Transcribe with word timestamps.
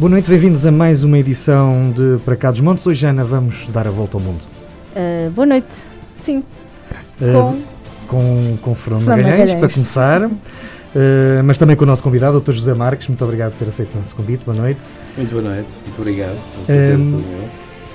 Boa 0.00 0.08
noite, 0.08 0.30
bem-vindos 0.30 0.64
a 0.64 0.72
mais 0.72 1.04
uma 1.04 1.18
edição 1.18 1.92
de 1.94 2.18
Para 2.24 2.34
Cá 2.34 2.50
dos 2.50 2.60
Montes. 2.60 2.86
Hoje, 2.86 3.04
Ana, 3.04 3.22
vamos 3.22 3.68
dar 3.68 3.86
a 3.86 3.90
volta 3.90 4.16
ao 4.16 4.20
mundo. 4.22 4.40
Uh, 4.96 5.30
boa 5.32 5.44
noite, 5.44 5.68
sim. 6.24 6.42
Uh, 7.20 7.60
com, 8.08 8.56
com 8.62 8.74
Fernando 8.74 9.04
Magalhães, 9.04 9.52
para 9.56 9.68
começar. 9.68 10.22
Uh, 10.22 10.30
mas 11.44 11.58
também 11.58 11.76
com 11.76 11.84
o 11.84 11.86
nosso 11.86 12.02
convidado, 12.02 12.38
o 12.38 12.40
Dr. 12.40 12.52
José 12.52 12.72
Marques. 12.72 13.08
Muito 13.08 13.22
obrigado 13.22 13.52
por 13.52 13.58
ter 13.58 13.68
aceito 13.68 13.94
o 13.94 13.98
nosso 13.98 14.16
convite. 14.16 14.42
Boa 14.42 14.56
noite. 14.56 14.80
Muito 15.18 15.32
boa 15.32 15.42
noite, 15.42 15.68
muito 15.84 16.00
obrigado. 16.00 16.38
É 16.66 16.96
um, 16.96 17.22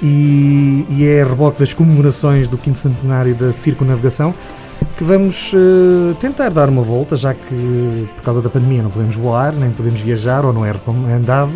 e, 0.04 0.86
e 0.92 1.08
é 1.08 1.24
a 1.24 1.26
reboque 1.26 1.60
das 1.60 1.74
comemorações 1.74 2.48
do 2.48 2.56
5 2.56 2.78
centenário 2.78 3.34
da 3.34 3.52
circunavegação 3.52 4.32
que 4.96 5.04
vamos 5.04 5.52
uh, 5.54 6.14
tentar 6.22 6.50
dar 6.50 6.70
uma 6.70 6.84
volta, 6.84 7.18
já 7.18 7.34
que 7.34 8.08
por 8.16 8.24
causa 8.24 8.44
da 8.44 8.50
pandemia 8.50 8.84
não 8.84 8.92
podemos 8.92 9.16
voar, 9.16 9.54
nem 9.54 9.72
podemos 9.72 10.00
viajar 10.00 10.46
ou 10.46 10.54
não 10.54 10.64
é 10.64 10.72
recomendado. 10.72 11.52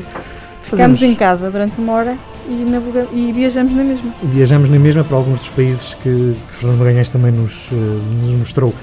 Ficamos 0.70 1.02
em 1.02 1.16
casa 1.16 1.50
durante 1.50 1.80
uma 1.80 1.94
hora 1.94 2.18
e, 2.48 2.66
naviga 2.70 3.08
e 3.12 3.32
viajamos 3.32 3.74
na 3.74 3.84
mesma. 3.84 4.14
Viajamos 4.24 4.70
na 4.70 4.80
mesma 4.80 5.04
para 5.04 5.18
alguns 5.18 5.40
dos 5.40 5.50
países 5.50 5.94
que, 5.96 6.36
que 6.36 6.56
Fernando 6.58 6.80
Magalhães 6.80 7.10
também 7.10 7.32
nos, 7.32 7.72
uh, 7.72 7.76
nos 7.76 8.40
mostrou. 8.40 8.74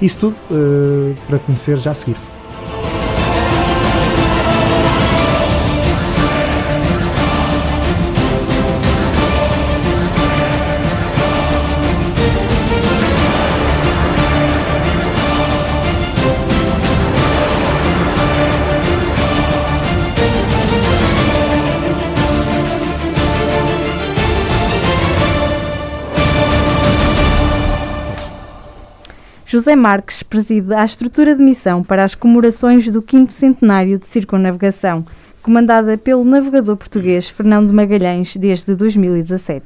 Isso 0.00 0.18
tudo 0.18 0.36
uh, 0.50 1.14
para 1.26 1.38
conhecer 1.38 1.78
já 1.78 1.92
a 1.92 1.94
seguir. 1.94 2.16
José 29.56 29.74
Marques 29.74 30.22
preside 30.22 30.74
a 30.74 30.84
estrutura 30.84 31.34
de 31.34 31.42
missão 31.42 31.82
para 31.82 32.04
as 32.04 32.14
comemorações 32.14 32.90
do 32.90 33.02
5 33.02 33.32
centenário 33.32 33.98
de 33.98 34.06
circunnavegação, 34.06 35.02
comandada 35.40 35.96
pelo 35.96 36.24
navegador 36.24 36.76
português 36.76 37.30
Fernando 37.30 37.72
Magalhães 37.72 38.36
desde 38.36 38.74
2017. 38.74 39.64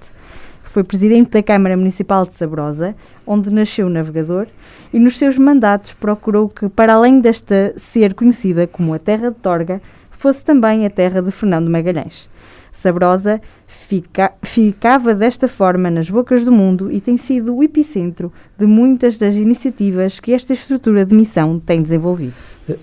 Foi 0.62 0.84
presidente 0.84 1.30
da 1.30 1.42
Câmara 1.42 1.76
Municipal 1.76 2.24
de 2.24 2.34
Sabrosa, 2.34 2.94
onde 3.26 3.50
nasceu 3.50 3.88
o 3.88 3.90
navegador, 3.90 4.46
e 4.92 4.98
nos 5.00 5.18
seus 5.18 5.36
mandatos 5.36 5.92
procurou 5.92 6.48
que, 6.48 6.68
para 6.68 6.94
além 6.94 7.18
desta 7.18 7.74
ser 7.76 8.14
conhecida 8.14 8.68
como 8.68 8.94
a 8.94 8.98
Terra 9.00 9.30
de 9.30 9.38
Torga, 9.38 9.82
fosse 10.12 10.44
também 10.44 10.86
a 10.86 10.90
terra 10.90 11.20
de 11.20 11.32
Fernando 11.32 11.68
Magalhães. 11.68 12.30
Sabrosa 12.72 13.42
fica, 13.90 14.32
ficava 14.40 15.16
desta 15.16 15.48
forma 15.48 15.90
nas 15.90 16.08
bocas 16.08 16.44
do 16.44 16.52
mundo 16.52 16.92
e 16.92 17.00
tem 17.00 17.16
sido 17.16 17.56
o 17.56 17.60
epicentro 17.60 18.32
de 18.56 18.64
muitas 18.64 19.18
das 19.18 19.34
iniciativas 19.34 20.20
que 20.20 20.32
esta 20.32 20.52
estrutura 20.52 21.04
de 21.04 21.12
missão 21.12 21.58
tem 21.58 21.82
desenvolvido. 21.82 22.34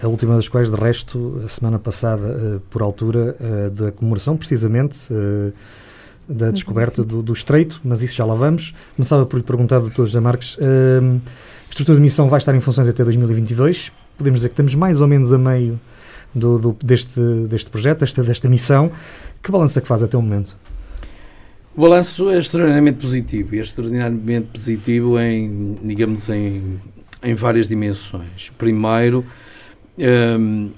A 0.04 0.10
última 0.10 0.36
das 0.36 0.50
quais, 0.50 0.70
de 0.70 0.76
resto, 0.76 1.42
a 1.46 1.48
semana 1.48 1.80
passada, 1.80 2.28
eh, 2.28 2.60
por 2.70 2.82
altura 2.82 3.38
eh, 3.40 3.70
da 3.70 3.92
comemoração, 3.94 4.36
precisamente, 4.36 4.98
eh, 5.10 5.54
da 6.28 6.52
descoberta 6.52 7.06
do, 7.06 7.24
do, 7.24 7.32
Estreito, 7.32 7.80
mas 7.86 8.04
isso 8.04 8.14
já 8.14 8.26
lá 8.26 8.36
vamos. 8.36 8.74
Começava 8.98 9.26
por 9.26 9.38
lhe 9.38 9.44
perguntar, 9.44 9.80
doutor 9.80 10.08
José 10.08 10.20
Marques, 10.20 10.58
a 10.60 11.70
estrutura 11.70 11.96
de 11.96 12.02
missão 12.02 12.28
vai 12.28 12.40
estar 12.40 12.54
em 12.54 12.60
funções 12.60 12.86
até 12.86 13.02
2022. 13.02 13.94
Podemos 14.18 14.40
dizer 14.40 14.50
que 14.50 14.54
estamos 14.54 14.76
mais 14.76 15.00
ou 15.00 15.08
menos 15.08 15.32
a 15.32 15.38
meio 15.38 15.80
do, 16.36 16.60
do, 16.60 16.78
deste, 16.84 17.22
deste 17.48 17.70
projeto, 17.70 18.00
desta, 18.02 18.22
desta 18.24 18.50
missão. 18.50 18.92
Que 19.42 19.50
balanço 19.50 19.80
é 19.80 19.82
que 19.82 19.88
faz 19.88 20.04
até 20.04 20.18
o 20.18 20.22
momento? 20.22 20.54
O 21.78 21.82
balanço 21.82 22.28
é 22.32 22.40
extraordinariamente 22.40 22.98
positivo 22.98 23.54
e 23.54 23.60
é 23.60 23.62
extraordinariamente 23.62 24.48
positivo 24.48 25.20
em, 25.20 25.78
digamos, 25.84 26.28
em, 26.28 26.80
em 27.22 27.36
várias 27.36 27.70
dimensões. 27.70 28.52
Primeiro, 28.58 29.24
um, 30.40 30.72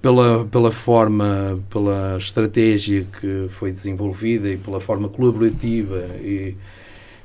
pela, 0.00 0.44
pela 0.44 0.70
forma, 0.70 1.60
pela 1.68 2.16
estratégia 2.18 3.04
que 3.20 3.48
foi 3.50 3.72
desenvolvida 3.72 4.48
e 4.48 4.56
pela 4.56 4.78
forma 4.78 5.08
colaborativa 5.08 5.98
e, 6.22 6.54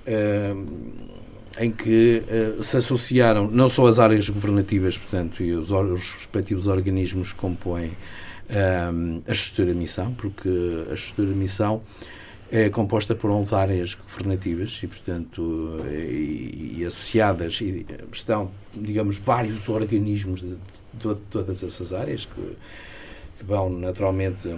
um, 0.08 0.66
em 1.60 1.70
que 1.70 2.24
uh, 2.58 2.64
se 2.64 2.78
associaram 2.78 3.48
não 3.48 3.70
só 3.70 3.86
as 3.86 4.00
áreas 4.00 4.28
governativas, 4.28 4.98
portanto, 4.98 5.44
e 5.44 5.54
os, 5.54 5.70
os 5.70 6.14
respectivos 6.14 6.66
organismos 6.66 7.32
que 7.32 7.40
compõem 7.40 7.92
um, 8.92 9.22
a 9.28 9.32
estrutura 9.32 9.72
missão, 9.76 10.16
porque 10.16 10.50
a 10.90 10.96
estrutura 10.96 11.36
missão 11.36 11.84
é 12.52 12.70
composta 12.70 13.14
por 13.14 13.30
11 13.30 13.54
áreas 13.54 13.94
governativas 13.94 14.80
e, 14.82 14.88
portanto, 14.88 15.78
e, 15.92 16.78
e 16.78 16.86
associadas 16.86 17.62
e 17.62 17.86
estão, 18.12 18.50
digamos, 18.74 19.18
vários 19.18 19.70
organismos 19.70 20.42
de, 20.42 20.56
de, 20.94 21.14
de 21.14 21.16
todas 21.30 21.62
essas 21.62 21.94
áreas 21.94 22.26
que, 22.26 22.58
que, 23.38 23.44
vão 23.44 23.70
naturalmente 23.70 24.56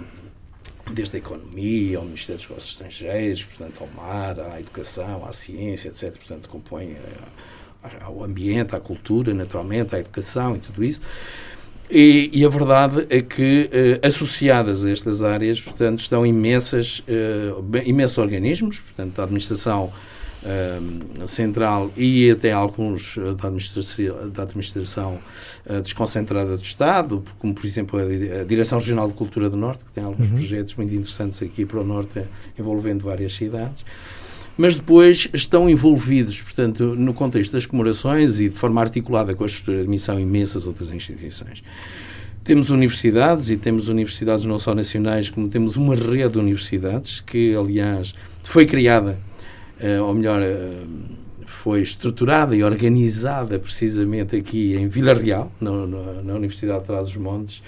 desde 0.90 1.16
a 1.16 1.18
economia 1.18 1.98
ao 1.98 2.04
Ministério 2.04 2.38
dos 2.38 2.48
Negócios 2.48 2.72
Estrangeiros, 2.72 3.44
portanto, 3.44 3.82
ao 3.82 3.88
mar, 3.88 4.40
à 4.40 4.58
educação, 4.58 5.24
à 5.26 5.32
ciência, 5.32 5.88
etc. 5.88 6.16
Portanto, 6.16 6.48
compõem 6.48 6.96
ao 8.00 8.24
ambiente, 8.24 8.74
à 8.74 8.80
cultura, 8.80 9.34
naturalmente, 9.34 9.94
à 9.94 9.98
educação 9.98 10.56
e 10.56 10.60
tudo 10.60 10.82
isso. 10.82 11.00
E, 11.94 12.30
e, 12.32 12.42
a 12.42 12.48
verdade 12.48 13.06
é 13.10 13.20
que, 13.20 13.68
uh, 13.70 14.06
associadas 14.06 14.82
a 14.82 14.90
estas 14.90 15.22
áreas, 15.22 15.60
portanto, 15.60 15.98
estão 15.98 16.24
imensas, 16.24 17.00
uh, 17.00 17.78
imensos 17.84 18.16
organismos, 18.16 18.78
portanto, 18.78 19.20
a 19.20 19.24
administração 19.24 19.92
uh, 20.42 21.28
central 21.28 21.90
e 21.94 22.30
até 22.30 22.50
alguns 22.50 23.18
da 23.36 23.46
administração, 23.46 24.30
da 24.30 24.42
administração 24.42 25.18
desconcentrada 25.82 26.56
do 26.56 26.62
Estado, 26.62 27.22
como, 27.38 27.54
por 27.54 27.66
exemplo, 27.66 28.00
a, 28.00 28.42
Direção 28.42 28.78
Regional 28.78 29.06
de 29.06 29.14
Cultura 29.14 29.50
do 29.50 29.56
Norte, 29.58 29.84
que 29.84 29.92
tem 29.92 30.02
alguns 30.02 30.28
uhum. 30.28 30.36
projetos 30.36 30.74
muito 30.76 30.94
interessantes 30.94 31.42
aqui 31.42 31.66
para 31.66 31.78
o 31.78 31.84
Norte, 31.84 32.24
envolvendo 32.58 33.04
várias 33.04 33.34
cidades 33.34 33.84
mas 34.56 34.74
depois 34.74 35.28
estão 35.32 35.68
envolvidos, 35.68 36.40
portanto, 36.42 36.94
no 36.94 37.14
contexto 37.14 37.52
das 37.52 37.66
comemorações 37.66 38.40
e 38.40 38.48
de 38.48 38.56
forma 38.56 38.80
articulada 38.80 39.34
com 39.34 39.44
a 39.44 39.46
estrutura 39.46 39.82
de 39.82 39.88
missão 39.88 40.20
imensas 40.20 40.66
outras 40.66 40.90
instituições. 40.90 41.62
Temos 42.44 42.70
universidades 42.70 43.50
e 43.50 43.56
temos 43.56 43.88
universidades 43.88 44.44
não 44.44 44.58
só 44.58 44.74
nacionais, 44.74 45.30
como 45.30 45.48
temos 45.48 45.76
uma 45.76 45.94
rede 45.94 46.32
de 46.32 46.38
universidades 46.38 47.20
que, 47.20 47.54
aliás, 47.54 48.14
foi 48.42 48.66
criada, 48.66 49.18
uh, 49.80 50.02
ou 50.02 50.12
melhor, 50.12 50.42
uh, 50.42 50.86
foi 51.46 51.82
estruturada 51.82 52.56
e 52.56 52.64
organizada 52.64 53.58
precisamente 53.58 54.34
aqui 54.34 54.74
em 54.74 54.88
Vila 54.88 55.14
Real, 55.14 55.52
na, 55.60 55.70
na 56.24 56.34
Universidade 56.34 56.80
de 56.80 56.86
Trás-os-Montes, 56.86 57.62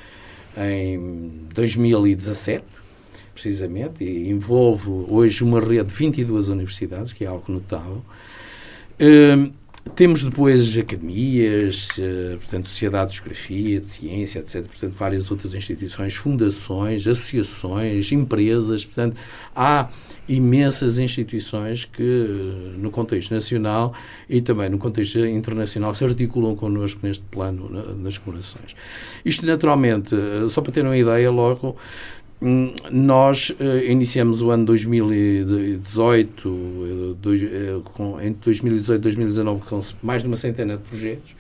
em 0.57 1.31
2017 1.55 2.84
precisamente, 3.35 4.05
e 4.05 4.31
envolve 4.31 4.89
hoje 5.09 5.43
uma 5.43 5.61
rede 5.61 5.89
de 5.89 5.95
22 5.95 6.49
universidades, 6.49 7.13
que 7.13 7.25
é 7.25 7.27
algo 7.27 7.53
notável. 7.53 8.03
Uh, 8.95 9.53
temos 9.95 10.25
depois 10.25 10.77
academias, 10.79 11.89
uh, 11.99 12.39
portanto, 12.39 12.69
Sociedade 12.69 13.11
de 13.11 13.17
Geografia, 13.17 13.81
de 13.81 13.87
Ciência, 13.87 14.39
etc. 14.39 14.67
Portanto, 14.67 14.95
várias 14.95 15.31
outras 15.31 15.53
instituições, 15.53 16.15
fundações, 16.15 17.07
associações, 17.07 18.11
empresas. 18.11 18.85
Portanto, 18.85 19.17
há 19.55 19.89
imensas 20.27 20.99
instituições 20.99 21.85
que, 21.85 22.73
no 22.79 22.91
contexto 22.91 23.35
nacional 23.35 23.93
e 24.29 24.41
também 24.41 24.71
no 24.71 24.79
contexto 24.79 25.19
internacional, 25.19 25.95
se 25.95 26.03
articulam 26.03 26.57
connosco 26.57 27.01
neste 27.03 27.25
plano 27.25 27.69
nas 27.99 28.17
comemorações. 28.17 28.75
Isto, 29.23 29.45
naturalmente, 29.45 30.15
eh, 30.15 30.49
só 30.49 30.63
para 30.63 30.73
ter 30.73 30.83
uma 30.83 30.97
ideia, 30.97 31.31
logo 31.31 31.77
Hum, 31.77 32.24
nós 32.91 33.51
uh, 33.51 33.85
iniciamos 33.89 34.43
o 34.43 34.51
ano 34.51 34.67
2018, 34.67 36.49
uh, 36.49 37.17
dois, 37.21 37.43
uh, 37.43 37.81
com, 37.95 38.21
entre 38.21 38.41
2018 38.45 38.99
e 38.99 39.03
2019, 39.03 39.63
com 39.63 39.81
mais 40.03 40.23
de 40.23 40.29
uma 40.29 40.37
centena 40.37 40.77
de 40.77 40.83
projetos, 40.83 41.35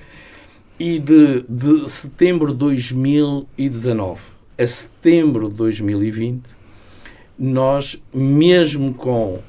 e 0.78 0.98
de, 0.98 1.44
de 1.48 1.88
setembro 1.90 2.52
de 2.52 2.58
2019 2.58 4.34
a 4.56 4.66
setembro 4.66 5.48
de 5.48 5.56
2020, 5.56 6.42
nós, 7.36 8.00
mesmo 8.12 8.94
com, 8.94 9.40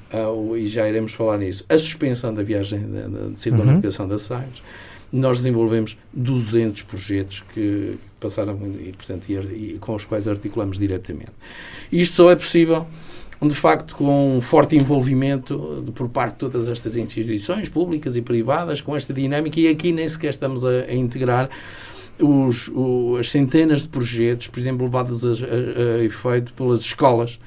e 0.58 0.68
já 0.68 0.90
iremos 0.90 1.14
falar 1.14 1.38
nisso, 1.38 1.64
a 1.70 1.78
suspensão 1.78 2.34
da 2.34 2.42
viagem 2.42 2.80
de, 2.80 3.32
de 3.34 3.40
circunnavegação 3.40 4.06
uhum. 4.06 4.12
da 4.12 4.18
Sagres, 4.18 4.64
nós 5.14 5.38
desenvolvemos 5.38 5.98
200 6.12 6.82
projetos 6.82 7.44
que 7.54 7.98
passaram 8.26 8.58
e, 8.84 8.92
portanto, 8.92 9.30
e, 9.30 9.36
e 9.36 9.78
com 9.80 9.96
os 9.96 10.06
quais 10.06 10.28
articulamos 10.28 10.80
diretamente. 10.80 11.34
Isto 11.92 12.16
só 12.16 12.32
é 12.32 12.36
possível 12.36 12.86
de 13.42 13.54
facto, 13.54 13.96
com 13.96 14.38
um 14.38 14.42
forte 14.42 14.76
envolvimento 14.76 15.84
de, 15.86 15.92
por 15.92 16.08
parte 16.10 16.34
de 16.34 16.40
todas 16.40 16.68
estas 16.68 16.96
instituições, 16.96 17.70
públicas 17.70 18.16
e 18.16 18.22
privadas, 18.22 18.82
com 18.82 18.96
esta 18.96 19.14
dinâmica, 19.14 19.60
e 19.60 19.68
aqui 19.68 19.92
nem 19.92 20.08
sequer 20.08 20.30
estamos 20.30 20.64
a, 20.64 20.70
a 20.70 20.94
integrar 20.94 21.50
os, 22.20 22.70
o, 22.70 23.18
as 23.20 23.30
centenas 23.30 23.84
de 23.84 23.90
projetos, 23.90 24.48
por 24.48 24.60
exemplo, 24.60 24.86
levados 24.86 25.26
a, 25.26 25.30
a, 25.30 26.00
a 26.00 26.04
efeito 26.04 26.54
pelas 26.54 26.80
escolas, 26.80 27.38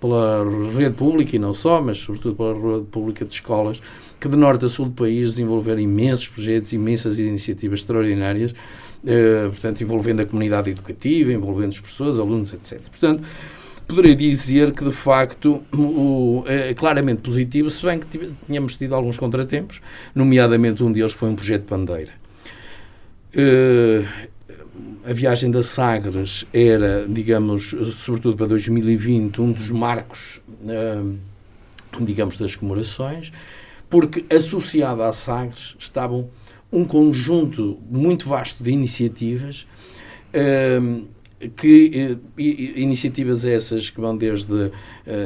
pela 0.00 0.44
rede 0.76 0.94
pública 0.94 1.36
e 1.36 1.38
não 1.38 1.52
só, 1.52 1.82
mas 1.82 1.98
sobretudo 1.98 2.34
pela 2.34 2.54
rede 2.54 2.86
pública 2.86 3.24
de 3.24 3.34
escolas, 3.34 3.82
que 4.20 4.28
de 4.28 4.36
norte 4.36 4.64
a 4.64 4.68
sul 4.68 4.86
do 4.86 4.92
país 4.92 5.30
desenvolveram 5.30 5.80
imensos 5.80 6.26
projetos, 6.26 6.72
imensas 6.72 7.18
iniciativas 7.18 7.80
extraordinárias, 7.80 8.52
eh, 8.52 8.87
portanto, 9.50 9.80
envolvendo 9.82 10.22
a 10.22 10.26
comunidade 10.26 10.70
educativa, 10.70 11.32
envolvendo 11.32 11.70
as 11.70 11.80
pessoas, 11.80 12.18
alunos, 12.18 12.52
etc. 12.52 12.80
Portanto, 12.90 13.22
poderei 13.88 14.14
dizer 14.14 14.72
que, 14.72 14.84
de 14.84 14.92
facto, 14.92 15.62
o, 15.72 16.44
é 16.46 16.74
claramente 16.74 17.22
positivo, 17.22 17.70
se 17.70 17.84
bem 17.84 17.98
que 17.98 18.30
tínhamos 18.46 18.76
tido 18.76 18.94
alguns 18.94 19.18
contratempos, 19.18 19.80
nomeadamente 20.14 20.84
um 20.84 20.92
deles 20.92 21.14
foi 21.14 21.30
um 21.30 21.34
projeto 21.34 21.62
de 21.62 21.70
bandeira. 21.70 22.12
Uh, 23.34 24.06
a 25.08 25.12
viagem 25.12 25.50
da 25.50 25.62
Sagres 25.62 26.44
era, 26.52 27.06
digamos, 27.08 27.74
sobretudo 27.94 28.36
para 28.36 28.46
2020, 28.46 29.40
um 29.40 29.52
dos 29.52 29.70
marcos, 29.70 30.40
uh, 30.62 31.18
digamos, 32.04 32.36
das 32.36 32.54
comemorações, 32.54 33.32
porque 33.88 34.24
associado 34.34 35.02
à 35.02 35.12
Sagres 35.14 35.74
estavam 35.78 36.28
um 36.72 36.84
conjunto 36.84 37.78
muito 37.90 38.28
vasto 38.28 38.62
de 38.62 38.70
iniciativas 38.70 39.66
uh, 40.34 41.06
que 41.56 42.18
eh, 42.36 42.42
iniciativas 42.80 43.44
essas 43.44 43.90
que 43.90 44.00
vão 44.00 44.16
desde 44.16 44.52
uh, 44.52 44.72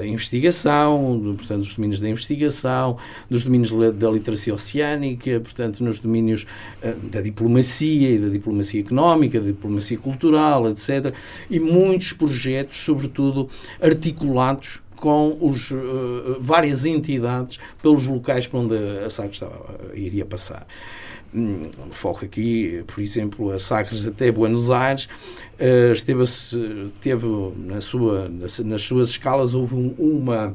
investigação, 0.05 1.19
do, 1.19 1.35
portanto, 1.35 1.61
dos 1.61 1.75
domínios 1.75 2.01
da 2.01 2.09
investigação, 2.09 2.99
dos 3.31 3.45
domínios 3.45 3.71
da 3.95 4.11
literacia 4.11 4.53
oceânica, 4.53 5.41
portanto, 5.41 5.83
nos 5.83 5.99
domínios 5.99 6.45
uh, 6.83 6.95
da 7.09 7.23
diplomacia 7.23 8.11
e 8.11 8.19
da 8.19 8.29
diplomacia 8.29 8.81
económica, 8.81 9.41
da 9.41 9.47
diplomacia 9.47 9.97
cultural, 9.97 10.69
etc. 10.69 11.15
E 11.49 11.59
muitos 11.59 12.13
projetos, 12.13 12.77
sobretudo, 12.79 13.49
articulados 13.81 14.83
com 14.97 15.37
os, 15.41 15.71
uh, 15.71 16.37
várias 16.41 16.85
entidades 16.85 17.59
pelos 17.81 18.07
locais 18.07 18.47
para 18.47 18.61
onde 18.61 18.77
a 18.77 19.09
SAC 19.09 19.33
estava, 19.33 19.81
iria 19.95 20.27
passar. 20.27 20.67
Um, 21.35 21.71
foco 21.91 22.27
aqui, 22.27 22.85
por 22.87 23.03
exemplo, 23.03 23.53
a 23.53 23.59
Sagres 23.59 24.07
até 24.07 24.31
Buenos 24.31 24.71
Aires, 24.71 25.09
uh, 25.59 25.93
esteve, 25.93 26.25
teve 27.01 27.27
na 27.57 27.81
sua, 27.81 28.29
nas 28.29 28.83
suas 28.83 29.09
escalas 29.11 29.55
houve 29.55 29.75
um, 29.75 29.95
uma, 29.99 30.55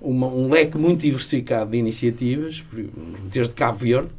uma, 0.00 0.26
um 0.26 0.48
leque 0.48 0.78
muito 0.78 1.02
diversificado 1.02 1.72
de 1.72 1.76
iniciativas, 1.76 2.64
desde 3.30 3.52
Cabo 3.52 3.76
Verde, 3.76 4.10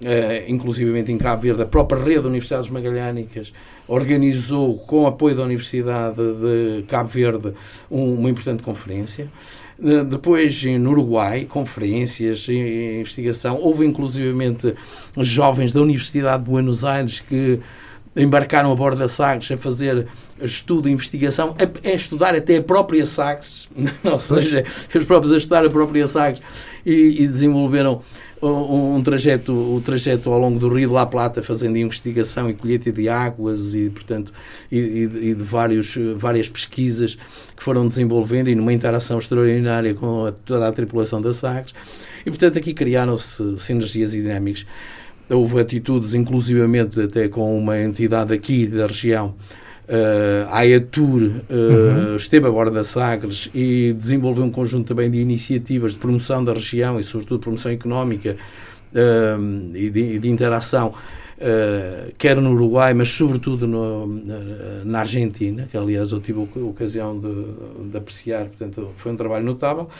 uh, 0.00 0.50
inclusivamente 0.50 1.12
em 1.12 1.18
Cabo 1.18 1.42
Verde, 1.42 1.60
a 1.60 1.66
própria 1.66 2.02
rede 2.02 2.22
de 2.22 2.28
Universidades 2.28 2.70
Magalhânicas 2.70 3.52
organizou, 3.86 4.78
com 4.78 5.06
apoio 5.06 5.36
da 5.36 5.42
Universidade 5.42 6.16
de 6.16 6.84
Cabo 6.84 7.10
Verde, 7.10 7.52
um, 7.90 8.14
uma 8.14 8.30
importante 8.30 8.62
conferência. 8.62 9.30
Depois, 10.08 10.62
no 10.64 10.90
Uruguai, 10.90 11.44
conferências, 11.44 12.48
investigação. 12.48 13.58
Houve, 13.60 13.84
inclusivamente, 13.84 14.74
jovens 15.18 15.72
da 15.72 15.80
Universidade 15.80 16.44
de 16.44 16.50
Buenos 16.50 16.84
Aires 16.84 17.20
que 17.20 17.60
embarcaram 18.16 18.70
a 18.70 18.76
bordo 18.76 18.98
da 18.98 19.08
Sagres 19.08 19.50
a 19.50 19.56
fazer 19.56 20.06
estudo 20.40 20.88
e 20.88 20.92
investigação, 20.92 21.56
a, 21.58 21.88
a, 21.88 21.92
estudar 21.92 22.34
até 22.34 22.58
a 22.58 22.62
própria 22.62 23.04
Sagres, 23.04 23.68
ou 24.04 24.18
seja, 24.18 24.64
eles 24.94 25.06
próprios 25.06 25.32
a 25.32 25.36
estudar 25.36 25.64
a 25.64 25.70
própria 25.70 26.06
Sagres 26.06 26.42
e, 26.86 27.22
e 27.22 27.26
desenvolveram 27.26 28.02
um, 28.46 28.96
um, 28.96 29.02
trajeto, 29.02 29.52
o 29.52 29.80
trajeto 29.80 30.30
ao 30.30 30.38
longo 30.38 30.58
do 30.58 30.68
Rio 30.68 30.88
de 30.88 30.94
La 30.94 31.06
Plata, 31.06 31.42
fazendo 31.42 31.76
investigação 31.78 32.48
e 32.48 32.54
colheita 32.54 32.92
de 32.92 33.08
águas 33.08 33.74
e, 33.74 33.90
portanto, 33.90 34.32
e, 34.70 34.78
e, 34.78 35.34
de 35.34 35.42
vários, 35.42 35.96
várias 36.16 36.48
pesquisas 36.48 37.16
que 37.56 37.62
foram 37.62 37.86
desenvolvendo 37.86 38.48
e 38.48 38.54
numa 38.54 38.72
interação 38.72 39.18
extraordinária 39.18 39.94
com 39.94 40.26
a, 40.26 40.32
toda 40.32 40.68
a 40.68 40.72
tripulação 40.72 41.20
da 41.20 41.32
Sagres. 41.32 41.74
E, 42.24 42.30
portanto, 42.30 42.58
aqui 42.58 42.72
criaram-se 42.72 43.58
sinergias 43.58 44.14
e 44.14 44.22
dinâmicas. 44.22 44.66
Houve 45.28 45.60
atitudes, 45.60 46.12
inclusivamente 46.14 47.00
até 47.00 47.28
com 47.28 47.56
uma 47.56 47.80
entidade 47.80 48.34
aqui 48.34 48.66
da 48.66 48.86
região, 48.86 49.34
Uh, 49.86 50.48
a 50.48 50.60
AETUR 50.60 51.22
uh, 51.22 51.42
uhum. 51.50 52.16
esteve 52.16 52.46
agora 52.46 52.70
da 52.70 52.82
Sagres 52.82 53.50
e 53.54 53.92
desenvolveu 53.92 54.44
um 54.44 54.50
conjunto 54.50 54.88
também 54.88 55.10
de 55.10 55.18
iniciativas 55.18 55.92
de 55.92 55.98
promoção 55.98 56.42
da 56.42 56.54
região 56.54 56.98
e, 56.98 57.04
sobretudo, 57.04 57.40
promoção 57.40 57.70
económica 57.70 58.34
uh, 58.94 59.76
e, 59.76 59.90
de, 59.90 60.18
de, 60.18 60.28
interação, 60.30 60.88
uh, 60.88 62.12
quer 62.16 62.36
no 62.38 62.52
Uruguai, 62.52 62.94
mas 62.94 63.10
sobretudo 63.10 63.66
no, 63.66 64.06
na, 64.06 64.38
na, 64.86 64.98
Argentina, 65.00 65.68
que 65.70 65.76
aliás 65.76 66.12
eu 66.12 66.20
tive 66.20 66.40
a 66.40 66.60
ocasião 66.64 67.20
de, 67.20 67.90
de, 67.90 67.98
apreciar, 67.98 68.46
portanto, 68.46 68.88
foi 68.96 69.12
um 69.12 69.16
trabalho 69.16 69.44
notável. 69.44 69.90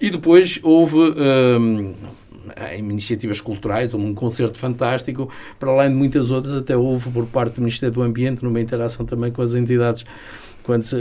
E 0.00 0.10
depois 0.10 0.58
houve 0.64 0.96
em 2.72 2.78
iniciativas 2.78 3.40
culturais, 3.40 3.94
um 3.94 4.14
concerto 4.14 4.58
fantástico, 4.58 5.30
para 5.58 5.70
além 5.70 5.90
de 5.90 5.96
muitas 5.96 6.30
outras, 6.30 6.54
até 6.54 6.76
houve 6.76 7.10
por 7.10 7.26
parte 7.26 7.54
do 7.54 7.60
Ministério 7.60 7.94
do 7.94 8.02
Ambiente, 8.02 8.44
numa 8.44 8.60
interação 8.60 9.04
também 9.04 9.30
com 9.32 9.42
as 9.42 9.54
entidades 9.54 10.04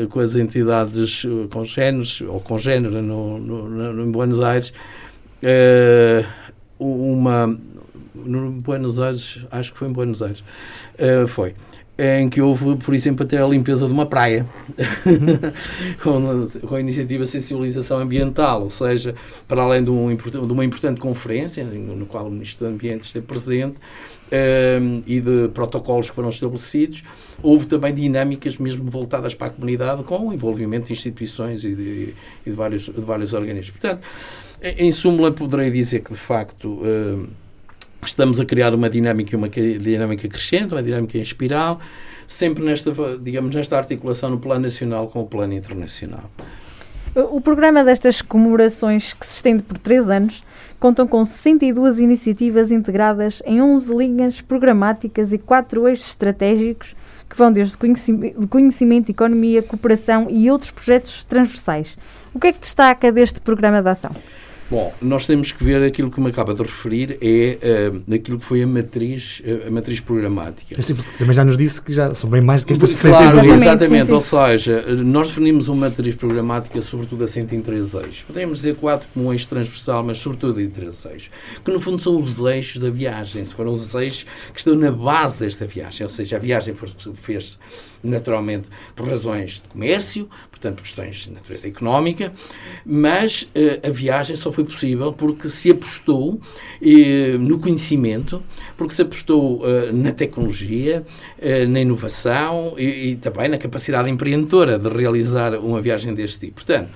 com 0.09 0.19
as 0.21 0.35
entidades 0.37 1.25
eh, 1.25 1.47
congêneres 1.51 2.21
ou 2.21 2.39
congênera 2.39 3.01
no, 3.01 3.37
no, 3.37 3.93
no, 3.93 4.03
em 4.05 4.09
Buenos 4.09 4.39
Aires, 4.39 4.71
uh, 5.43 6.25
uma 6.79 7.47
no 8.15 8.51
Buenos 8.51 8.97
Aires, 8.97 9.45
acho 9.51 9.73
que 9.73 9.79
foi 9.79 9.89
em 9.89 9.91
Buenos 9.91 10.23
Aires, 10.23 10.41
uh, 10.99 11.27
foi 11.27 11.53
em 11.97 12.29
que 12.29 12.39
houve, 12.39 12.75
por 12.75 12.93
exemplo, 12.93 13.25
até 13.25 13.41
a 13.41 13.47
limpeza 13.47 13.87
de 13.87 13.91
uma 13.91 14.05
praia, 14.05 14.45
com, 16.01 16.47
com, 16.67 16.75
a 16.75 16.79
iniciativa 16.79 17.23
de 17.23 17.29
sensibilização 17.29 17.99
ambiental, 17.99 18.63
ou 18.63 18.69
seja, 18.69 19.15
para 19.47 19.63
além 19.63 19.83
de, 19.83 19.89
um, 19.89 20.15
de 20.15 20.53
uma 20.53 20.63
importante 20.63 21.01
conferência, 21.01 21.63
no 21.63 22.05
qual 22.05 22.27
o 22.27 22.29
Ministro 22.29 22.67
do 22.67 22.73
Ambiente 22.73 23.03
esteve 23.03 23.25
presente, 23.25 23.77
um, 23.77 24.35
ehm, 24.35 25.03
e 25.07 25.19
de 25.19 25.49
protocolos 25.49 26.09
que 26.09 26.15
foram 26.15 26.29
estabelecidos, 26.29 27.03
houve 27.41 27.65
também 27.65 27.93
dinâmicas 27.93 28.57
mesmo 28.57 28.89
voltadas 28.91 29.33
para 29.33 29.47
a 29.47 29.49
comunidade, 29.49 30.03
com 30.03 30.27
o 30.27 30.33
envolvimento 30.33 30.87
de 30.87 30.93
instituições 30.93 31.63
e 31.63 31.73
de, 31.73 32.13
e 32.45 32.49
de 32.49 32.55
vários, 32.55 32.83
de 32.83 33.01
vários 33.01 33.33
organismos. 33.33 33.71
Portanto, 33.71 34.05
em 34.61 34.91
súmula, 34.91 35.31
poderei 35.31 35.71
dizer 35.71 36.01
que, 36.01 36.11
de 36.11 36.19
facto, 36.19 36.67
uh, 36.67 37.27
estamos 38.05 38.39
a 38.39 38.45
criar 38.45 38.73
uma 38.73 38.89
dinâmica, 38.89 39.35
uma 39.35 39.49
dinâmica 39.49 40.27
crescente, 40.27 40.73
uma 40.73 40.83
dinâmica 40.83 41.17
em 41.17 41.21
espiral, 41.21 41.79
sempre 42.25 42.63
nesta, 42.63 42.91
digamos, 43.19 43.55
nesta 43.55 43.77
articulação 43.77 44.29
no 44.29 44.39
plano 44.39 44.61
nacional 44.61 45.07
com 45.07 45.21
o 45.21 45.25
plano 45.25 45.53
internacional. 45.53 46.29
O 47.15 47.41
programa 47.41 47.83
destas 47.83 48.21
comemorações, 48.21 49.13
que 49.13 49.25
se 49.25 49.37
estende 49.37 49.63
por 49.63 49.77
três 49.79 50.07
anos, 50.07 50.43
contam 50.79 51.07
com 51.07 51.25
62 51.25 51.97
iniciativas 51.99 52.71
integradas 52.71 53.41
em 53.45 53.59
11 53.59 53.95
linhas 53.95 54.41
programáticas 54.41 55.33
e 55.33 55.37
quatro 55.39 55.87
eixos 55.87 56.09
estratégicos 56.09 56.95
que 57.27 57.35
vão 57.35 57.51
desde 57.51 57.75
conhecimento, 57.77 58.47
conhecimento, 58.47 59.09
economia, 59.09 59.63
cooperação 59.63 60.27
e 60.29 60.49
outros 60.51 60.69
projetos 60.69 61.25
transversais. 61.25 61.97
O 62.33 62.39
que 62.39 62.47
é 62.47 62.53
que 62.53 62.59
destaca 62.59 63.11
deste 63.11 63.41
programa 63.41 63.81
de 63.81 63.89
ação? 63.89 64.11
Bom, 64.69 64.93
nós 65.01 65.25
temos 65.25 65.51
que 65.53 65.63
ver 65.63 65.81
aquilo 65.81 66.11
que 66.11 66.19
me 66.19 66.29
acaba 66.29 66.53
de 66.53 66.61
referir 66.61 67.17
é 67.21 67.89
uh, 67.89 68.13
aquilo 68.13 68.37
que 68.37 68.43
foi 68.43 68.61
a 68.61 68.67
matriz, 68.67 69.41
uh, 69.45 69.67
a 69.67 69.71
matriz 69.71 70.01
programática. 70.01 70.75
Também 71.17 71.33
já 71.33 71.45
nos 71.45 71.57
disse 71.57 71.81
que 71.81 71.93
já 71.93 72.13
são 72.13 72.29
bem 72.29 72.41
mais 72.41 72.63
do 72.63 72.67
que 72.67 72.73
estas 72.73 72.99
Claro, 72.99 73.39
exatamente, 73.39 73.53
exatamente. 73.53 74.01
Sim, 74.01 74.07
sim. 74.07 74.13
ou 74.13 74.21
seja, 74.21 74.85
nós 74.95 75.27
definimos 75.29 75.69
uma 75.69 75.87
matriz 75.87 76.15
programática 76.15 76.81
sobretudo 76.81 77.23
assente 77.23 77.55
em 77.55 77.61
três 77.61 77.93
eixos. 77.93 78.23
Podemos 78.23 78.57
dizer 78.57 78.75
quatro 78.75 79.07
como 79.13 79.27
um 79.27 79.33
eixo 79.33 79.47
transversal, 79.47 80.03
mas 80.03 80.17
sobretudo 80.17 80.59
em 80.59 80.69
três 80.69 81.05
eixos, 81.05 81.29
que 81.63 81.71
no 81.71 81.79
fundo 81.79 81.99
são 82.01 82.17
os 82.17 82.39
eixos 82.41 82.81
da 82.81 82.89
viagem, 82.89 83.45
foram 83.45 83.71
os 83.71 83.95
eixos 83.95 84.25
que 84.53 84.59
estão 84.59 84.75
na 84.75 84.91
base 84.91 85.39
desta 85.39 85.65
viagem, 85.65 86.03
ou 86.03 86.09
seja, 86.09 86.35
a 86.35 86.39
viagem 86.39 86.75
fez-se 87.15 87.57
naturalmente 88.03 88.69
por 88.95 89.07
razões 89.07 89.53
de 89.53 89.67
comércio, 89.69 90.29
portanto 90.49 90.81
questões 90.81 91.17
de 91.17 91.31
natureza 91.31 91.67
económica, 91.67 92.33
mas 92.85 93.43
uh, 93.43 93.87
a 93.87 93.89
viagem 93.89 94.35
só 94.35 94.51
foi 94.51 94.63
possível 94.63 95.13
porque 95.13 95.49
se 95.49 95.71
apostou 95.71 96.33
uh, 96.33 97.37
no 97.39 97.59
conhecimento, 97.59 98.41
porque 98.75 98.93
se 98.93 99.01
apostou 99.01 99.61
uh, 99.61 99.91
na 99.93 100.11
tecnologia, 100.11 101.05
na 101.69 101.79
inovação 101.79 102.75
e, 102.77 103.11
e, 103.11 103.15
também 103.15 103.47
na 103.47 103.57
capacidade 103.57 104.09
empreendedora 104.09 104.77
de 104.79 104.89
realizar 104.89 105.55
uma 105.55 105.81
viagem 105.81 106.13
deste 106.13 106.47
tipo. 106.47 106.55
Portanto, 106.55 106.89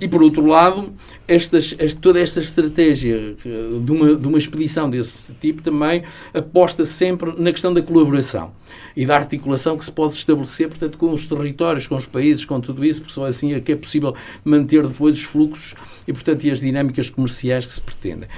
e 0.00 0.06
por 0.06 0.22
outro 0.22 0.46
lado, 0.46 0.92
estas, 1.26 1.74
toda 2.00 2.20
esta 2.20 2.40
estratégia 2.40 3.36
de 3.84 3.92
uma, 3.92 4.14
de 4.14 4.28
uma 4.28 4.38
expedição 4.38 4.88
desse 4.88 5.34
tipo 5.34 5.62
também 5.62 6.02
aposta 6.32 6.84
sempre 6.84 7.34
na 7.36 7.50
questão 7.50 7.74
da 7.74 7.82
colaboração 7.82 8.52
e 8.96 9.04
da 9.04 9.16
articulação 9.16 9.76
que 9.76 9.84
se 9.84 9.92
pode 9.92 10.14
estabelecer, 10.14 10.68
portanto, 10.68 10.98
com 10.98 11.12
os 11.12 11.26
territórios, 11.26 11.86
com 11.86 11.96
os 11.96 12.06
países, 12.06 12.44
com 12.44 12.60
tudo 12.60 12.84
isso, 12.84 13.00
porque 13.00 13.12
só 13.12 13.26
assim 13.26 13.52
é 13.54 13.60
que 13.60 13.72
é 13.72 13.76
possível 13.76 14.14
manter 14.44 14.86
depois 14.86 15.18
os 15.18 15.24
fluxos 15.24 15.74
e, 16.06 16.12
portanto, 16.12 16.44
e 16.44 16.50
as 16.50 16.60
dinâmicas 16.60 17.10
comerciais 17.10 17.66
que 17.66 17.74
se 17.74 17.80
pretendem. 17.80 18.28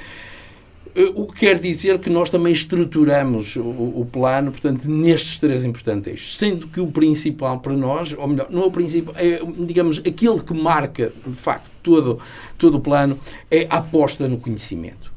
Eh, 0.94 1.11
o 1.14 1.26
que 1.26 1.40
quer 1.46 1.58
dizer 1.58 1.99
que 1.99 2.11
nós 2.11 2.28
também 2.28 2.52
estruturamos 2.52 3.56
o, 3.56 3.62
o, 3.62 4.08
plano, 4.11 4.50
portanto, 4.50 4.88
nestes 4.88 5.38
três 5.38 5.64
importantes 5.64 6.08
eixos, 6.08 6.37
sendo 6.37 6.66
que 6.66 6.80
o 6.80 6.87
principal 6.87 7.61
para 7.61 7.75
nós, 7.75 8.14
ou 8.16 8.28
melhor, 8.28 8.49
não 8.50 8.62
é 8.62 8.66
o 8.66 8.70
principal, 8.70 9.14
é, 9.16 9.40
digamos, 9.66 9.99
aquele 9.99 10.40
que 10.40 10.54
marca, 10.54 11.12
de 11.26 11.37
facto, 11.37 11.70
todo, 11.82 12.18
todo 12.58 12.76
o 12.76 12.80
plano, 12.80 13.18
é 13.50 13.66
a 13.70 13.78
aposta 13.78 14.28
no 14.28 14.37
conhecimento. 14.38 15.11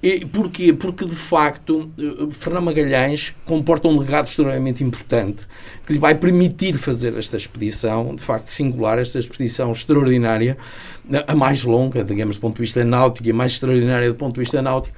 E 0.00 0.24
porquê? 0.24 0.72
Porque, 0.72 1.04
de 1.04 1.14
facto, 1.14 1.90
eh, 1.98 2.28
Fernando 2.30 2.66
Magalhães 2.66 3.34
comporta 3.44 3.88
um 3.88 3.98
legado 3.98 4.28
extremamente 4.28 4.82
importante 4.84 5.44
que 5.84 5.92
lhe 5.92 5.98
vai 5.98 6.14
permitir 6.14 6.78
fazer 6.78 7.16
esta 7.16 7.36
expedição, 7.36 8.14
de 8.14 8.22
facto 8.22 8.48
singular, 8.48 8.98
esta 8.98 9.18
expedição 9.18 9.72
extraordinária, 9.72 10.56
a 11.26 11.34
mais 11.34 11.64
longa, 11.64 12.04
digamos, 12.04 12.36
do 12.36 12.40
ponto 12.40 12.56
de 12.56 12.62
vista 12.62 12.84
náutico 12.84 13.26
e 13.26 13.32
a 13.32 13.34
mais 13.34 13.52
extraordinária 13.52 14.08
do 14.08 14.14
ponto 14.14 14.34
de 14.34 14.40
vista 14.40 14.62
náutico. 14.62 14.96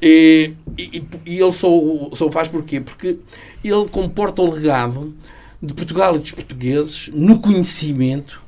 E, 0.00 0.52
e, 0.78 1.02
e 1.26 1.40
ele 1.40 1.52
só, 1.52 1.68
só 2.12 2.30
faz 2.30 2.48
porquê? 2.48 2.80
Porque 2.80 3.18
ele 3.64 3.88
comporta 3.88 4.42
o 4.42 4.50
legado 4.52 5.14
de 5.60 5.74
Portugal 5.74 6.14
e 6.14 6.18
dos 6.20 6.32
portugueses 6.32 7.10
no 7.12 7.40
conhecimento 7.40 8.40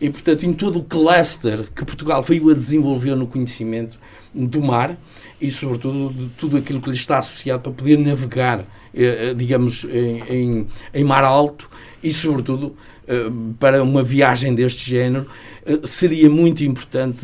e, 0.00 0.10
portanto, 0.10 0.44
em 0.44 0.52
todo 0.52 0.78
o 0.78 0.84
cluster 0.84 1.68
que 1.74 1.84
Portugal 1.84 2.22
veio 2.22 2.50
a 2.50 2.54
desenvolver 2.54 3.14
no 3.14 3.26
conhecimento 3.26 3.98
do 4.32 4.60
mar 4.62 4.96
e, 5.40 5.50
sobretudo, 5.50 6.12
de 6.12 6.28
tudo 6.30 6.56
aquilo 6.56 6.80
que 6.80 6.90
lhe 6.90 6.96
está 6.96 7.18
associado 7.18 7.62
para 7.62 7.72
poder 7.72 7.98
navegar, 7.98 8.60
eh, 8.92 9.30
eh, 9.30 9.34
digamos, 9.34 9.84
em, 9.84 10.22
em, 10.28 10.66
em 10.92 11.04
mar 11.04 11.24
alto 11.24 11.68
e, 12.04 12.12
sobretudo, 12.12 12.76
eh, 13.08 13.30
para 13.58 13.82
uma 13.82 14.02
viagem 14.02 14.54
deste 14.54 14.88
género, 14.88 15.26
seria 15.84 16.28
muito 16.28 16.62
importante, 16.62 17.18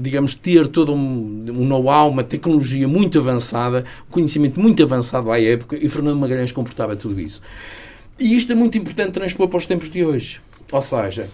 digamos, 0.00 0.34
ter 0.34 0.66
todo 0.68 0.94
um, 0.94 1.66
know-how, 1.66 2.10
uma 2.10 2.24
tecnologia 2.24 2.88
muito 2.88 3.18
avançada, 3.18 3.84
conhecimento 4.10 4.58
muito 4.58 4.82
avançado 4.82 5.30
à 5.30 5.38
época, 5.38 5.76
e 5.76 5.86
Fernando 5.90 6.18
Magalhães 6.18 6.50
comportava 6.50 6.96
tudo 6.96 7.20
isso. 7.20 7.42
E 8.18 8.34
isto 8.34 8.50
é 8.50 8.54
muito 8.54 8.78
importante 8.78 9.12
transpor 9.12 9.46
para 9.48 9.58
os 9.58 9.66
tempos 9.66 9.90
de 9.90 10.02
hoje. 10.02 10.40
Ou 10.70 10.80
seja, 10.80 11.28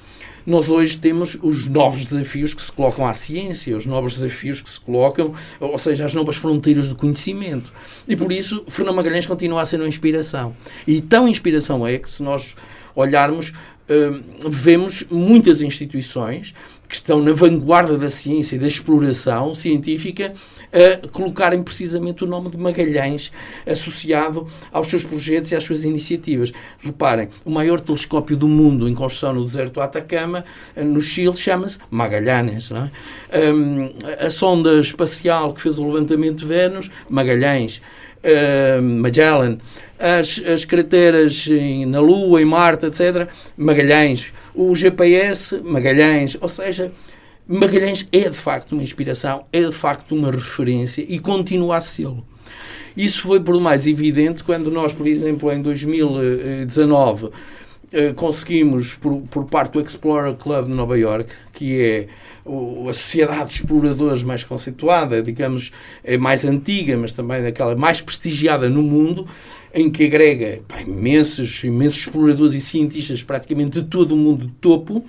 nós 0.45 0.69
hoje 0.69 0.97
temos 0.97 1.37
os 1.43 1.69
novos 1.69 2.05
desafios 2.07 2.55
que 2.55 2.63
se 2.63 2.73
colocam 2.73 3.07
à 3.07 3.13
ciência, 3.13 3.77
os 3.77 3.85
novos 3.85 4.15
desafios 4.15 4.61
que 4.61 4.71
se 4.71 4.81
colocam, 4.81 5.35
ou 5.61 5.79
seja, 5.79 6.07
as 6.07 6.15
novas 6.15 6.37
fronteiras 6.37 6.89
do 6.89 6.97
conhecimento. 6.97 7.73
E 8.09 8.17
por 8.17 8.33
isso, 8.33 8.65
Fernando 8.67 8.97
Magalhães 8.97 9.27
continua 9.27 9.63
a 9.63 9.67
ser 9.67 9.77
uma 9.77 9.87
inspiração. 9.87 10.57
E 10.87 11.01
tão 11.01 11.29
inspiração 11.29 11.87
é 11.87 11.99
que, 11.99 12.09
se 12.09 12.23
nós 12.23 12.57
olharmos, 13.01 13.51
uh, 13.51 14.49
vemos 14.51 15.05
muitas 15.11 15.61
instituições 15.63 16.55
que 16.89 16.95
estão 16.95 17.23
na 17.23 17.33
vanguarda 17.33 17.99
da 17.99 18.09
ciência 18.09 18.57
e 18.57 18.59
da 18.59 18.67
exploração 18.67 19.55
científica 19.55 20.33
a 20.73 21.09
colocarem 21.09 21.63
precisamente 21.63 22.25
o 22.25 22.27
nome 22.27 22.51
de 22.51 22.57
Magalhães 22.57 23.31
associado 23.67 24.47
aos 24.73 24.89
seus 24.89 25.05
projetos 25.05 25.53
e 25.53 25.57
às 25.57 25.65
suas 25.65 25.85
iniciativas. 25.85 26.53
Reparem, 26.79 27.29
o 27.45 27.51
maior 27.51 27.81
telescópio 27.81 28.37
do 28.37 28.49
mundo 28.49 28.89
em 28.89 28.95
construção 28.95 29.35
no 29.35 29.45
deserto 29.45 29.75
do 29.75 29.81
Atacama, 29.81 30.45
no 30.77 31.01
Chile, 31.01 31.37
chama-se 31.37 31.79
Magalhães. 31.91 32.71
É? 32.71 33.53
Um, 33.53 33.93
a 34.19 34.31
sonda 34.31 34.81
espacial 34.81 35.53
que 35.53 35.61
fez 35.61 35.79
o 35.79 35.87
levantamento 35.87 36.39
de 36.39 36.47
Vênus, 36.47 36.91
Magalhães. 37.09 37.81
Uh, 38.25 38.83
Magellan, 38.83 39.59
as, 39.99 40.41
as 40.45 40.65
crateras 40.65 41.47
em, 41.49 41.87
na 41.87 42.01
Lua, 42.01 42.41
em 42.41 42.45
Marte, 42.45 42.87
etc. 42.87 43.29
Magalhães, 43.57 44.27
o 44.55 44.75
GPS, 44.75 45.61
Magalhães, 45.63 46.37
ou 46.41 46.49
seja, 46.49 46.93
Magalhães 47.47 48.07
é 48.13 48.29
de 48.29 48.37
facto 48.37 48.73
uma 48.73 48.83
inspiração, 48.83 49.45
é 49.53 49.63
de 49.63 49.73
facto 49.73 50.15
uma 50.15 50.31
referência 50.31 51.05
e 51.09 51.19
continua 51.19 51.77
a 51.77 51.81
sê-lo. 51.81 52.25
Isso 52.97 53.23
foi 53.23 53.41
por 53.41 53.59
mais 53.61 53.87
evidente 53.87 54.43
quando 54.43 54.71
nós, 54.71 54.93
por 54.93 55.07
exemplo, 55.07 55.53
em 55.53 55.63
2019 55.63 57.31
eh, 57.93 58.13
conseguimos, 58.13 58.95
por, 58.95 59.23
por 59.31 59.47
parte 59.47 59.73
do 59.73 59.81
Explorer 59.81 60.35
Club 60.35 60.67
de 60.67 60.73
Nova 60.73 60.99
York, 60.99 61.31
que 61.53 61.81
é 61.81 62.09
a 62.89 62.93
sociedade 62.93 63.49
de 63.49 63.55
exploradores 63.57 64.23
mais 64.23 64.45
conceituada, 64.45 65.23
digamos, 65.23 65.71
é 66.03 66.17
mais 66.17 66.45
antiga, 66.45 66.97
mas 66.97 67.13
também 67.13 67.43
daquela 67.43 67.75
mais 67.77 68.01
prestigiada 68.01 68.69
no 68.69 68.83
mundo, 68.83 69.27
em 69.75 69.91
que 69.91 70.05
agrega 70.05 70.61
pá, 70.67 70.81
imensos, 70.81 71.63
imensos 71.65 72.01
exploradores 72.01 72.55
e 72.55 72.61
cientistas 72.61 73.23
praticamente 73.23 73.81
de 73.81 73.89
todo 73.89 74.13
o 74.13 74.17
mundo 74.17 74.47
de 74.47 74.53
topo, 74.55 75.05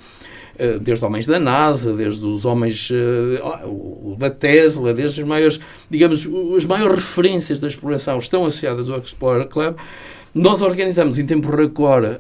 eh, 0.58 0.78
desde 0.78 1.06
homens 1.06 1.26
da 1.26 1.40
NASA, 1.40 1.94
desde 1.94 2.26
os 2.26 2.44
homens 2.44 2.90
uh, 2.90 4.16
da 4.18 4.30
Tesla, 4.30 4.94
desde 4.94 5.22
os 5.22 5.28
maiores, 5.28 5.60
digamos, 5.90 6.28
as 6.58 6.66
maiores 6.66 6.96
referências 6.96 7.62
da 7.62 7.68
exploração 7.70 8.20
estão 8.20 8.46
associadas 8.46 8.90
ao 8.90 9.00
Explorer 9.00 9.48
Club. 9.48 9.78
Nós 10.36 10.62
organizamos 10.62 11.18
em 11.18 11.26
tempo 11.26 11.50
recorde 11.50 12.20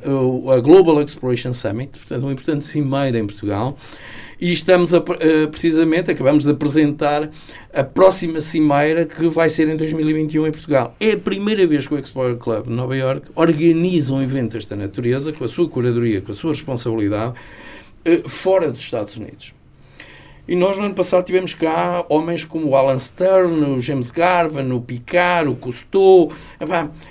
a 0.55 0.59
Global 0.61 1.01
Exploration 1.01 1.53
Summit, 1.53 1.91
portanto, 1.99 2.23
uma 2.23 2.31
importante 2.31 2.63
cimeira 2.63 3.19
em 3.19 3.27
Portugal, 3.27 3.77
e 4.39 4.51
estamos 4.51 4.93
a, 4.93 5.03
eh, 5.19 5.47
precisamente, 5.47 6.11
acabamos 6.11 6.43
de 6.43 6.51
apresentar 6.51 7.29
a 7.73 7.83
próxima 7.83 8.39
cimeira 8.39 9.05
que 9.05 9.27
vai 9.29 9.49
ser 9.49 9.67
em 9.69 9.75
2021 9.75 10.47
em 10.47 10.51
Portugal. 10.51 10.95
É 10.99 11.11
a 11.11 11.17
primeira 11.17 11.67
vez 11.67 11.87
que 11.87 11.93
o 11.93 11.99
Explorer 11.99 12.37
Club 12.37 12.67
de 12.67 12.73
Nova 12.73 12.95
York 12.95 13.29
organiza 13.35 14.13
um 14.13 14.21
evento 14.21 14.53
desta 14.53 14.75
natureza, 14.75 15.33
com 15.33 15.43
a 15.43 15.47
sua 15.47 15.69
curadoria, 15.69 16.21
com 16.21 16.31
a 16.31 16.35
sua 16.35 16.51
responsabilidade, 16.51 17.33
eh, 18.05 18.23
fora 18.25 18.71
dos 18.71 18.81
Estados 18.81 19.17
Unidos. 19.17 19.53
E 20.49 20.55
nós, 20.55 20.79
no 20.79 20.85
ano 20.85 20.95
passado, 20.95 21.23
tivemos 21.23 21.53
cá 21.53 22.03
homens 22.09 22.43
como 22.43 22.69
o 22.69 22.75
Alan 22.75 22.97
Stern, 22.97 23.65
o 23.65 23.79
James 23.79 24.09
Garvin, 24.09 24.71
o 24.71 24.81
Picard, 24.81 25.47
o 25.47 25.55
Cousteau. 25.55 26.31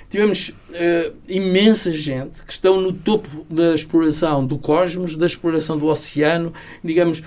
tivemos 0.09 0.49
uh, 0.49 1.15
imensa 1.25 1.89
gente 1.93 2.43
que 2.43 2.51
estão 2.51 2.81
no 2.81 2.91
topo 2.91 3.45
da 3.49 3.73
exploração 3.73 4.45
do 4.45 4.57
cosmos, 4.57 5.15
da 5.15 5.25
exploração 5.25 5.77
do 5.77 5.85
oceano, 5.85 6.51
digamos, 6.83 7.23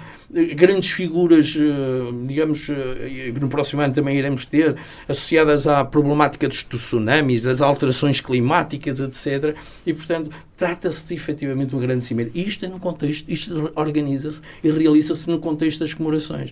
grandes 0.54 0.90
figuras, 0.90 1.56
eh, 1.56 2.12
digamos, 2.26 2.68
eh, 2.70 3.32
no 3.38 3.48
próximo 3.48 3.82
ano 3.82 3.92
também 3.92 4.16
iremos 4.16 4.46
ter, 4.46 4.76
associadas 5.06 5.66
à 5.66 5.84
problemática 5.84 6.48
dos 6.48 6.64
tsunamis, 6.64 7.42
das 7.42 7.60
alterações 7.60 8.20
climáticas, 8.20 9.00
etc. 9.00 9.54
E, 9.86 9.92
portanto, 9.92 10.30
trata-se 10.56 11.14
efetivamente 11.14 11.68
de 11.68 11.74
uma 11.76 11.82
grande 11.82 12.04
cimeira. 12.04 12.30
E 12.34 12.46
isto 12.46 12.64
é 12.64 12.68
no 12.68 12.80
contexto, 12.80 13.30
isto 13.30 13.70
organiza-se 13.74 14.40
e 14.64 14.70
realiza-se 14.70 15.28
no 15.28 15.38
contexto 15.38 15.80
das 15.80 15.92
comemorações. 15.92 16.50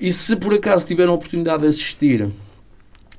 E 0.00 0.12
se 0.12 0.36
por 0.36 0.54
acaso 0.54 0.86
tiveram 0.86 1.12
a 1.12 1.16
oportunidade 1.16 1.62
de 1.62 1.68
assistir 1.68 2.30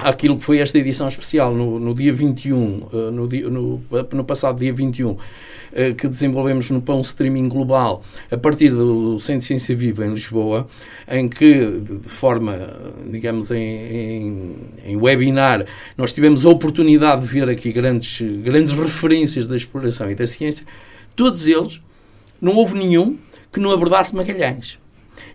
àquilo 0.01 0.37
que 0.37 0.43
foi 0.43 0.59
esta 0.59 0.77
edição 0.77 1.07
especial 1.07 1.53
no, 1.53 1.79
no 1.79 1.93
dia 1.93 2.11
21, 2.11 2.87
eh, 2.91 3.11
no, 3.11 3.27
no, 3.27 3.83
no 4.13 4.23
passado 4.23 4.57
dia 4.57 4.73
21, 4.73 5.15
eh, 5.73 5.93
que 5.93 6.07
desenvolvemos 6.07 6.69
no 6.71 6.81
Pão 6.81 6.99
Streaming 7.01 7.47
Global, 7.47 8.03
a 8.29 8.37
partir 8.37 8.69
do 8.69 9.19
Centro 9.19 9.41
de 9.41 9.45
Ciência 9.45 9.75
Viva 9.75 10.05
em 10.05 10.13
Lisboa, 10.13 10.67
em 11.07 11.29
que, 11.29 11.79
de 11.79 12.09
forma, 12.09 12.57
digamos, 13.09 13.51
em, 13.51 13.63
em, 13.63 14.55
em 14.85 14.97
webinar, 14.97 15.65
nós 15.95 16.11
tivemos 16.11 16.45
a 16.45 16.49
oportunidade 16.49 17.21
de 17.21 17.27
ver 17.27 17.47
aqui 17.47 17.71
grandes, 17.71 18.21
grandes 18.43 18.73
referências 18.73 19.47
da 19.47 19.55
exploração 19.55 20.09
e 20.09 20.15
da 20.15 20.25
ciência, 20.25 20.65
todos 21.15 21.45
eles, 21.47 21.79
não 22.41 22.55
houve 22.55 22.77
nenhum 22.77 23.17
que 23.53 23.59
não 23.59 23.71
abordasse 23.71 24.15
Magalhães 24.15 24.80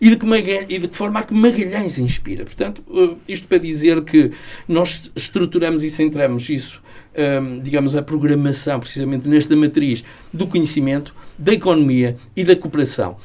e 0.00 0.10
de, 0.10 0.16
que 0.16 0.26
e 0.68 0.78
de 0.78 0.88
que 0.88 0.96
forma 0.96 1.20
a 1.20 1.22
que 1.22 1.34
Magalhães 1.34 1.98
inspira. 1.98 2.44
Portanto, 2.44 2.82
eh, 2.90 3.16
isto 3.28 3.46
para 3.48 3.58
dizer 3.58 4.02
que 4.02 4.32
nós 4.68 5.10
estruturamos 5.14 5.84
e 5.84 5.90
centramos 5.90 6.48
isso 6.48 6.82
um, 7.16 7.60
digamos, 7.60 7.94
a 7.94 8.02
programação, 8.02 8.78
precisamente 8.78 9.28
nesta 9.28 9.56
matriz 9.56 10.04
do 10.32 10.46
conhecimento, 10.46 11.14
da 11.38 11.52
economia 11.52 12.16
e 12.36 12.44
da 12.44 12.54
cooperação. 12.54 13.16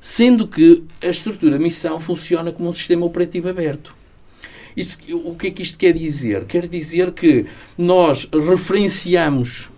Sendo 0.00 0.46
que 0.46 0.84
a 1.02 1.08
estrutura 1.08 1.58
missão 1.58 2.00
funciona 2.00 2.52
como 2.52 2.68
um 2.68 2.72
sistema 2.72 3.04
operativo 3.04 3.48
aberto. 3.48 3.94
Isso, 4.76 4.98
o 5.24 5.34
que 5.34 5.48
é 5.48 5.50
que 5.50 5.62
isto 5.62 5.76
quer 5.76 5.92
dizer? 5.92 6.44
Quer 6.44 6.68
dizer 6.68 7.12
que 7.12 7.46
nós 7.76 8.28
referenciamos 8.32 9.68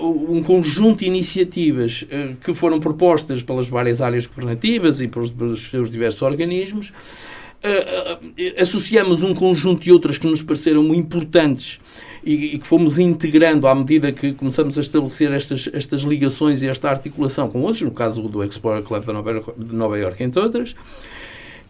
um 0.00 0.42
conjunto 0.42 1.00
de 1.00 1.06
iniciativas 1.06 2.02
uh, 2.02 2.36
que 2.36 2.52
foram 2.52 2.80
propostas 2.80 3.42
pelas 3.42 3.68
várias 3.68 4.00
áreas 4.00 4.26
governativas 4.26 5.00
e 5.00 5.08
pelos, 5.08 5.62
seus 5.62 5.90
diversos 5.90 6.22
organismos, 6.22 6.88
uh, 6.88 8.60
associamos 8.60 9.22
um 9.22 9.34
conjunto 9.34 9.82
de 9.82 9.92
outras 9.92 10.18
que 10.18 10.26
nos 10.26 10.42
pareceram 10.42 10.94
importantes 10.94 11.78
e, 12.24 12.58
que 12.58 12.66
fomos 12.66 12.98
integrando 12.98 13.66
à 13.66 13.74
medida 13.74 14.12
que 14.12 14.32
começamos 14.32 14.76
a 14.78 14.80
estabelecer 14.80 15.32
estas, 15.32 15.68
estas 15.72 16.02
ligações 16.02 16.62
e 16.62 16.68
esta 16.68 16.90
articulação 16.90 17.48
com 17.48 17.60
outros, 17.60 17.82
no 17.82 17.90
caso 17.90 18.22
do 18.22 18.42
Explorer 18.42 18.82
Club 18.82 19.04
de 19.04 19.12
Nova, 19.12 19.44
Nova 19.56 19.98
York, 19.98 20.22
entre 20.22 20.40
outras. 20.40 20.74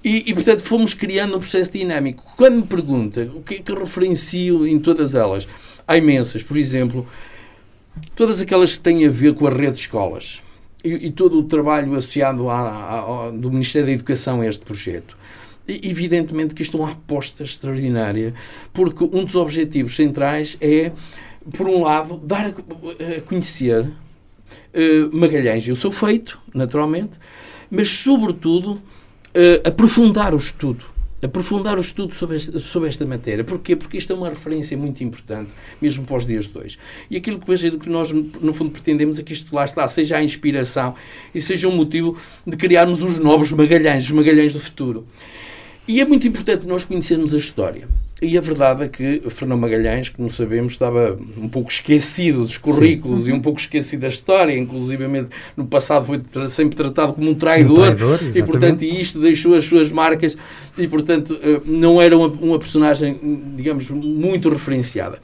E, 0.02 0.30
e, 0.30 0.34
portanto, 0.34 0.60
fomos 0.60 0.94
criando 0.94 1.36
um 1.36 1.40
processo 1.40 1.72
dinâmico. 1.72 2.22
Quando 2.36 2.56
me 2.56 2.62
pergunta 2.62 3.28
o 3.34 3.42
que 3.42 3.56
é 3.56 3.58
que 3.58 3.72
referencio 3.72 4.66
em 4.66 4.78
todas 4.78 5.14
elas, 5.14 5.46
há 5.88 5.96
imensas. 5.96 6.42
Por 6.42 6.58
exemplo, 6.58 7.06
todas 8.14 8.40
aquelas 8.42 8.76
que 8.76 8.84
têm 8.84 9.06
a 9.06 9.10
ver 9.10 9.34
com 9.34 9.46
a 9.46 9.50
rede 9.50 9.72
de 9.72 9.80
escolas 9.80 10.42
e, 10.84 11.06
e 11.06 11.10
todo 11.10 11.38
o 11.38 11.42
trabalho 11.44 11.94
associado 11.94 12.50
à, 12.50 13.26
à, 13.26 13.30
do 13.30 13.50
Ministério 13.50 13.86
da 13.86 13.92
Educação 13.94 14.42
a 14.42 14.46
este 14.46 14.64
projeto. 14.64 15.16
Evidentemente 15.66 16.54
que 16.54 16.62
isto 16.62 16.78
é 16.78 16.80
uma 16.80 16.92
aposta 16.92 17.42
extraordinária, 17.42 18.32
porque 18.72 19.04
um 19.04 19.24
dos 19.24 19.36
objetivos 19.36 19.96
centrais 19.96 20.56
é, 20.60 20.92
por 21.56 21.68
um 21.68 21.82
lado, 21.82 22.16
dar 22.18 22.46
a, 22.46 23.20
conhecer 23.22 23.84
uh, 23.84 23.90
Magalhães. 25.12 25.66
E 25.66 25.72
o 25.72 25.76
seu 25.76 25.90
feito, 25.90 26.38
naturalmente, 26.54 27.18
mas, 27.70 27.90
sobretudo, 27.90 28.72
uh, 28.72 28.80
aprofundar 29.68 30.32
o 30.32 30.38
estudo 30.38 30.86
aprofundar 31.22 31.76
o 31.78 31.80
estudo 31.80 32.14
sobre 32.14 32.36
esta, 32.36 32.58
sobre 32.58 32.88
esta 32.88 33.04
matéria. 33.04 33.44
Porquê? 33.44 33.74
Porque 33.74 33.98
isto 33.98 34.12
é 34.12 34.16
uma 34.16 34.28
referência 34.28 34.76
muito 34.76 35.02
importante, 35.02 35.50
mesmo 35.80 36.04
para 36.04 36.16
os 36.16 36.26
dias 36.26 36.46
de 36.46 36.58
hoje. 36.58 36.78
E 37.10 37.16
aquilo 37.16 37.40
que 37.40 37.88
nós, 37.88 38.12
no 38.12 38.52
fundo, 38.52 38.70
pretendemos 38.70 39.18
é 39.18 39.22
que 39.22 39.32
isto 39.32 39.54
lá 39.54 39.64
está, 39.64 39.86
seja 39.88 40.16
a 40.16 40.22
inspiração 40.22 40.94
e 41.34 41.40
seja 41.40 41.68
um 41.68 41.76
motivo 41.76 42.16
de 42.46 42.56
criarmos 42.56 43.02
os 43.02 43.18
novos 43.18 43.52
Magalhães, 43.52 44.04
os 44.04 44.10
Magalhães 44.10 44.52
do 44.52 44.60
futuro. 44.60 45.06
E 45.86 46.00
é 46.00 46.04
muito 46.04 46.28
importante 46.28 46.66
nós 46.66 46.84
conhecermos 46.84 47.34
a 47.34 47.38
história. 47.38 47.88
E 48.20 48.36
a 48.36 48.40
verdade 48.40 48.82
é 48.82 48.88
que 48.88 49.22
Fernão 49.30 49.56
Magalhães, 49.56 50.08
como 50.08 50.28
sabemos, 50.28 50.72
estava 50.72 51.16
um 51.36 51.48
pouco 51.48 51.70
esquecido 51.70 52.40
dos 52.40 52.58
currículos 52.58 53.20
Sim. 53.24 53.30
e 53.30 53.32
um 53.32 53.40
pouco 53.40 53.60
esquecido 53.60 54.00
da 54.00 54.08
história, 54.08 54.58
inclusive 54.58 55.04
no 55.56 55.66
passado 55.66 56.04
foi 56.04 56.20
sempre 56.48 56.76
tratado 56.76 57.12
como 57.12 57.30
um 57.30 57.34
traidor, 57.34 57.78
um 57.78 57.82
traidor 57.82 58.18
e 58.34 58.42
portanto 58.42 58.82
isto 58.82 59.20
deixou 59.20 59.54
as 59.54 59.64
suas 59.64 59.90
marcas 59.90 60.36
e 60.76 60.88
portanto 60.88 61.38
eh, 61.40 61.60
não 61.64 62.02
era 62.02 62.16
uma, 62.16 62.26
uma 62.26 62.58
personagem, 62.58 63.18
digamos, 63.54 63.88
muito 63.88 64.48
referenciada. 64.48 65.20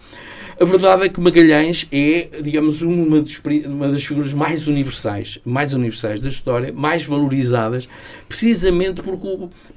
A 0.61 0.65
verdade 0.65 1.05
é 1.05 1.09
que 1.09 1.21
Magalhães 1.21 1.87
é, 1.91 2.29
digamos, 2.41 2.81
uma, 2.81 3.25
uma 3.67 3.89
das 3.89 4.05
figuras 4.05 4.33
mais 4.33 4.69
universais, 4.69 5.41
mais 5.45 5.75
universais 5.75 6.21
da 6.21 6.29
história, 6.29 6.73
mais 6.73 7.05
valorizadas, 7.05 7.89
precisamente 8.29 9.03
por, 9.03 9.19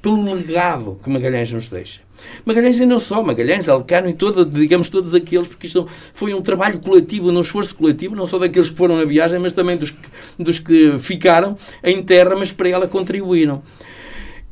pelo 0.00 0.32
legado 0.32 1.00
que 1.02 1.10
Magalhães 1.10 1.50
nos 1.50 1.68
deixa. 1.68 2.00
Magalhães 2.44 2.78
e 2.78 2.86
não 2.86 3.00
só, 3.00 3.22
Magalhães, 3.22 3.68
Alcano 3.68 4.08
e 4.08 4.12
todo, 4.12 4.44
digamos 4.44 4.88
todos 4.88 5.16
aqueles, 5.16 5.48
porque 5.48 5.66
isto 5.66 5.88
foi 6.12 6.32
um 6.32 6.40
trabalho 6.40 6.78
coletivo, 6.78 7.28
um 7.30 7.40
esforço 7.40 7.74
coletivo, 7.74 8.14
não 8.14 8.26
só 8.26 8.38
daqueles 8.38 8.70
que 8.70 8.76
foram 8.76 8.96
na 8.96 9.04
viagem, 9.04 9.40
mas 9.40 9.54
também 9.54 9.76
dos, 9.76 9.92
dos 10.38 10.60
que 10.60 10.96
ficaram 11.00 11.56
em 11.82 12.00
terra, 12.02 12.36
mas 12.36 12.52
para 12.52 12.68
ela 12.68 12.86
contribuíram. 12.86 13.62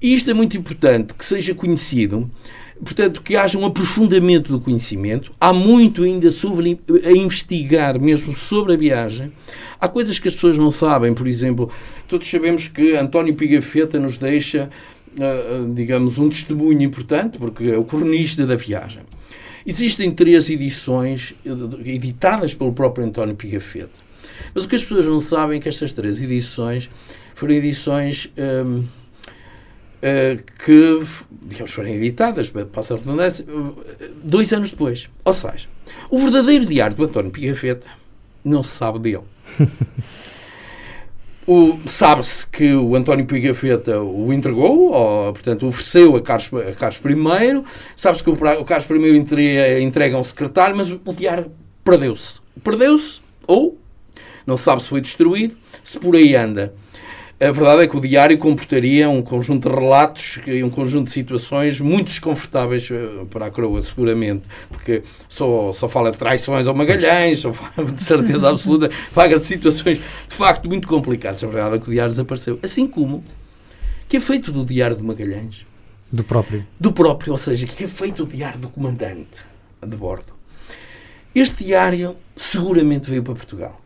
E 0.02 0.12
isto 0.12 0.28
é 0.30 0.34
muito 0.34 0.56
importante 0.56 1.14
que 1.14 1.24
seja 1.24 1.54
conhecido, 1.54 2.28
portanto, 2.84 3.22
que 3.22 3.36
haja 3.36 3.58
um 3.58 3.64
aprofundamento 3.64 4.52
do 4.52 4.60
conhecimento. 4.60 5.32
Há 5.40 5.52
muito 5.52 6.02
ainda 6.02 6.30
sobre, 6.30 6.78
a 7.04 7.10
investigar 7.12 8.00
mesmo 8.00 8.34
sobre 8.34 8.74
a 8.74 8.76
viagem. 8.76 9.32
Há 9.80 9.88
coisas 9.88 10.18
que 10.18 10.28
as 10.28 10.34
pessoas 10.34 10.56
não 10.56 10.70
sabem, 10.70 11.12
por 11.12 11.28
exemplo, 11.28 11.70
todos 12.08 12.28
sabemos 12.28 12.68
que 12.68 12.96
António 12.96 13.34
Pigafetta 13.34 13.98
nos 13.98 14.16
deixa 14.16 14.70
uh, 15.16 15.72
digamos, 15.74 16.18
um 16.18 16.28
testemunho 16.28 16.82
importante, 16.82 17.38
porque 17.38 17.64
é 17.64 17.78
o 17.78 17.84
cronista 17.84 18.46
da 18.46 18.56
viagem. 18.56 19.02
Existem 19.66 20.12
três 20.12 20.48
edições 20.48 21.34
editadas 21.84 22.54
pelo 22.54 22.72
próprio 22.72 23.04
António 23.04 23.34
Pigafetta. 23.34 24.06
Mas 24.54 24.64
o 24.64 24.68
que 24.68 24.76
as 24.76 24.82
pessoas 24.82 25.06
não 25.06 25.18
sabem 25.18 25.58
é 25.58 25.60
que 25.60 25.68
estas 25.68 25.92
três 25.92 26.22
edições 26.22 26.88
foram 27.34 27.54
edições 27.54 28.30
um, 28.36 28.78
uh, 28.78 28.84
ah, 28.84 29.05
que, 30.64 31.02
digamos, 31.42 31.72
foram 31.72 31.88
editadas, 31.88 32.52
passa 32.72 32.94
a 32.94 32.96
redundância, 32.96 33.44
dois 34.22 34.52
anos 34.52 34.70
depois. 34.70 35.08
Ou 35.24 35.32
seja, 35.32 35.66
o 36.10 36.18
verdadeiro 36.18 36.66
diário 36.66 36.96
do 36.96 37.04
António 37.04 37.30
Pigafetta 37.30 37.88
não 38.44 38.62
se 38.62 38.70
sabe 38.70 38.98
dele. 38.98 39.24
Sabe-se 41.86 42.44
que 42.44 42.74
o 42.74 42.96
António 42.96 43.24
Pigafetta 43.24 44.00
o 44.00 44.32
entregou, 44.32 44.90
ou, 44.90 45.32
portanto, 45.32 45.68
ofereceu 45.68 46.16
a 46.16 46.20
Carlos, 46.20 46.52
a 46.52 46.72
Carlos 46.72 47.00
I. 47.00 47.62
Sabe-se 47.94 48.24
que 48.24 48.30
o, 48.30 48.32
o 48.32 48.64
Carlos 48.64 48.90
I 48.90 49.16
entrega, 49.16 49.80
entrega 49.80 50.18
um 50.18 50.24
secretário, 50.24 50.76
mas 50.76 50.90
o 50.90 50.98
diário 51.14 51.52
perdeu-se. 51.84 52.40
Perdeu-se, 52.64 53.20
ou 53.46 53.78
não 54.44 54.56
se 54.56 54.64
sabe 54.64 54.82
se 54.82 54.88
foi 54.88 55.00
destruído, 55.00 55.56
se 55.84 56.00
por 56.00 56.16
aí 56.16 56.34
anda. 56.34 56.74
A 57.38 57.52
verdade 57.52 57.82
é 57.82 57.86
que 57.86 57.94
o 57.94 58.00
diário 58.00 58.38
comportaria 58.38 59.10
um 59.10 59.20
conjunto 59.20 59.68
de 59.68 59.74
relatos 59.74 60.40
e 60.46 60.64
um 60.64 60.70
conjunto 60.70 61.08
de 61.08 61.12
situações 61.12 61.78
muito 61.78 62.06
desconfortáveis 62.06 62.88
eh, 62.90 63.26
para 63.28 63.44
a 63.44 63.50
coroa, 63.50 63.82
seguramente, 63.82 64.44
porque 64.70 65.02
só, 65.28 65.70
só 65.70 65.86
fala 65.86 66.10
de 66.10 66.16
traições 66.16 66.66
ao 66.66 66.74
Magalhães, 66.74 67.40
só 67.40 67.52
fala 67.52 67.92
de 67.92 68.02
certeza 68.02 68.48
absoluta, 68.48 68.90
fala 69.12 69.38
de 69.38 69.44
situações 69.44 69.98
de 69.98 70.34
facto 70.34 70.66
muito 70.66 70.88
complicadas. 70.88 71.44
A 71.44 71.46
verdade 71.46 71.76
é 71.76 71.78
que 71.78 71.88
o 71.88 71.92
diário 71.92 72.10
desapareceu. 72.10 72.58
Assim 72.62 72.86
como 72.86 73.22
que 74.08 74.16
é 74.16 74.20
feito 74.20 74.50
do 74.50 74.64
diário 74.64 74.96
do 74.96 75.04
Magalhães? 75.04 75.66
Do 76.10 76.24
próprio. 76.24 76.66
Do 76.80 76.90
próprio, 76.90 77.32
ou 77.32 77.38
seja, 77.38 77.66
que 77.66 77.84
é 77.84 77.88
feito 77.88 78.22
o 78.22 78.26
diário 78.26 78.58
do 78.58 78.70
comandante 78.70 79.42
de 79.86 79.96
bordo. 79.96 80.32
Este 81.34 81.64
diário 81.64 82.16
seguramente 82.34 83.10
veio 83.10 83.22
para 83.22 83.34
Portugal. 83.34 83.78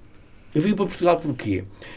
Veio 0.54 0.76
para 0.76 0.86
Portugal 0.86 1.16
porquê? 1.16 1.64
Porque, 1.64 1.90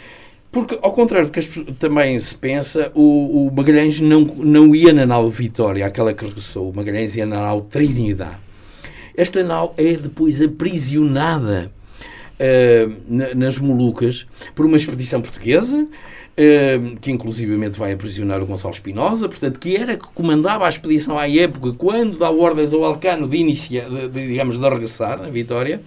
ao 0.82 0.92
contrário 0.92 1.30
do 1.30 1.32
que 1.32 1.74
também 1.74 2.20
se 2.20 2.36
pensa, 2.36 2.92
o, 2.94 3.48
o, 3.48 3.52
Magalhães 3.56 4.00
não, 4.00 4.22
não 4.22 4.76
ia 4.76 4.94
na 4.94 5.06
nau 5.06 5.30
Vitória, 5.30 5.86
aquela 5.86 6.14
que 6.14 6.26
regressou. 6.26 6.70
O 6.70 6.76
Magalhães 6.76 7.16
ia 7.16 7.26
na 7.26 7.42
nau 7.42 7.62
Trinidade. 7.62 8.38
Esta 9.16 9.44
nau 9.44 9.74
é 9.78 9.94
depois 9.94 10.42
aprisionada 10.42 11.72
uh, 12.40 13.36
nas 13.36 13.58
Molucas 13.58 14.28
por 14.54 14.66
uma 14.66 14.78
expedição 14.78 15.22
portuguesa, 15.22 15.88
uh, 15.88 17.00
que 17.00 17.12
inclusivamente 17.12 17.78
vai 17.80 17.94
aprisionar 17.94 18.42
o 18.42 18.46
Gonçalo 18.46 18.74
Espinosa, 18.74 19.28
portanto, 19.28 19.60
que 19.60 19.76
era 19.76 19.98
que 19.98 20.08
comandava 20.14 20.66
a 20.66 20.70
expedição 20.70 21.18
à 21.18 21.30
época, 21.30 21.74
quando 21.74 22.18
dá 22.18 22.30
ordens 22.30 22.74
ao 22.74 22.84
Alcano 22.84 23.28
de, 23.28 23.38
inicia, 23.38 23.90
de, 23.90 24.08
de 24.08 24.28
digamos, 24.28 24.60
de 24.60 24.70
regressar 24.70 25.20
na 25.20 25.30
Vitória. 25.30 25.82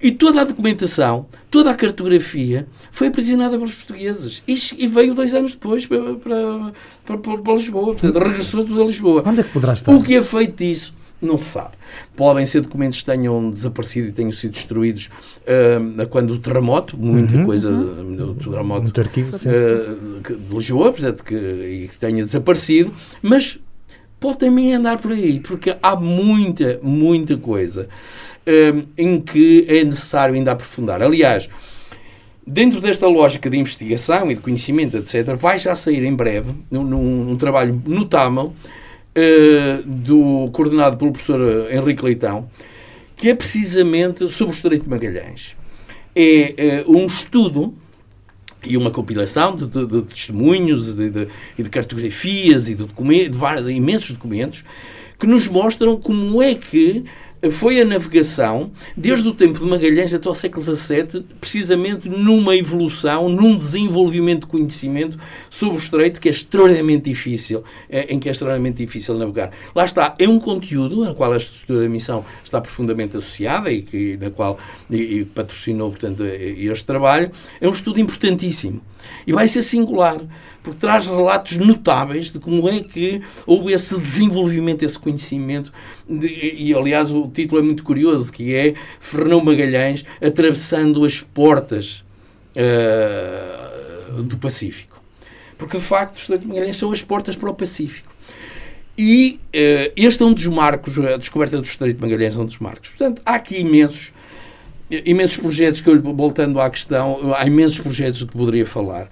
E 0.00 0.12
toda 0.12 0.40
a 0.40 0.44
documentação, 0.44 1.26
toda 1.50 1.70
a 1.70 1.74
cartografia 1.74 2.66
foi 2.92 3.08
aprisionada 3.08 3.56
pelos 3.56 3.74
portugueses 3.74 4.42
e, 4.46 4.86
veio 4.86 5.14
dois 5.14 5.34
anos 5.34 5.52
depois 5.52 5.86
para, 5.86 6.14
para, 6.14 6.72
para, 7.04 7.38
para, 7.38 7.54
Lisboa. 7.54 7.86
Portanto, 7.94 8.18
regressou 8.18 8.64
tudo 8.64 8.82
a 8.82 8.86
Lisboa. 8.86 9.22
Onde 9.26 9.40
é 9.40 9.42
que 9.42 9.50
poderá 9.50 9.72
estar? 9.72 9.92
O 9.92 10.02
que 10.02 10.14
é 10.14 10.22
feito 10.22 10.56
disso? 10.56 10.94
Não 11.20 11.36
se 11.36 11.46
sabe. 11.46 11.72
Podem 12.14 12.46
ser 12.46 12.60
documentos 12.60 13.00
que 13.00 13.06
tenham 13.06 13.50
desaparecido 13.50 14.08
e 14.08 14.12
tenham 14.12 14.30
sido 14.30 14.52
destruídos 14.52 15.10
uh, 15.42 16.06
quando 16.08 16.30
o 16.32 16.38
terremoto, 16.38 16.96
muita 16.96 17.34
uhum, 17.34 17.44
coisa 17.44 17.70
uhum. 17.70 18.16
do 18.16 18.34
terremoto 18.34 18.82
Muito 18.82 19.00
arquivo, 19.00 19.34
uh, 19.34 20.20
de 20.22 20.54
Lisboa, 20.54 20.92
portanto, 20.92 21.24
que, 21.24 21.34
e 21.34 21.88
que 21.88 21.98
tenha 21.98 22.24
desaparecido, 22.24 22.94
mas 23.20 23.58
pode 24.20 24.38
também 24.38 24.74
andar 24.74 24.98
por 24.98 25.10
aí, 25.10 25.40
porque 25.40 25.76
há 25.82 25.96
muita, 25.96 26.78
muita 26.82 27.36
coisa 27.36 27.88
um, 28.48 28.86
em 28.96 29.20
que 29.20 29.66
é 29.68 29.84
necessário 29.84 30.34
ainda 30.34 30.52
aprofundar. 30.52 31.02
Aliás, 31.02 31.48
dentro 32.46 32.80
desta 32.80 33.06
lógica 33.06 33.50
de 33.50 33.58
investigação 33.58 34.30
e 34.30 34.34
de 34.34 34.40
conhecimento, 34.40 34.96
etc., 34.96 35.36
vai 35.36 35.58
já 35.58 35.74
sair 35.74 36.02
em 36.02 36.14
breve, 36.14 36.50
num, 36.70 36.84
num 36.84 37.36
trabalho 37.36 37.80
notável, 37.86 38.54
uh, 39.18 39.82
do, 39.84 40.50
coordenado 40.52 40.96
pelo 40.96 41.12
professor 41.12 41.70
Henrique 41.70 42.04
Leitão, 42.04 42.48
que 43.16 43.28
é 43.28 43.34
precisamente 43.34 44.28
sobre 44.28 44.54
o 44.54 44.56
Estreito 44.56 44.84
de 44.84 44.90
Magalhães. 44.90 45.56
É 46.16 46.84
uh, 46.86 46.96
um 46.96 47.06
estudo 47.06 47.74
e 48.64 48.76
uma 48.76 48.90
compilação 48.90 49.54
de, 49.54 49.66
de, 49.66 49.86
de 49.86 50.02
testemunhos 50.02 50.88
e 50.88 51.10
de, 51.10 51.28
de, 51.58 51.70
cartografias 51.70 52.68
e 52.68 52.74
de, 52.74 52.86
de, 52.86 53.28
de 53.28 53.72
imensos 53.72 54.12
documentos 54.12 54.64
que 55.18 55.26
nos 55.26 55.48
mostram 55.48 55.96
como 56.00 56.42
é 56.42 56.54
que 56.54 57.04
foi 57.50 57.80
a 57.80 57.84
navegação, 57.84 58.70
desde 58.96 59.28
o 59.28 59.34
tempo 59.34 59.60
de 59.60 59.64
Magalhães 59.64 60.12
até 60.12 60.28
ao 60.28 60.34
século 60.34 60.62
XVII, 60.62 61.24
precisamente 61.40 62.08
numa 62.08 62.56
evolução, 62.56 63.28
num 63.28 63.56
desenvolvimento 63.56 64.40
de 64.42 64.46
conhecimento 64.48 65.18
sobre 65.48 65.76
o 65.76 65.78
estreito 65.78 66.20
que 66.20 66.28
é 66.28 66.32
extraordinariamente 66.32 67.04
difícil, 67.04 67.62
é, 67.88 68.12
em 68.12 68.18
que 68.18 68.28
é 68.28 68.32
extraordinariamente 68.32 68.84
difícil 68.84 69.14
navegar. 69.16 69.52
Lá 69.74 69.84
está, 69.84 70.14
é 70.18 70.28
um 70.28 70.40
conteúdo 70.40 71.04
na 71.04 71.14
qual 71.14 71.32
a 71.32 71.36
estrutura 71.36 71.82
da 71.82 71.88
missão 71.88 72.24
está 72.44 72.60
profundamente 72.60 73.16
associada 73.16 73.70
e 73.70 73.82
que, 73.82 74.16
na 74.16 74.30
qual 74.30 74.58
e, 74.90 74.96
e 74.96 75.24
patrocinou, 75.24 75.90
portanto, 75.90 76.24
este 76.24 76.84
trabalho. 76.84 77.30
É 77.60 77.68
um 77.68 77.72
estudo 77.72 78.00
importantíssimo. 78.00 78.80
E 79.26 79.32
vai 79.32 79.46
ser 79.46 79.62
singular, 79.62 80.20
porque 80.62 80.78
traz 80.78 81.06
relatos 81.06 81.56
notáveis 81.56 82.30
de 82.30 82.38
como 82.38 82.68
é 82.68 82.82
que 82.82 83.22
houve 83.46 83.72
esse 83.72 83.98
desenvolvimento, 83.98 84.82
esse 84.82 84.98
conhecimento. 84.98 85.72
De, 86.08 86.28
e, 86.28 86.74
aliás, 86.74 87.10
o 87.10 87.28
título 87.28 87.60
é 87.60 87.64
muito 87.64 87.82
curioso, 87.82 88.32
que 88.32 88.54
é 88.54 88.74
Fernão 89.00 89.42
Magalhães 89.42 90.04
atravessando 90.22 91.04
as 91.04 91.20
portas 91.20 92.04
uh, 92.56 94.22
do 94.22 94.36
Pacífico. 94.36 95.00
Porque, 95.56 95.78
de 95.78 95.84
facto, 95.84 96.16
os 96.16 96.26
de 96.26 96.46
Magalhães 96.46 96.76
são 96.76 96.92
as 96.92 97.02
portas 97.02 97.34
para 97.36 97.50
o 97.50 97.54
Pacífico. 97.54 98.12
E 98.96 99.38
uh, 99.46 99.92
este 99.96 100.22
é 100.22 100.26
um 100.26 100.34
dos 100.34 100.46
marcos, 100.48 100.98
a 100.98 101.16
descoberta 101.16 101.56
do 101.56 101.64
Estreito 101.64 101.96
de 101.96 102.02
Magalhães 102.02 102.36
é 102.36 102.40
um 102.40 102.44
dos 102.44 102.58
marcos. 102.58 102.90
Portanto, 102.90 103.22
há 103.24 103.34
aqui 103.36 103.60
imensos 103.60 104.12
imensos 104.90 105.36
projetos 105.36 105.80
que 105.80 105.88
eu, 105.88 106.00
voltando 106.00 106.60
à 106.60 106.68
questão, 106.70 107.34
há 107.36 107.46
imensos 107.46 107.78
projetos 107.78 108.22
que 108.22 108.32
poderia 108.32 108.66
falar. 108.66 109.08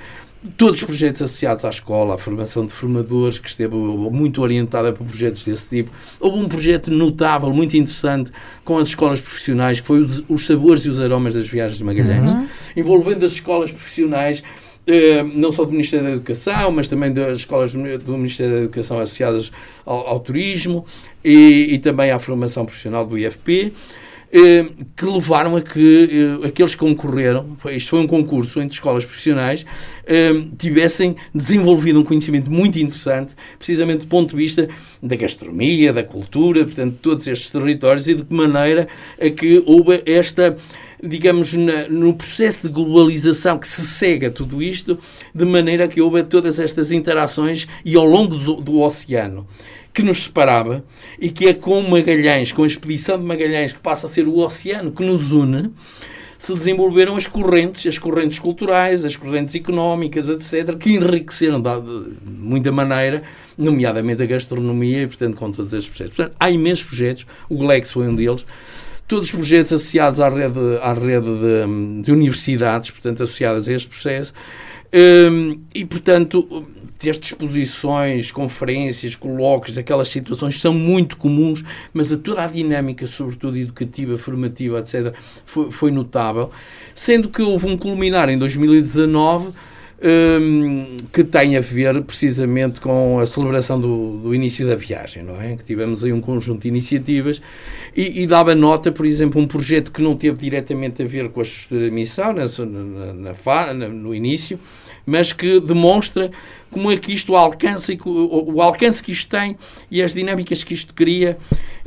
todos 0.57 0.81
os 0.81 0.87
projetos 0.87 1.23
associados 1.23 1.65
à 1.65 1.71
escola, 1.71 2.15
à 2.15 2.19
formação 2.19 2.65
de 2.65 2.73
formadores, 2.73 3.39
que 3.39 3.49
esteve 3.49 3.75
muito 3.75 4.43
orientada 4.43 4.93
para 4.93 5.05
projetos 5.05 5.45
desse 5.45 5.69
tipo. 5.69 5.91
Houve 6.21 6.39
um 6.39 6.49
projeto 6.49 6.91
notável, 6.91 7.53
muito 7.53 7.77
interessante, 7.77 8.31
com 8.65 8.79
as 8.79 8.89
escolas 8.89 9.21
profissionais, 9.21 9.81
que 9.81 9.87
foi 9.87 10.01
os, 10.01 10.23
os 10.29 10.47
sabores 10.47 10.85
e 10.85 10.89
os 10.89 11.01
aromas 11.01 11.35
das 11.35 11.49
viagens 11.49 11.79
de 11.79 11.85
Magalhães, 11.85 12.31
uhum. 12.31 12.47
envolvendo 12.77 13.25
as 13.25 13.33
escolas 13.33 13.73
profissionais, 13.73 14.43
eh, 14.87 15.25
não 15.35 15.51
só 15.51 15.65
do 15.65 15.73
Ministério 15.73 16.07
da 16.07 16.13
Educação, 16.13 16.71
mas 16.71 16.87
também 16.87 17.13
das 17.13 17.39
escolas 17.39 17.73
do 17.73 18.17
Ministério 18.17 18.55
da 18.55 18.61
Educação 18.61 19.01
associadas 19.01 19.51
ao, 19.85 20.07
ao 20.07 20.21
turismo 20.21 20.87
e, 21.25 21.75
e 21.75 21.79
também 21.81 22.13
à 22.13 22.21
formação 22.21 22.65
profissional 22.65 23.05
do 23.05 23.19
IFP. 23.19 23.73
Eh, 24.33 24.67
que 24.97 25.05
levaram 25.05 25.55
a 25.55 25.63
que 25.63 26.41
eh, 26.43 26.49
aqueles 26.49 26.75
que 26.75 26.81
concorreram, 26.81 27.57
isto 27.71 27.91
foi 27.91 28.01
um 28.01 28.09
concurso 28.09 28.61
entre 28.61 28.75
escolas 28.75 29.05
profissionais, 29.05 29.65
eh, 30.05 30.33
tivessem 30.59 31.15
desenvolvido 31.33 32.01
um 32.01 32.05
conhecimento 32.05 32.51
muito 32.51 32.77
interessante, 32.77 33.37
precisamente 33.57 34.01
do 34.01 34.09
ponto 34.09 34.31
de 34.31 34.37
vista 34.37 34.69
da 35.01 35.15
gastronomia, 35.15 35.93
da 35.93 36.03
cultura, 36.03 36.65
portanto, 36.65 36.97
todos 37.01 37.27
estes 37.29 37.51
territórios 37.51 38.09
e 38.09 38.15
de 38.15 38.25
que 38.25 38.35
maneira 38.35 38.89
a 39.21 39.31
que 39.31 39.63
houve 39.65 40.03
esta 40.05 40.57
digamos, 41.03 41.53
no 41.53 42.15
processo 42.15 42.67
de 42.67 42.73
globalização 42.73 43.59
que 43.59 43.69
se 43.69 43.83
cega 43.83 44.31
tudo 44.31 44.63
isto, 44.63 44.99
de 45.35 45.45
maneira 45.45 45.87
que 45.87 46.01
houve 46.01 46.25
todas 46.25 46.59
estas 46.59 46.91
interações 46.91 47.69
e 47.85 47.95
ao 47.97 48.07
longo 48.07 48.35
do, 48.35 48.55
do 48.55 48.81
oceano 48.81 49.47
que 49.97 50.03
nos 50.03 50.25
separava 50.25 50.85
e 51.19 51.31
que 51.31 51.47
é 51.47 51.55
com 51.55 51.81
Magalhães, 51.81 52.53
com 52.53 52.65
a 52.65 52.67
expedição 52.67 53.19
de 53.19 53.25
Magalhães, 53.25 53.73
que 53.73 53.81
passa 53.81 54.05
a 54.05 54.11
ser 54.11 54.29
o 54.29 54.41
oceano 54.41 54.93
que 54.93 55.03
nos 55.03 55.33
une, 55.33 55.73
se 56.39 56.53
desenvolveram 56.53 57.17
as 57.17 57.27
correntes, 57.27 57.87
as 57.87 57.97
correntes 57.97 58.39
culturais, 58.39 59.07
as 59.07 59.17
correntes 59.17 59.55
económicas, 59.55 60.29
etc., 60.29 60.77
que 60.77 60.97
enriqueceram 60.97 61.63
de, 61.63 61.71
muita 62.27 62.71
maneira, 62.71 63.23
nomeadamente 63.57 64.23
a 64.23 64.27
gastronomia 64.27 65.05
e, 65.05 65.07
portanto, 65.07 65.35
com 65.39 65.51
todos 65.51 65.73
estes 65.73 65.89
projetos. 65.89 66.19
Portanto, 66.19 66.37
há 66.39 66.51
imensos 66.51 66.85
projetos, 66.85 67.27
o 67.49 67.57
Glex 67.57 67.91
foi 67.91 68.07
um 68.07 68.15
deles, 68.15 68.45
todos 69.09 69.29
os 69.29 69.35
projetos 69.35 69.73
associados 69.73 70.21
à 70.21 70.29
rede, 70.29 70.61
à 70.83 70.93
rede 70.93 71.27
de, 71.27 72.03
de 72.03 72.13
universidades, 72.13 72.91
portanto, 72.91 73.23
associadas 73.23 73.67
a 73.67 73.73
este 73.73 73.89
processo, 73.89 74.35
um, 74.93 75.59
e, 75.75 75.87
portanto, 75.87 76.67
estas 77.05 77.29
exposições, 77.29 78.31
conferências, 78.31 79.15
colóquios, 79.15 79.77
aquelas 79.77 80.09
situações 80.09 80.61
são 80.61 80.73
muito 80.73 81.17
comuns, 81.17 81.65
mas 81.93 82.13
a 82.13 82.17
toda 82.17 82.45
a 82.45 82.47
dinâmica, 82.47 83.07
sobretudo 83.07 83.57
educativa, 83.57 84.17
formativa, 84.19 84.79
etc., 84.79 85.15
foi, 85.45 85.71
foi 85.71 85.91
notável. 85.91 86.51
Sendo 86.95 87.29
que 87.29 87.43
houve 87.43 87.67
um 87.67 87.77
culminar 87.77 88.29
em 88.29 88.39
2019 88.39 89.53
um, 90.03 90.97
que 91.13 91.25
tem 91.25 91.57
a 91.57 91.61
ver 91.61 92.03
precisamente 92.03 92.81
com 92.81 93.19
a 93.19 93.27
celebração 93.27 93.81
do, 93.81 94.19
do, 94.19 94.35
início 94.35 94.67
da 94.67 94.77
viagem, 94.77 95.23
não 95.23 95.41
é? 95.41 95.57
Que 95.57 95.65
tivemos 95.65 96.05
aí 96.05 96.13
um 96.13 96.21
conjunto 96.21 96.63
de 96.63 96.69
iniciativas 96.69 97.41
e, 97.97 98.23
e 98.23 98.27
dava 98.27 98.55
nota, 98.55 98.93
por 98.93 99.07
exemplo, 99.07 99.41
um 99.41 99.47
projeto 99.47 99.91
que 99.91 100.03
não 100.03 100.15
teve 100.15 100.37
diretamente 100.37 101.03
a 101.03 101.07
ver 101.07 101.31
com 101.31 101.41
a 101.41 101.43
estrutura 101.43 101.89
de 101.89 101.95
missão 101.95 102.33
na, 102.35 102.45
na, 103.15 103.73
na, 103.75 103.89
no 103.89 104.15
início, 104.15 104.59
mas 105.07 105.33
que 105.33 105.61
demonstra 105.61 106.31
como 106.71 106.91
é 106.91 106.97
que 106.97 107.13
isto 107.13 107.35
alcança, 107.37 107.97
o, 108.05 108.55
o 108.55 108.61
alcance 108.61 109.03
que 109.03 109.13
isto 109.13 109.31
tem 109.31 109.57
e 109.91 110.03
as 110.03 110.13
dinâmicas 110.13 110.65
que 110.65 110.75
isto 110.75 110.93
cria, 110.93 111.39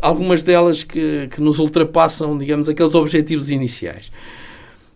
algumas 0.01 0.41
delas 0.41 0.84
que, 0.84 1.27
que 1.29 1.41
nos 1.41 1.60
ultrapassam, 1.60 2.38
digamos, 2.38 2.69
aqueles 2.69 2.95
objetivos 2.95 3.51
iniciais. 3.51 4.10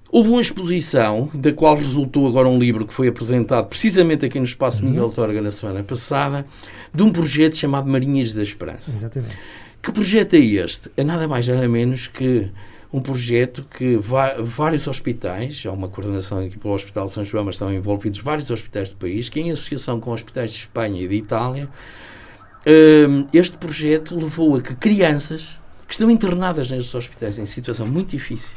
Houve 0.09 0.29
uma 0.29 0.41
exposição, 0.41 1.29
da 1.33 1.51
qual 1.51 1.75
resultou 1.75 2.27
agora 2.27 2.47
um 2.47 2.59
livro 2.59 2.85
que 2.85 2.93
foi 2.93 3.07
apresentado 3.07 3.67
precisamente 3.67 4.25
aqui 4.25 4.37
no 4.39 4.45
Espaço 4.45 4.83
uhum. 4.83 4.89
Miguel 4.89 5.09
Torga 5.09 5.41
na 5.41 5.51
semana 5.51 5.83
passada, 5.83 6.45
de 6.93 7.03
um 7.03 7.11
projeto 7.11 7.57
chamado 7.57 7.89
Marinhas 7.89 8.31
da 8.31 8.43
Esperança. 8.43 8.95
Exatamente. 8.95 9.35
Que 9.81 9.91
projeto 9.91 10.35
é 10.35 10.39
este? 10.39 10.89
É 10.95 11.03
nada 11.03 11.27
mais 11.27 11.47
nada 11.47 11.67
menos 11.67 12.07
que 12.07 12.47
um 12.93 13.01
projeto 13.01 13.65
que 13.75 13.97
vários 13.97 14.87
hospitais, 14.87 15.63
há 15.65 15.71
uma 15.71 15.89
coordenação 15.89 16.37
aqui 16.37 16.59
pelo 16.59 16.75
Hospital 16.75 17.09
São 17.09 17.25
João, 17.25 17.43
mas 17.43 17.55
estão 17.55 17.73
envolvidos 17.73 18.19
vários 18.19 18.51
hospitais 18.51 18.89
do 18.89 18.97
país, 18.97 19.29
que 19.29 19.39
em 19.39 19.51
associação 19.51 19.99
com 19.99 20.11
hospitais 20.11 20.51
de 20.51 20.59
Espanha 20.59 21.01
e 21.01 21.07
de 21.07 21.15
Itália, 21.15 21.67
hum, 23.09 23.27
este 23.33 23.57
projeto 23.57 24.15
levou 24.15 24.57
a 24.57 24.61
que 24.61 24.75
crianças 24.75 25.59
que 25.87 25.93
estão 25.93 26.09
internadas 26.09 26.69
nestes 26.69 26.93
hospitais 26.93 27.39
em 27.39 27.47
situação 27.47 27.87
muito 27.87 28.11
difícil, 28.11 28.51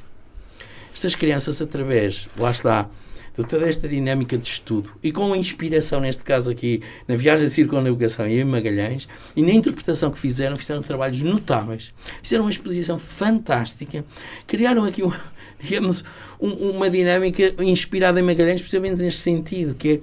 estas 0.94 1.14
crianças, 1.14 1.62
através, 1.62 2.28
lá 2.36 2.50
está, 2.50 2.88
de 3.36 3.46
toda 3.46 3.68
esta 3.68 3.86
dinâmica 3.88 4.38
de 4.38 4.48
estudo 4.48 4.92
e 5.02 5.12
com 5.12 5.32
a 5.32 5.36
inspiração, 5.36 6.00
neste 6.00 6.24
caso 6.24 6.50
aqui, 6.50 6.82
na 7.06 7.16
viagem 7.16 7.46
de 7.46 7.52
circunnavigação 7.52 8.26
em 8.26 8.44
Magalhães 8.44 9.06
e 9.34 9.42
na 9.42 9.52
interpretação 9.52 10.10
que 10.10 10.18
fizeram, 10.18 10.56
fizeram 10.56 10.80
trabalhos 10.80 11.22
notáveis, 11.22 11.92
fizeram 12.22 12.44
uma 12.44 12.50
exposição 12.50 12.98
fantástica, 12.98 14.04
criaram 14.46 14.84
aqui, 14.84 15.02
digamos, 15.60 16.02
um, 16.40 16.50
uma 16.70 16.88
dinâmica 16.88 17.54
inspirada 17.62 18.18
em 18.18 18.22
Magalhães, 18.22 18.60
precisamente 18.60 19.02
neste 19.02 19.20
sentido, 19.20 19.74
que 19.74 19.88
é 19.88 20.00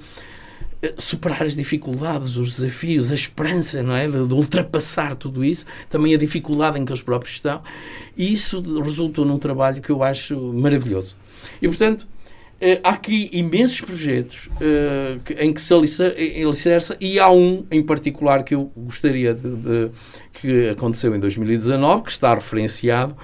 eh, 0.88 0.94
superar 0.98 1.44
as 1.44 1.56
dificuldades, 1.56 2.36
os 2.38 2.56
desafios, 2.56 3.12
a 3.12 3.16
esperança, 3.16 3.82
não 3.82 3.96
é? 3.96 4.06
De, 4.06 4.28
de, 4.28 4.34
ultrapassar 4.34 5.16
tudo 5.16 5.44
isso, 5.44 5.66
também 5.90 6.14
a 6.14 6.18
dificuldade 6.18 6.78
em 6.78 6.86
que 6.86 6.92
eles 6.92 7.02
próprios 7.02 7.36
estão. 7.36 7.62
E 8.18 8.34
isso 8.34 8.62
resultou 8.82 9.26
num 9.26 9.40
trabalho 9.40 9.82
que 9.82 9.90
eu 9.90 10.04
acho 10.04 10.38
maravilhoso. 10.54 11.16
E, 11.62 11.68
portanto, 11.68 12.06
há 12.84 12.90
aqui 12.92 13.30
imensos 13.32 13.82
projetos 13.82 14.48
uh, 14.48 15.22
em 15.38 15.54
que 15.54 15.62
se 15.62 15.74
alicerça 15.74 16.96
e 17.00 17.20
há 17.20 17.30
um 17.30 17.66
em 17.70 17.84
particular 17.84 18.44
que 18.44 18.56
eu 18.56 18.72
gostaria 18.76 19.34
de, 19.34 19.56
de 19.56 19.92
que 20.32 20.70
aconteceu 20.70 21.16
em 21.16 21.20
2019, 21.20 22.04
que 22.04 22.12
está 22.12 22.34
referenciado, 22.34 23.16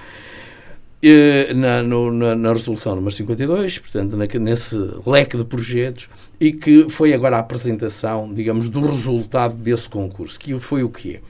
na, 1.54 1.82
no, 1.82 2.12
na, 2.12 2.36
na, 2.36 2.52
resolução 2.52 2.94
número 2.94 3.10
52, 3.10 3.78
portanto, 3.78 4.16
na, 4.16 4.26
nesse 4.26 4.76
leque 5.06 5.36
de 5.36 5.44
projetos, 5.44 6.10
e 6.38 6.52
que 6.52 6.88
foi 6.90 7.14
agora 7.14 7.36
a 7.36 7.40
apresentação, 7.40 8.32
digamos, 8.32 8.68
do 8.68 8.80
resultado 8.86 9.54
desse 9.54 9.88
concurso, 9.88 10.38
que 10.38 10.58
foi 10.58 10.82
o 10.82 10.90
quê? 10.90 11.20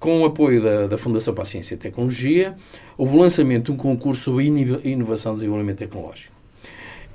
Com 0.00 0.22
o 0.22 0.24
apoio 0.24 0.62
da, 0.62 0.86
da 0.86 0.98
Fundação 0.98 1.34
para 1.34 1.42
a 1.42 1.46
Ciência 1.46 1.74
e 1.74 1.78
Tecnologia, 1.78 2.54
houve 2.96 3.16
o 3.16 3.18
lançamento 3.18 3.66
de 3.66 3.72
um 3.72 3.76
concurso 3.76 4.24
sobre 4.24 4.46
inovação 4.84 5.32
e 5.32 5.36
desenvolvimento 5.36 5.78
tecnológico. 5.78 6.37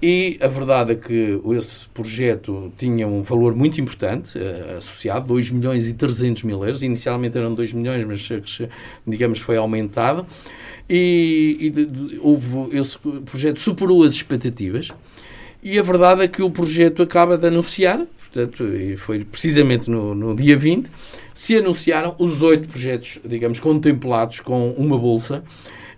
E 0.06 0.38
a 0.42 0.50
verdade 0.50 0.92
é 0.92 0.96
que 0.96 1.39
esse 1.58 1.88
projeto 1.88 2.74
tinha 2.78 3.08
um 3.08 3.24
valor 3.24 3.56
muito 3.56 3.80
importante 3.80 4.38
uh, 4.38 4.78
associado, 4.78 5.28
2 5.28 5.52
milhões 5.52 5.88
e 5.88 5.94
300 5.94 6.44
mil 6.44 6.62
euros. 6.62 6.84
Inicialmente 6.84 7.38
eram 7.38 7.56
2 7.56 7.72
milhões, 7.72 8.04
mas 8.04 8.62
digamos 9.08 9.39
foi 9.39 9.56
aumentado 9.56 10.26
e, 10.89 11.56
e 11.58 11.70
de, 11.70 11.86
de, 11.86 12.20
houve, 12.22 12.78
esse 12.78 12.98
projeto 12.98 13.62
superou 13.62 14.04
as 14.04 14.12
expectativas 14.12 14.89
e 15.63 15.80
a 15.80 15.82
verdade 15.82 16.24
é 16.24 16.28
que 16.28 16.44
o 16.44 16.52
projeto 16.52 17.02
acaba 17.02 17.38
de 17.38 17.48
anunciar, 17.48 18.06
portanto, 18.20 18.76
e 18.76 18.98
foi 18.98 19.24
precisamente 19.24 19.89
no, 19.89 20.13
no 20.13 20.36
dia 20.36 20.58
20, 20.58 20.92
se 21.34 21.56
anunciaram 21.56 22.13
os 22.20 22.42
oito 22.42 22.68
projetos, 22.68 23.20
digamos, 23.24 23.58
contemplados 23.58 24.42
com 24.42 24.72
uma 24.72 24.98
bolsa 24.98 25.46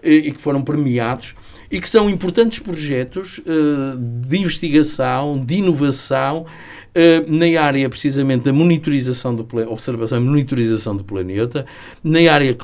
e, 0.03 0.27
e 0.27 0.31
que 0.31 0.39
foram 0.39 0.61
premiados 0.61 1.33
e 1.69 1.79
que 1.79 1.89
são 1.89 2.09
importantes 2.09 2.59
projetos 2.59 3.39
uh, 3.39 3.97
de 3.97 4.37
investigação, 4.37 5.43
de 5.43 5.55
inovação 5.55 6.45
Uh, 6.97 7.29
na 7.29 7.61
área 7.61 7.89
precisamente 7.89 8.45
da 8.45 8.53
monitorização 8.53 9.35
do 9.35 9.45
observação 9.69 10.17
e 10.17 10.21
monitorização 10.21 10.95
do 10.95 11.03
planeta, 11.03 11.65
na 12.01 12.19
área 12.31 12.55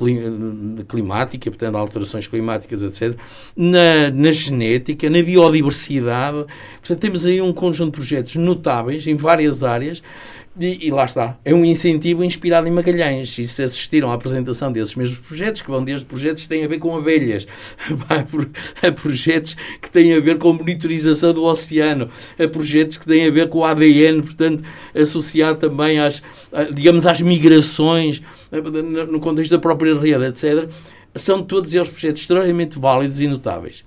climática, 0.88 1.52
portanto, 1.52 1.76
alterações 1.76 2.28
climáticas, 2.28 2.82
etc., 2.82 3.20
na, 3.58 4.10
na 4.10 4.32
genética, 4.32 5.10
na 5.10 5.22
biodiversidade. 5.22 6.46
Portanto, 6.80 7.00
temos 7.02 7.26
aí 7.26 7.42
um 7.42 7.52
conjunto 7.52 7.92
de 7.92 7.98
projetos 7.98 8.38
notáveis 8.38 9.06
em 9.06 9.18
várias 9.18 9.66
áreas 9.66 10.02
e, 10.60 10.88
e, 10.88 10.92
lá 10.92 11.06
está, 11.06 11.38
é 11.46 11.54
um 11.54 11.64
incentivo 11.64 12.24
inspirado 12.24 12.68
em 12.68 12.72
Magalhães. 12.72 13.38
E 13.38 13.48
se 13.48 13.64
assistiram 13.64 14.12
à 14.12 14.16
apresentação 14.16 14.70
desses 14.72 14.96
mesmos 14.96 15.20
projetos, 15.20 15.62
que 15.62 15.70
vão 15.70 15.84
desde 15.84 16.04
projetos 16.04 16.44
que 16.44 16.50
têm 16.50 16.66
a 16.66 16.68
ver 16.68 16.78
com 16.78 16.96
abelhas, 16.96 17.48
a 18.84 18.92
projetos 18.92 19.56
que 19.82 19.90
têm 19.90 20.14
a 20.14 20.20
ver 20.20 20.38
com 20.38 20.52
monitorização 20.52 21.34
do 21.34 21.44
oceano, 21.44 22.10
a 22.38 22.48
projetos 22.50 22.98
que 22.98 23.06
têm 23.06 23.28
a 23.28 23.32
ver 23.32 23.48
com 23.48 23.60
o 23.60 23.64
ADN, 23.64 24.22
portanto, 24.22 24.64
associado 24.94 25.58
também 25.58 26.00
às, 26.00 26.22
digamos, 26.74 27.08
às 27.08 27.22
migrações, 27.22 28.22
no 29.10 29.22
contexto 29.22 29.52
da 29.52 29.60
própria 29.60 29.98
rede, 29.98 30.26
etc. 30.26 30.70
São 31.16 31.44
todos 31.44 31.74
eles 31.74 31.90
projetos 31.90 32.22
extremamente 32.22 32.78
válidos 32.78 33.22
e 33.22 33.28
notáveis. 33.28 33.86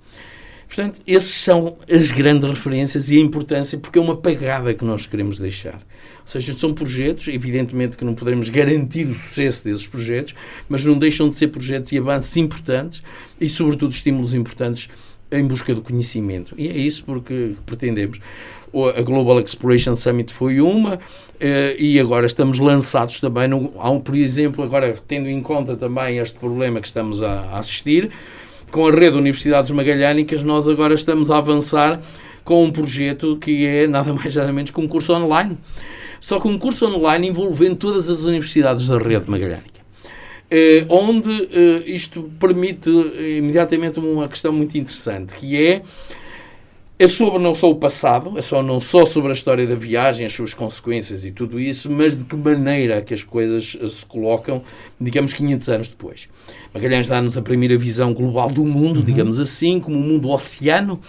Portanto, 0.75 1.01
esses 1.07 1.37
são 1.37 1.77
as 1.89 2.11
grandes 2.11 2.51
referências 2.51 3.09
e 3.09 3.17
a 3.17 3.21
importância, 3.21 3.79
porque 3.79 3.97
é 3.97 4.03
uma 4.03 4.17
pagada 4.17 4.75
que 4.75 4.85
nós 4.85 5.07
queremos 5.07 5.39
deixar. 5.39 5.75
Ou 5.75 6.27
seja, 6.27 6.53
são 6.59 6.75
projetos, 6.75 7.29
evidentemente 7.29 7.97
que 7.97 8.05
não 8.05 8.13
podemos 8.13 8.49
garantir 8.51 9.07
o 9.07 9.15
sucesso 9.15 9.63
desses 9.63 9.87
projetos, 9.87 10.35
mas 10.69 10.85
não 10.85 10.99
deixam 10.99 11.29
de 11.29 11.37
ser 11.37 11.47
projetos 11.49 11.93
e 11.93 11.99
avanços 11.99 12.37
importantes 12.37 13.05
e, 13.41 13.49
sobretudo, 13.49 13.93
estímulos 13.93 14.35
importantes 14.35 14.89
em 15.31 15.47
busca 15.47 15.73
do 15.73 15.81
conhecimento. 15.81 16.57
E 16.59 16.67
é 16.67 16.77
isso 16.77 17.05
porque 17.05 17.53
pretendemos. 17.65 18.19
A 18.97 19.03
Global 19.03 19.39
Exploration 19.39 19.95
Summit 19.95 20.33
foi 20.33 20.61
uma, 20.61 20.99
eh, 21.39 21.77
e 21.79 22.01
agora 22.01 22.27
estamos 22.27 22.59
lançados 22.59 23.21
também, 23.21 23.45
há 23.79 23.91
um, 23.91 24.01
por 24.01 24.17
exemplo, 24.17 24.65
agora 24.65 24.97
tendo 25.07 25.29
em 25.29 25.41
conta 25.41 25.77
também 25.77 26.19
este 26.19 26.37
problema 26.37 26.81
que 26.81 26.89
estamos 26.89 27.23
a 27.23 27.57
assistir, 27.57 28.11
com 28.75 28.89
a 28.89 28.91
rede 28.91 29.13
de 29.13 29.19
universidades 29.19 29.71
magalhânicas, 29.71 30.43
nós 30.43 30.69
agora 30.69 30.95
estamos 30.95 31.31
a 31.31 31.39
avançar 31.39 32.01
com 32.43 32.65
um 32.65 32.73
projeto 32.73 33.37
que 33.37 33.65
é 33.65 33.87
nada 33.87 34.13
mais 34.13 34.35
nada 34.35 34.53
menos 34.53 34.73
que 34.73 34.81
um 34.81 34.89
curso 34.89 35.13
online. 35.15 35.57
Só 36.19 36.41
que 36.41 36.49
um 36.49 36.59
curso 36.59 36.85
online 36.87 37.29
envolvendo 37.29 37.77
todas 37.77 38.11
as 38.11 38.23
universidades 38.25 38.89
da 38.89 38.99
rede 38.99 39.31
magalhânica. 39.31 39.81
Eh, 40.51 40.85
onde 40.89 41.31
eh, 41.53 41.85
isto 41.87 42.29
permite 42.41 42.91
imediatamente 43.39 44.01
uma 44.01 44.27
questão 44.27 44.53
muito 44.53 44.77
interessante, 44.77 45.37
que 45.37 45.57
é 45.57 45.83
é 46.99 47.09
sobre 47.09 47.39
não 47.41 47.55
só 47.55 47.71
o 47.71 47.75
passado, 47.75 48.39
é 48.39 48.41
só 48.41 48.63
não 48.63 48.79
só 48.79 49.05
sobre 49.05 49.31
a 49.31 49.33
história 49.33 49.67
da 49.67 49.75
viagem, 49.75 50.25
as 50.25 50.33
suas 50.33 50.55
consequências 50.55 51.25
e 51.25 51.31
tudo 51.33 51.59
isso, 51.59 51.91
mas 51.91 52.17
de 52.17 52.25
que 52.25 52.37
maneira 52.37 53.03
que 53.03 53.13
as 53.13 53.23
coisas 53.23 53.77
eh, 53.81 53.89
se 53.89 54.07
colocam, 54.07 54.63
digamos, 55.01 55.33
500 55.33 55.69
anos 55.69 55.89
depois. 55.89 56.29
Magalhães 56.73 57.09
dá-nos 57.09 57.37
a 57.37 57.43
primeira 57.43 57.77
visão 57.77 58.15
global 58.15 58.49
do 58.49 58.65
mundo, 58.65 58.99
uhum. 58.99 59.05
digamos 59.05 59.41
assim, 59.41 59.81
como 59.81 59.97
o 59.97 60.01
mundo 60.01 60.31
oceano, 60.31 61.01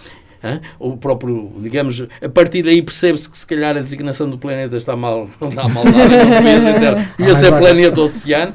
o 0.78 0.96
próprio, 0.96 1.52
digamos, 1.60 2.06
a 2.22 2.28
partir 2.28 2.62
daí 2.62 2.82
percebe-se 2.82 3.28
que 3.28 3.36
se 3.36 3.46
calhar 3.46 3.76
a 3.76 3.80
designação 3.80 4.28
do 4.28 4.38
planeta 4.38 4.76
está 4.76 4.94
mal, 4.94 5.28
está 5.40 5.68
mal 5.68 5.84
dada, 5.84 7.08
devia 7.18 7.34
ser 7.34 7.52
planeta 7.58 8.00
oceano, 8.00 8.54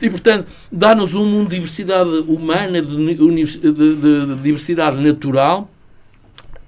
e 0.00 0.10
portanto 0.10 0.46
dá-nos 0.70 1.14
um 1.14 1.24
mundo 1.24 1.48
de 1.48 1.56
diversidade 1.56 2.10
humana, 2.28 2.80
de, 2.80 3.14
de, 3.14 3.72
de, 3.72 3.96
de 4.26 4.42
diversidade 4.42 5.00
natural, 5.00 5.68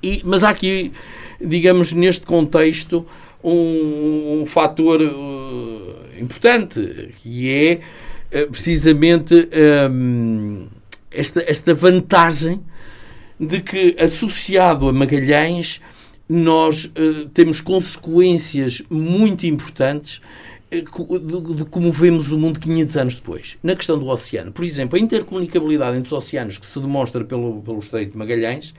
e, 0.06 0.22
mas 0.24 0.44
há 0.44 0.50
aqui, 0.50 0.92
digamos, 1.40 1.92
neste 1.92 2.24
contexto, 2.24 3.04
um, 3.42 4.42
um 4.42 4.46
fator 4.46 5.00
uh, 5.00 6.20
importante, 6.20 7.10
que 7.20 7.50
é 7.50 7.80
uh, 8.44 8.50
precisamente 8.50 9.48
um, 9.90 10.68
esta, 11.10 11.44
esta 11.46 11.74
vantagem 11.74 12.60
de 13.38 13.60
que, 13.60 13.96
associado 13.98 14.88
a 14.88 14.92
Magalhães, 14.92 15.80
nós 16.28 16.84
uh, 16.84 17.28
temos 17.34 17.60
consequências 17.60 18.82
muito 18.88 19.44
importantes 19.44 20.20
de, 20.70 20.82
de, 21.54 21.64
como 21.64 21.90
vemos 21.90 22.30
o 22.30 22.38
mundo 22.38 22.60
500 22.60 22.96
anos 22.96 23.14
depois. 23.16 23.56
Na 23.60 23.74
questão 23.74 23.98
do 23.98 24.06
oceano, 24.06 24.52
por 24.52 24.64
exemplo, 24.64 24.96
a 24.96 25.00
intercomunicabilidade 25.00 25.96
entre 25.96 26.06
os 26.06 26.12
oceanos 26.12 26.58
que 26.58 26.66
se 26.66 26.78
demonstra 26.78 27.24
pelo, 27.24 27.60
pelo 27.62 27.78
Estreito 27.80 28.12
de 28.12 28.18
Magalhães, 28.18 28.72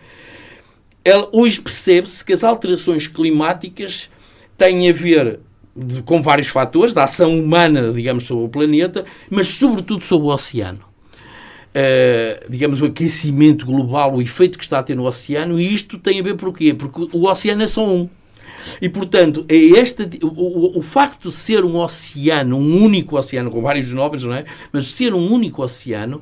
hoje 1.31 1.61
percebe-se 1.61 2.23
que 2.23 2.33
as 2.33 2.43
alterações 2.43 3.07
climáticas 3.07 4.09
têm 4.57 4.89
a 4.89 4.93
ver 4.93 5.39
de, 5.75 6.01
com 6.01 6.21
vários 6.21 6.47
fatores, 6.47 6.93
da 6.93 7.03
ação 7.03 7.37
humana, 7.37 7.93
digamos, 7.93 8.23
sobre 8.23 8.45
o 8.45 8.49
planeta, 8.49 9.05
mas 9.29 9.47
sobretudo 9.47 10.03
sobre 10.03 10.27
o 10.27 10.31
oceano. 10.31 10.81
Uh, 11.67 12.49
digamos, 12.49 12.81
o 12.81 12.85
aquecimento 12.85 13.65
global, 13.65 14.15
o 14.15 14.21
efeito 14.21 14.57
que 14.57 14.63
está 14.63 14.79
a 14.79 14.83
ter 14.83 14.95
no 14.95 15.05
oceano, 15.05 15.59
e 15.59 15.71
isto 15.71 15.99
tem 15.99 16.19
a 16.19 16.23
ver 16.23 16.35
porquê? 16.35 16.73
Porque 16.73 17.15
o 17.15 17.29
oceano 17.29 17.61
é 17.61 17.67
só 17.67 17.87
um. 17.87 18.09
E, 18.81 18.89
portanto, 18.89 19.45
é 19.47 19.55
este, 19.55 20.19
o, 20.23 20.27
o, 20.27 20.79
o, 20.79 20.81
facto 20.81 21.29
de 21.29 21.35
ser 21.35 21.63
um 21.63 21.77
oceano, 21.77 22.57
um 22.57 22.83
único 22.83 23.17
oceano, 23.17 23.51
com 23.51 23.61
vários 23.61 23.91
nomes, 23.91 24.23
não 24.23 24.33
é? 24.33 24.45
Mas 24.71 24.87
ser 24.87 25.13
um 25.13 25.31
único 25.31 25.63
oceano 25.63 26.21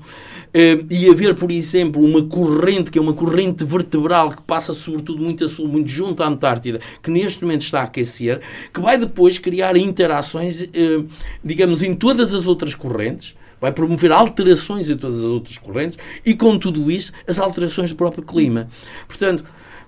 eh, 0.54 0.80
e 0.90 1.10
haver, 1.10 1.36
por 1.36 1.52
exemplo, 1.52 2.04
uma 2.04 2.24
corrente, 2.24 2.90
que 2.90 2.98
é 2.98 3.02
uma 3.02 3.14
corrente 3.14 3.66
vertebral 3.66 4.30
que 4.30 4.42
passa 4.42 4.74
sobretudo 4.74 5.22
muito 5.22 5.44
a 5.44 5.48
sul, 5.48 5.68
muito 5.68 5.90
junto 5.90 6.24
à 6.24 6.28
Antártida, 6.28 6.80
que 7.04 7.12
neste 7.12 7.44
momento 7.44 7.62
está 7.62 7.82
a 7.82 7.84
aquecer, 7.84 8.42
que 8.74 8.80
vai 8.80 8.98
depois 8.98 9.38
criar 9.38 9.76
interações, 9.76 10.62
eh, 10.62 11.04
digamos, 11.44 11.84
em 11.84 11.94
todas 11.94 12.34
as 12.34 12.48
outras 12.48 12.74
correntes, 12.74 13.36
vai 13.60 13.72
promover 13.72 14.12
alterações 14.12 14.90
em 14.90 14.98
todas 14.98 15.20
as 15.20 15.26
outras 15.26 15.58
correntes 15.58 15.98
e, 16.26 16.34
com 16.34 16.58
tudo 16.58 16.92
isso, 16.92 17.12
as 17.28 17.40
alterações 17.40 17.92
do 17.92 17.96
próprio 17.96 18.24
clima. 18.24 18.68
Portanto, 19.08 19.44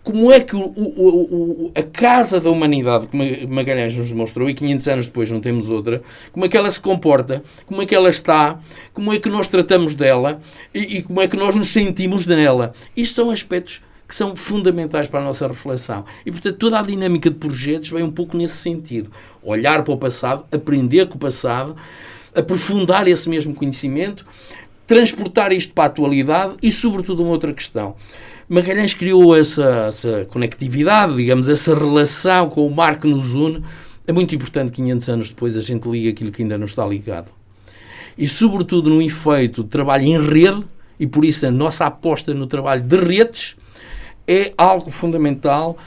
como 0.07 0.31
é 0.31 0.39
que 0.39 0.55
o, 0.55 0.61
o, 0.61 1.65
o, 1.65 1.71
a 1.75 1.83
casa 1.83 2.39
da 2.39 2.49
humanidade, 2.49 3.07
que 3.07 3.45
Magalhães 3.45 3.93
nos 3.97 4.09
demonstrou, 4.09 4.49
e 4.49 4.53
500 4.53 4.87
anos 4.87 5.07
depois 5.07 5.29
não 5.29 5.41
temos 5.41 5.69
outra, 5.69 6.01
como 6.31 6.45
é 6.45 6.47
que 6.47 6.55
ela 6.55 6.71
se 6.71 6.79
comporta, 6.79 7.43
como 7.65 7.81
é 7.81 7.85
que 7.85 7.93
ela 7.93 8.09
está, 8.09 8.57
como 8.93 9.11
é 9.11 9.19
que 9.19 9.27
nós 9.27 9.49
tratamos 9.49 9.95
dela 9.95 10.39
e, 10.73 10.99
e 10.99 11.03
como 11.03 11.21
é 11.21 11.27
que 11.27 11.35
nós 11.35 11.57
nos 11.57 11.67
sentimos 11.67 12.25
nela. 12.25 12.71
Isto 12.95 13.15
são 13.15 13.29
aspectos 13.29 13.81
que 14.07 14.15
são 14.15 14.33
fundamentais 14.33 15.09
para 15.09 15.19
a 15.19 15.23
nossa 15.25 15.45
reflexão. 15.45 16.05
E, 16.25 16.31
portanto, 16.31 16.55
toda 16.55 16.79
a 16.79 16.83
dinâmica 16.83 17.29
de 17.29 17.35
projetos 17.35 17.89
vem 17.89 18.03
um 18.03 18.11
pouco 18.11 18.37
nesse 18.37 18.55
sentido. 18.55 19.11
Olhar 19.43 19.83
para 19.83 19.93
o 19.93 19.97
passado, 19.97 20.45
aprender 20.49 21.07
com 21.07 21.15
o 21.15 21.19
passado, 21.19 21.75
aprofundar 22.33 23.09
esse 23.09 23.27
mesmo 23.27 23.53
conhecimento, 23.53 24.25
transportar 24.85 25.51
isto 25.51 25.73
para 25.73 25.83
a 25.83 25.87
atualidade 25.87 26.53
e, 26.63 26.71
sobretudo, 26.71 27.23
uma 27.23 27.31
outra 27.31 27.51
questão. 27.51 27.97
Magalhães 28.49 28.93
criou 28.93 29.35
essa, 29.35 29.87
essa 29.87 30.25
conectividade, 30.25 31.15
digamos, 31.15 31.49
essa 31.49 31.75
relação 31.75 32.49
com 32.49 32.65
o 32.65 32.73
mar 32.73 32.97
que 32.97 33.07
nos 33.07 33.33
une. 33.33 33.61
É 34.07 34.13
muito 34.13 34.33
importante 34.33 34.71
que 34.71 34.77
500 34.77 35.09
anos 35.09 35.29
depois 35.29 35.57
a 35.57 35.61
gente 35.61 35.87
ligue 35.89 36.07
aquilo 36.07 36.31
que 36.31 36.41
ainda 36.41 36.57
não 36.57 36.65
está 36.65 36.85
ligado. 36.85 37.29
E, 38.17 38.25
sobretudo, 38.25 38.89
no 38.89 39.01
efeito 39.01 39.63
de 39.63 39.69
trabalho 39.69 40.03
em 40.03 40.19
rede, 40.19 40.65
e 40.97 41.05
por 41.05 41.25
isso 41.25 41.45
a 41.45 41.51
nossa 41.51 41.85
aposta 41.85 42.33
no 42.33 42.47
trabalho 42.47 42.81
de 42.81 42.95
redes 42.95 43.55
é 44.25 44.53
algo 44.57 44.89
fundamental 44.89 45.77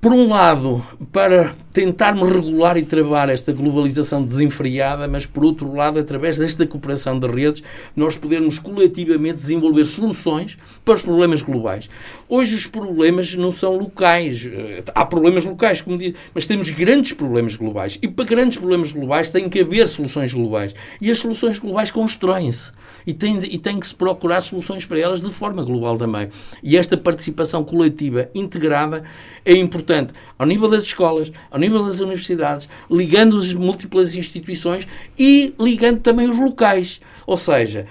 por 0.00 0.12
um 0.12 0.28
lado, 0.28 0.84
para 1.10 1.56
tentarmos 1.78 2.28
regular 2.28 2.76
e 2.76 2.82
travar 2.82 3.28
esta 3.28 3.52
globalização 3.52 4.24
desenfreada, 4.24 5.06
mas 5.06 5.24
por 5.24 5.44
outro 5.44 5.72
lado, 5.72 6.00
através 6.00 6.36
desta 6.36 6.66
cooperação 6.66 7.20
de 7.20 7.28
redes, 7.28 7.62
nós 7.94 8.16
podermos 8.16 8.58
coletivamente 8.58 9.36
desenvolver 9.36 9.84
soluções 9.84 10.58
para 10.84 10.94
os 10.94 11.02
problemas 11.02 11.40
globais. 11.40 11.88
Hoje 12.28 12.56
os 12.56 12.66
problemas 12.66 13.32
não 13.36 13.52
são 13.52 13.76
locais. 13.76 14.44
Há 14.92 15.06
problemas 15.06 15.44
locais, 15.44 15.80
como 15.80 15.96
diz, 15.96 16.14
mas 16.34 16.46
temos 16.46 16.68
grandes 16.68 17.12
problemas 17.12 17.54
globais. 17.54 17.96
E 18.02 18.08
para 18.08 18.24
grandes 18.24 18.58
problemas 18.58 18.90
globais 18.90 19.30
tem 19.30 19.48
que 19.48 19.60
haver 19.60 19.86
soluções 19.86 20.34
globais. 20.34 20.74
E 21.00 21.12
as 21.12 21.18
soluções 21.18 21.60
globais 21.60 21.92
constroem-se. 21.92 22.72
E 23.06 23.14
tem, 23.14 23.38
e 23.44 23.56
tem 23.56 23.78
que 23.78 23.86
se 23.86 23.94
procurar 23.94 24.40
soluções 24.40 24.84
para 24.84 24.98
elas 24.98 25.22
de 25.22 25.30
forma 25.30 25.62
global 25.62 25.96
também. 25.96 26.28
E 26.60 26.76
esta 26.76 26.96
participação 26.96 27.62
coletiva 27.62 28.28
integrada 28.34 29.04
é 29.44 29.52
importante 29.52 30.12
ao 30.36 30.46
nível 30.46 30.68
das 30.68 30.82
escolas, 30.82 31.30
ao 31.50 31.58
nível 31.58 31.67
das 31.68 32.00
universidades, 32.00 32.68
ligando 32.90 33.38
as 33.38 33.52
múltiplas 33.52 34.14
instituições 34.14 34.86
e 35.18 35.54
ligando 35.58 36.00
também 36.00 36.28
os 36.28 36.38
locais. 36.38 37.00
Ou 37.26 37.36
seja, 37.36 37.86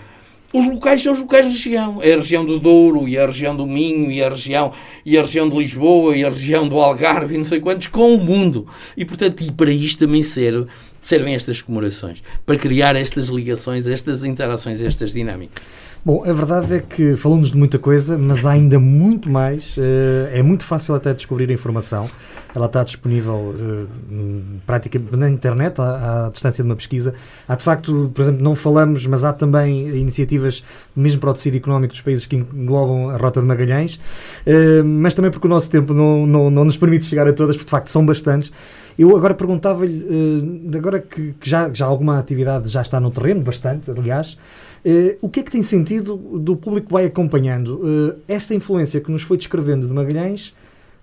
os 0.53 0.65
locais 0.65 1.01
são 1.01 1.11
os 1.11 1.19
locais 1.19 1.45
da 1.45 1.51
região. 1.51 2.01
É 2.01 2.13
a 2.13 2.17
região 2.17 2.45
do 2.45 2.57
Douro, 2.57 3.07
e 3.07 3.17
a 3.17 3.25
região 3.25 3.55
do 3.55 3.65
Minho, 3.65 4.09
e 4.09 4.23
a 4.23 4.29
região, 4.29 4.71
e 5.05 5.17
a 5.17 5.21
região 5.21 5.49
de 5.49 5.57
Lisboa, 5.57 6.15
e 6.15 6.23
a 6.23 6.29
região 6.29 6.67
do 6.67 6.79
Algarve, 6.79 7.35
e 7.35 7.37
não 7.37 7.43
sei 7.43 7.59
quantos, 7.59 7.87
com 7.87 8.15
o 8.15 8.17
mundo. 8.17 8.65
E, 8.95 9.03
portanto, 9.03 9.43
e 9.43 9.51
para 9.51 9.71
isto 9.71 9.99
também 9.99 10.23
serve, 10.23 10.67
servem 11.01 11.35
estas 11.35 11.61
comemorações, 11.61 12.23
para 12.45 12.57
criar 12.57 12.95
estas 12.95 13.27
ligações, 13.27 13.87
estas 13.87 14.23
interações, 14.23 14.81
estas 14.81 15.11
dinâmicas. 15.11 15.61
Bom, 16.07 16.23
a 16.25 16.31
verdade 16.31 16.73
é 16.73 16.79
que 16.79 17.17
falamos 17.17 17.51
de 17.51 17.57
muita 17.57 17.77
coisa, 17.77 18.17
mas 18.17 18.45
há 18.45 18.51
ainda 18.51 18.79
muito 18.79 19.29
mais. 19.29 19.75
Eh, 19.77 20.39
é 20.39 20.41
muito 20.41 20.63
fácil 20.63 20.95
até 20.95 21.13
descobrir 21.13 21.49
a 21.49 21.53
informação. 21.53 22.09
Ela 22.55 22.67
está 22.67 22.81
disponível 22.81 23.53
eh, 23.59 23.85
praticamente 24.65 25.17
na 25.17 25.29
internet, 25.29 25.75
à, 25.81 26.29
distância 26.31 26.63
de 26.63 26.69
uma 26.69 26.77
pesquisa. 26.77 27.13
Há 27.45 27.55
de 27.55 27.63
facto, 27.63 28.09
por 28.15 28.21
exemplo, 28.21 28.41
não 28.41 28.55
falamos, 28.55 29.05
mas 29.05 29.25
há 29.25 29.33
também 29.33 29.89
iniciativas, 29.97 30.63
mesmo 30.95 31.19
para 31.19 31.31
o 31.31 31.33
tecido 31.33 31.57
económico 31.57 31.91
dos 31.91 31.99
países 31.99 32.25
que 32.25 32.37
englobam 32.37 33.09
a 33.09 33.17
Rota 33.17 33.41
de 33.41 33.45
Magalhães, 33.45 33.99
eh, 34.45 34.81
mas 34.83 35.13
também 35.13 35.29
porque 35.29 35.47
o 35.47 35.49
nosso 35.49 35.69
tempo 35.69 35.93
não, 35.93 36.25
não, 36.25 36.49
não 36.49 36.63
nos 36.63 36.77
permite 36.77 37.03
chegar 37.03 37.27
a 37.27 37.33
todas, 37.33 37.57
porque 37.57 37.67
de 37.67 37.71
facto 37.71 37.89
são 37.89 38.05
bastantes. 38.05 38.49
Eu 38.97 39.13
agora 39.15 39.33
perguntava-lhe, 39.33 40.71
agora 40.75 40.99
que 41.01 41.35
já, 41.43 41.69
já 41.71 41.85
alguma 41.85 42.17
atividade 42.17 42.69
já 42.69 42.81
está 42.81 42.97
no 42.97 43.11
terreno, 43.11 43.41
bastante, 43.41 43.91
aliás, 43.91 44.37
Uh, 44.87 45.17
o 45.19 45.27
que 45.27 45.41
é 45.41 45.43
que 45.43 45.51
tem 45.51 45.61
sentido 45.61 46.15
do 46.15 46.55
público 46.55 46.87
que 46.87 46.93
vai 46.93 47.03
acompanhando? 47.03 47.81
Uh, 47.83 48.21
esta 48.25 48.55
influência 48.55 49.01
que 49.01 49.11
nos 49.11 49.21
foi 49.21 49.35
descrevendo 49.35 49.85
de 49.85 49.93
Magalhães 49.93 50.53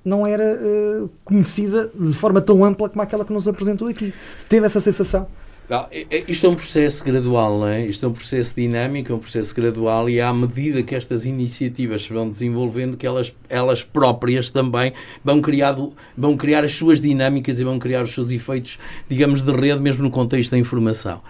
não 0.03 0.27
era 0.27 0.59
uh, 0.59 1.11
conhecida 1.23 1.91
de 1.95 2.15
forma 2.15 2.41
tão 2.41 2.65
ampla 2.65 2.89
como 2.89 3.03
aquela 3.03 3.27
que 3.27 3.33
nos 3.33 3.47
apresentou 3.47 3.87
aqui. 3.87 4.15
Teve 4.49 4.65
essa 4.65 4.81
sensação? 4.81 5.27
Não, 5.69 5.87
é, 5.91 6.07
é, 6.11 6.25
isto 6.27 6.47
é 6.47 6.49
um 6.49 6.55
processo 6.55 7.05
gradual, 7.05 7.59
não 7.59 7.67
é? 7.67 7.85
Isto 7.85 8.07
é 8.07 8.09
um 8.09 8.13
processo 8.13 8.55
dinâmico, 8.55 9.13
é 9.13 9.15
um 9.15 9.19
processo 9.19 9.55
gradual 9.55 10.09
e 10.09 10.19
à 10.19 10.33
medida 10.33 10.83
que 10.83 10.95
estas 10.95 11.27
iniciativas 11.27 12.05
se 12.05 12.13
vão 12.13 12.31
desenvolvendo, 12.31 12.97
que 12.97 13.07
elas, 13.07 13.35
elas 13.51 13.83
próprias 13.83 14.51
também 14.51 14.95
vão, 15.23 15.43
criado, 15.43 15.93
vão 16.17 16.39
criar 16.39 16.65
as 16.65 16.75
suas 16.75 17.03
dinâmicas 17.03 17.61
e 17.61 17.65
vão 17.65 17.79
criar 17.79 18.03
os 18.03 18.13
seus 18.13 18.31
efeitos, 18.31 18.79
digamos, 19.09 19.43
de 19.43 19.53
rede, 19.53 19.81
mesmo 19.81 20.03
no 20.05 20.11
contexto 20.11 20.51
da 20.51 20.59
informação. 20.59 21.21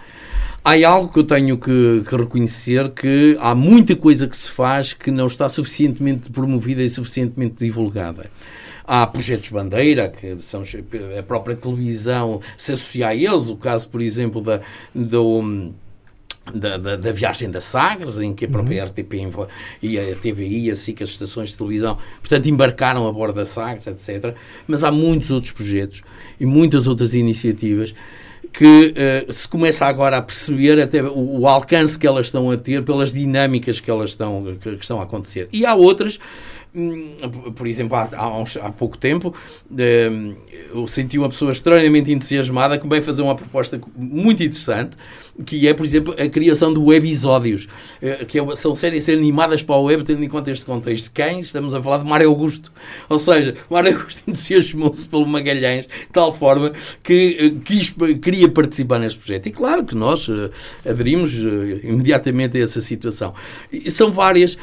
Há 0.65 0.89
algo 0.89 1.13
que 1.13 1.19
eu 1.19 1.23
tenho 1.23 1.57
que, 1.59 2.03
que, 2.09 2.15
reconhecer 2.15 2.89
que 2.89 3.37
há 3.39 3.53
muita 3.53 3.95
coisa 3.95 4.27
que 4.27 4.35
se 4.35 4.49
faz 4.49 4.93
que 4.93 5.11
não 5.11 5.27
está 5.27 5.47
suficientemente 5.47 6.31
promovida 6.31 6.81
e 6.81 6.89
suficientemente 6.89 7.63
divulgada. 7.63 8.31
Há 8.83 9.05
projetos 9.05 9.49
bandeira, 9.49 10.09
que 10.09 10.41
são 10.41 10.63
a 11.17 11.23
própria 11.23 11.55
televisão 11.55 12.41
se 12.57 12.73
associa 12.73 13.09
a 13.09 13.15
eles, 13.15 13.49
o 13.49 13.55
caso, 13.55 13.87
por 13.89 14.01
exemplo, 14.01 14.41
da, 14.41 14.61
do, 14.93 15.71
da, 16.53 16.77
da, 16.77 16.95
da, 16.95 17.11
viagem 17.11 17.49
da 17.49 17.61
Sagres, 17.61 18.17
em 18.17 18.33
que 18.33 18.45
a 18.45 18.47
própria 18.47 18.83
uhum. 18.83 18.89
RTP 18.89 19.13
e 19.81 19.99
a 19.99 20.15
TVI, 20.15 20.71
assim 20.71 20.93
que 20.93 21.03
as 21.03 21.09
estações 21.09 21.49
de 21.49 21.57
televisão, 21.57 21.97
portanto, 22.19 22.47
embarcaram 22.47 23.07
a 23.07 23.11
bordo 23.11 23.35
da 23.35 23.45
Sagres, 23.45 23.87
etc. 23.87 24.35
Mas 24.67 24.83
há 24.83 24.91
muitos 24.91 25.29
outros 25.29 25.51
projetos 25.51 26.01
e 26.39 26.45
muitas 26.45 26.87
outras 26.87 27.13
iniciativas 27.13 27.93
que 28.57 28.93
uh, 29.27 29.33
se 29.33 29.47
começa 29.47 29.85
agora 29.85 30.17
a 30.17 30.21
perceber 30.21 30.81
até 30.81 31.03
o, 31.03 31.41
o, 31.41 31.47
alcance 31.47 31.99
que 31.99 32.07
elas 32.07 32.27
estão 32.27 32.49
a 32.49 32.55
ter 32.55 32.83
pelas 32.83 33.11
dinâmicas 33.11 33.81
que 33.81 33.91
elas 33.91 34.11
estão, 34.11 34.57
que, 34.61 34.75
que 34.77 34.81
estão 34.81 34.99
a 34.99 35.03
acontecer. 35.03 35.49
E 35.51 35.65
há 35.65 35.75
outras 35.75 36.17
por 37.55 37.67
exemplo, 37.67 37.95
há, 37.95 38.09
há, 38.13 38.37
uns, 38.37 38.57
há 38.57 38.71
pouco 38.71 38.97
tempo, 38.97 39.33
hum, 39.71 40.35
eu 40.73 40.87
senti 40.87 41.17
uma 41.17 41.29
pessoa 41.29 41.51
extremamente 41.51 42.11
entusiasmada 42.11 42.77
que 42.77 42.87
veio 42.87 43.01
fazer 43.01 43.21
uma 43.21 43.35
proposta 43.35 43.79
muito 43.95 44.43
interessante, 44.43 44.97
que 45.45 45.67
é, 45.67 45.73
por 45.73 45.85
exemplo, 45.85 46.15
a 46.17 46.29
criação 46.29 46.73
de 46.73 46.79
webisódios, 46.79 47.67
eh, 48.01 48.25
que 48.25 48.39
é 48.39 48.55
são 48.55 48.73
séries 48.73 49.09
animadas 49.09 49.61
para 49.61 49.75
o 49.75 49.83
web, 49.83 50.03
tendo 50.03 50.23
em 50.23 50.29
conta 50.29 50.49
este 50.51 50.65
contexto. 50.65 51.11
Quem? 51.11 51.39
Estamos 51.39 51.73
a 51.73 51.83
falar 51.83 51.97
de 51.99 52.05
Mário 52.05 52.29
Augusto. 52.29 52.71
Ou 53.09 53.19
seja, 53.19 53.55
Mário 53.69 53.97
Augusto 53.97 54.23
entusiasmou-se 54.27 55.07
pelo 55.07 55.27
Magalhães 55.27 55.85
de 55.85 56.07
tal 56.11 56.33
forma 56.33 56.71
que 57.03 57.37
eh, 57.39 57.61
quis, 57.65 57.93
queria 58.21 58.47
participar 58.47 58.99
neste 58.99 59.19
projeto. 59.19 59.47
E 59.47 59.51
claro 59.51 59.83
que 59.83 59.95
nós 59.95 60.27
eh, 60.29 60.89
aderimos 60.89 61.33
imediatamente 61.35 62.57
a 62.57 62.61
essa 62.61 62.79
situação. 62.79 63.33
E 63.71 63.91
são 63.91 64.11
várias 64.11 64.57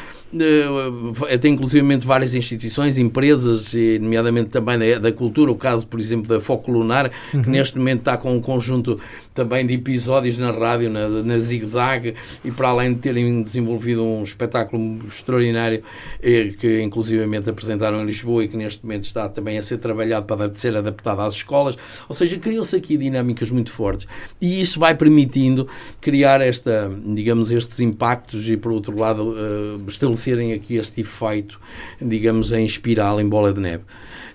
até 1.32 1.48
inclusive 1.48 1.96
várias 1.98 2.34
instituições, 2.34 2.96
empresas, 2.98 3.74
nomeadamente 4.00 4.48
também 4.48 4.78
da, 4.78 4.98
da, 4.98 5.12
cultura, 5.12 5.50
o 5.50 5.56
caso, 5.56 5.86
por 5.86 6.00
exemplo, 6.00 6.26
da 6.26 6.40
Foco 6.40 6.70
Lunar, 6.70 7.10
uhum. 7.34 7.42
que 7.42 7.50
neste 7.50 7.78
momento 7.78 8.00
está 8.00 8.16
com 8.16 8.34
um 8.34 8.40
conjunto 8.40 8.98
também 9.34 9.64
de 9.64 9.74
episódios 9.74 10.38
na 10.38 10.50
rádio, 10.50 10.90
na, 10.90 11.08
na 11.08 11.38
Zig 11.38 11.64
Zag, 11.66 12.14
e 12.44 12.50
para 12.50 12.68
além 12.68 12.94
de 12.94 13.00
terem 13.00 13.42
desenvolvido 13.42 14.02
um 14.02 14.22
espetáculo 14.22 14.98
extraordinário, 15.06 15.82
eh, 16.20 16.52
que 16.58 16.82
inclusivamente 16.82 17.48
apresentaram 17.48 18.02
em 18.02 18.06
Lisboa 18.06 18.44
e 18.44 18.48
que 18.48 18.56
neste 18.56 18.84
momento 18.84 19.04
está 19.04 19.28
também 19.28 19.58
a 19.58 19.62
ser 19.62 19.78
trabalhado 19.78 20.26
para 20.26 20.52
ser 20.54 20.76
adaptado 20.76 21.20
às 21.20 21.34
escolas, 21.34 21.76
ou 22.08 22.14
seja, 22.14 22.36
criam-se 22.38 22.74
aqui 22.74 22.96
dinâmicas 22.96 23.50
muito 23.50 23.70
fortes. 23.70 24.08
E 24.40 24.60
isso 24.60 24.80
vai 24.80 24.94
permitindo 24.94 25.68
criar 26.00 26.40
esta, 26.40 26.90
digamos, 27.06 27.50
estes 27.52 27.78
impactos 27.80 28.48
e, 28.48 28.56
por 28.56 28.72
outro 28.72 28.98
lado, 28.98 29.34
uh, 29.34 29.88
estabelecer 29.88 30.32
serem 30.32 30.52
aqui 30.52 30.76
este 30.76 31.02
efeito, 31.02 31.60
digamos, 32.00 32.52
em 32.52 32.64
espiral, 32.64 33.20
em 33.20 33.28
bola 33.28 33.52
de 33.52 33.60
neve. 33.60 33.84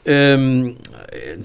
Um, 0.07 0.75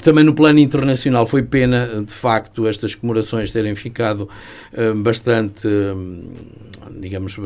também 0.03 0.23
no 0.23 0.35
plano 0.35 0.61
internacional 0.61 1.27
foi 1.27 1.43
pena, 1.43 2.05
de 2.07 2.13
facto, 2.13 2.67
estas 2.69 2.95
comemorações 2.95 3.51
terem 3.51 3.75
ficado 3.75 4.29
um, 4.77 5.03
bastante, 5.03 5.67
um, 5.67 6.35
digamos, 7.01 7.37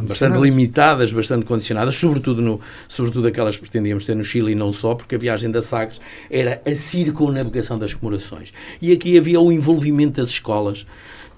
bastante 0.00 0.38
limitadas, 0.38 1.10
bastante 1.10 1.46
condicionadas, 1.46 1.96
sobretudo, 1.96 2.42
no, 2.42 2.60
sobretudo 2.86 3.28
aquelas 3.28 3.56
que 3.56 3.62
pretendíamos 3.62 4.04
ter 4.04 4.14
no 4.14 4.24
Chile 4.24 4.52
e 4.52 4.54
não 4.54 4.72
só, 4.72 4.94
porque 4.94 5.14
a 5.14 5.18
viagem 5.18 5.50
da 5.50 5.62
Sagres 5.62 6.00
era 6.30 6.60
a 6.66 6.70
circunnavegação 6.72 7.78
das 7.78 7.94
comemorações. 7.94 8.52
E 8.80 8.92
aqui 8.92 9.16
havia 9.16 9.40
o 9.40 9.50
envolvimento 9.50 10.20
das 10.20 10.28
escolas 10.30 10.84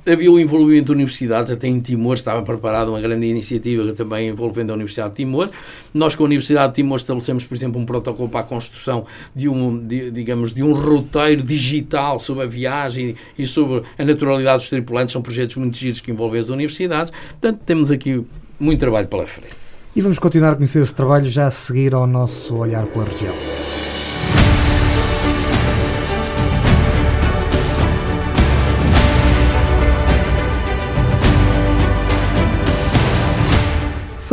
havia 0.07 0.31
o 0.31 0.39
envolvimento 0.39 0.87
de 0.87 0.93
universidades, 0.93 1.51
até 1.51 1.67
em 1.67 1.81
Timor 1.81 2.15
estava 2.15 2.43
preparada 2.43 2.91
uma 2.91 3.01
grande 3.01 3.27
iniciativa 3.27 3.93
também 3.93 4.29
envolvendo 4.29 4.71
a 4.71 4.75
Universidade 4.75 5.11
de 5.11 5.17
Timor. 5.17 5.51
Nós, 5.93 6.15
com 6.15 6.25
a 6.25 6.27
Universidade 6.27 6.69
de 6.69 6.77
Timor, 6.77 6.97
estabelecemos, 6.97 7.47
por 7.47 7.55
exemplo, 7.55 7.81
um 7.81 7.87
protocolo 7.87 8.29
para 8.29 8.41
a 8.41 8.45
construção 8.45 9.05
de 9.35 9.49
um, 9.49 9.79
de, 9.79 10.11
digamos, 10.11 10.53
de 10.53 10.63
um 10.63 10.73
roteiro 10.73 11.43
digital 11.43 12.19
sobre 12.19 12.45
a 12.45 12.47
viagem 12.47 13.15
e 13.39 13.47
sobre 13.47 13.83
a 13.99 14.05
naturalidade 14.05 14.59
dos 14.59 14.69
tripulantes. 14.69 15.13
São 15.13 15.23
projetos 15.23 15.57
muito 15.57 15.77
giros 15.77 16.01
que 16.01 16.11
envolvem 16.11 16.41
as 16.41 16.49
universidades. 16.49 17.13
Portanto, 17.41 17.61
temos 17.65 17.91
aqui 17.91 18.25
muito 18.59 18.81
trabalho 18.81 19.09
pela 19.09 19.27
frente. 19.27 19.55
E 19.97 20.01
vamos 20.01 20.19
continuar 20.19 20.53
a 20.53 20.57
conhecer 20.57 20.83
esse 20.83 20.95
trabalho 20.95 21.31
já 21.31 21.47
a 21.47 21.51
seguir 21.51 21.95
ao 21.95 22.07
nosso 22.07 22.57
olhar 22.57 22.85
pela 22.87 23.05
região. 23.05 23.84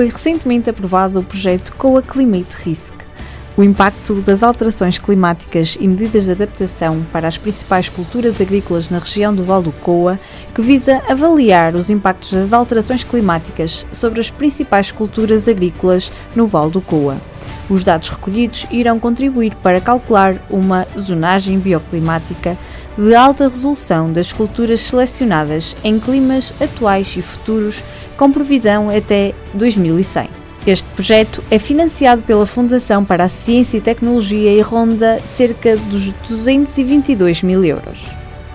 Foi 0.02 0.10
recentemente 0.10 0.68
aprovado 0.68 1.20
o 1.20 1.24
projeto 1.24 1.76
COA 1.78 2.02
Climate 2.02 2.56
Risk. 2.64 2.92
O 3.56 3.62
impacto 3.62 4.16
das 4.16 4.42
alterações 4.42 4.98
climáticas 4.98 5.78
e 5.80 5.88
medidas 5.88 6.26
de 6.26 6.32
adaptação 6.32 7.06
para 7.12 7.28
as 7.28 7.38
principais 7.38 7.88
culturas 7.88 8.42
agrícolas 8.42 8.90
na 8.90 8.98
região 8.98 9.32
do 9.32 9.44
Val 9.44 9.62
do 9.62 9.72
Coa, 9.72 10.20
que 10.56 10.62
visa 10.64 11.04
avaliar 11.08 11.76
os 11.76 11.92
impactos 11.92 12.32
das 12.32 12.52
alterações 12.52 13.04
climáticas 13.04 13.86
sobre 13.92 14.20
as 14.20 14.32
principais 14.32 14.92
culturas 14.92 15.48
agrícolas 15.48 16.12
no 16.36 16.48
Val 16.48 16.72
do 16.72 16.82
Coa. 16.82 17.18
Os 17.70 17.84
dados 17.84 18.10
recolhidos 18.10 18.66
irão 18.72 19.00
contribuir 19.00 19.54
para 19.62 19.80
calcular 19.80 20.36
uma 20.50 20.88
zonagem 21.00 21.60
bioclimática 21.60 22.58
de 22.98 23.14
alta 23.14 23.48
resolução 23.48 24.12
das 24.12 24.34
culturas 24.34 24.82
selecionadas 24.82 25.76
em 25.84 26.00
climas 26.00 26.54
atuais 26.60 27.16
e 27.16 27.22
futuros 27.22 27.84
com 28.22 28.32
previsão 28.32 28.92
até 28.96 29.34
2100. 29.56 30.30
Este 30.68 30.88
projeto 30.90 31.44
é 31.50 31.58
financiado 31.58 32.22
pela 32.22 32.46
Fundação 32.46 33.04
para 33.04 33.24
a 33.24 33.28
Ciência 33.28 33.78
e 33.78 33.82
Tecnologia 33.82 34.54
e 34.54 34.62
ronda 34.62 35.20
cerca 35.36 35.76
dos 35.76 36.12
222 36.30 37.42
mil 37.42 37.66
euros. 37.66 38.06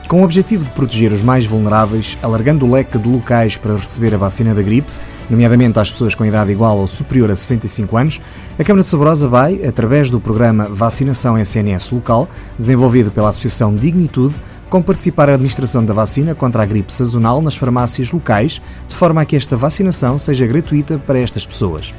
Com 0.07 0.21
o 0.21 0.25
objetivo 0.25 0.65
de 0.65 0.71
proteger 0.71 1.11
os 1.11 1.21
mais 1.21 1.45
vulneráveis, 1.47 2.17
alargando 2.23 2.65
o 2.65 2.71
leque 2.71 2.97
de 2.97 3.09
locais 3.09 3.57
para 3.57 3.75
receber 3.75 4.15
a 4.15 4.17
vacina 4.17 4.55
da 4.55 4.63
gripe, 4.63 4.89
nomeadamente 5.29 5.81
às 5.81 5.91
pessoas 5.91 6.15
com 6.15 6.25
idade 6.25 6.53
igual 6.53 6.79
ou 6.79 6.87
superior 6.87 7.29
a 7.33 7.35
65 7.35 7.97
anos, 7.97 8.21
a 8.57 8.63
Câmara 8.63 8.85
de 8.85 8.89
Saborosa 8.89 9.27
vai, 9.27 9.67
através 9.67 10.13
do 10.13 10.21
programa 10.21 10.69
Vacinação 10.71 11.37
SNS 11.37 11.91
Local, 11.91 12.29
desenvolvido 12.57 13.11
pela 13.11 13.31
Associação 13.31 13.75
Dignitude, 13.75 14.37
com 14.69 14.83
participar 14.83 15.29
a 15.29 15.35
administração 15.35 15.85
da 15.85 15.95
vacina 15.95 16.35
contra 16.35 16.63
a 16.63 16.67
gripe 16.67 16.93
sazonal 16.93 17.41
nas 17.41 17.57
farmácias 17.57 18.11
locais, 18.11 18.61
de 18.87 18.95
forma 18.95 19.21
a 19.21 19.25
que 19.25 19.37
esta 19.37 19.57
vacinação 19.57 20.19
seja 20.19 20.47
gratuita 20.47 20.99
para 20.99 21.19
estas 21.19 21.47
pessoas. 21.47 21.95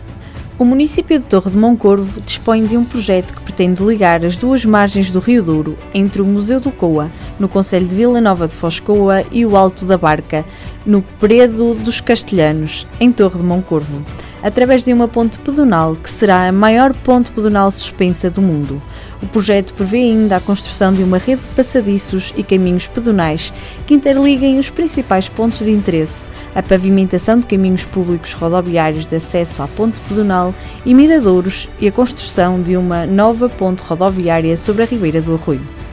O 0.59 0.65
município 0.65 1.19
de 1.19 1.25
Torre 1.25 1.51
de 1.51 1.57
Moncorvo 1.57 2.19
dispõe 2.21 2.63
de 2.63 2.75
um 2.75 2.83
projeto 2.83 3.35
que 3.35 3.41
pretende 3.41 3.83
ligar 3.83 4.25
as 4.25 4.35
duas 4.37 4.65
margens 4.65 5.11
do 5.11 5.19
Rio 5.19 5.43
Douro, 5.43 5.77
entre 5.93 6.19
o 6.19 6.25
Museu 6.25 6.59
do 6.59 6.71
Coa, 6.71 7.11
no 7.39 7.47
Conselho 7.47 7.85
de 7.85 7.93
Vila 7.93 8.19
Nova 8.19 8.47
de 8.47 8.55
Foscoa, 8.55 9.23
e 9.31 9.45
o 9.45 9.55
Alto 9.55 9.85
da 9.85 9.99
Barca, 9.99 10.43
no 10.83 11.03
Predo 11.19 11.75
dos 11.75 12.01
Castelhanos, 12.01 12.87
em 12.99 13.11
Torre 13.11 13.37
de 13.37 13.43
Moncorvo, 13.43 14.01
através 14.41 14.83
de 14.83 14.91
uma 14.91 15.07
ponte 15.07 15.37
pedonal 15.37 15.95
que 15.95 16.09
será 16.09 16.47
a 16.47 16.51
maior 16.51 16.91
ponte 16.95 17.31
pedonal 17.31 17.71
suspensa 17.71 18.27
do 18.27 18.41
mundo. 18.41 18.81
O 19.21 19.25
projeto 19.25 19.73
prevê 19.73 19.97
ainda 19.97 20.35
a 20.35 20.39
construção 20.39 20.93
de 20.93 21.01
uma 21.01 21.17
rede 21.17 21.41
de 21.41 21.55
passadiços 21.55 22.33
e 22.37 22.43
caminhos 22.43 22.87
pedonais 22.87 23.51
que 23.87 23.95
interliguem 23.95 24.59
os 24.59 24.69
principais 24.69 25.27
pontos 25.27 25.59
de 25.59 25.71
interesse, 25.71 26.27
a 26.53 26.61
pavimentação 26.61 27.39
de 27.39 27.47
caminhos 27.47 27.83
públicos 27.83 28.33
rodoviários 28.33 29.07
de 29.07 29.15
acesso 29.15 29.61
à 29.63 29.67
ponte 29.67 29.99
pedonal 30.01 30.53
e 30.85 30.93
miradouros 30.93 31.67
e 31.79 31.87
a 31.87 31.91
construção 31.91 32.61
de 32.61 32.77
uma 32.77 33.07
nova 33.07 33.49
ponte 33.49 33.81
rodoviária 33.81 34.55
sobre 34.55 34.83
a 34.83 34.85
Ribeira 34.85 35.19
do 35.19 35.33
Arroio. 35.33 35.86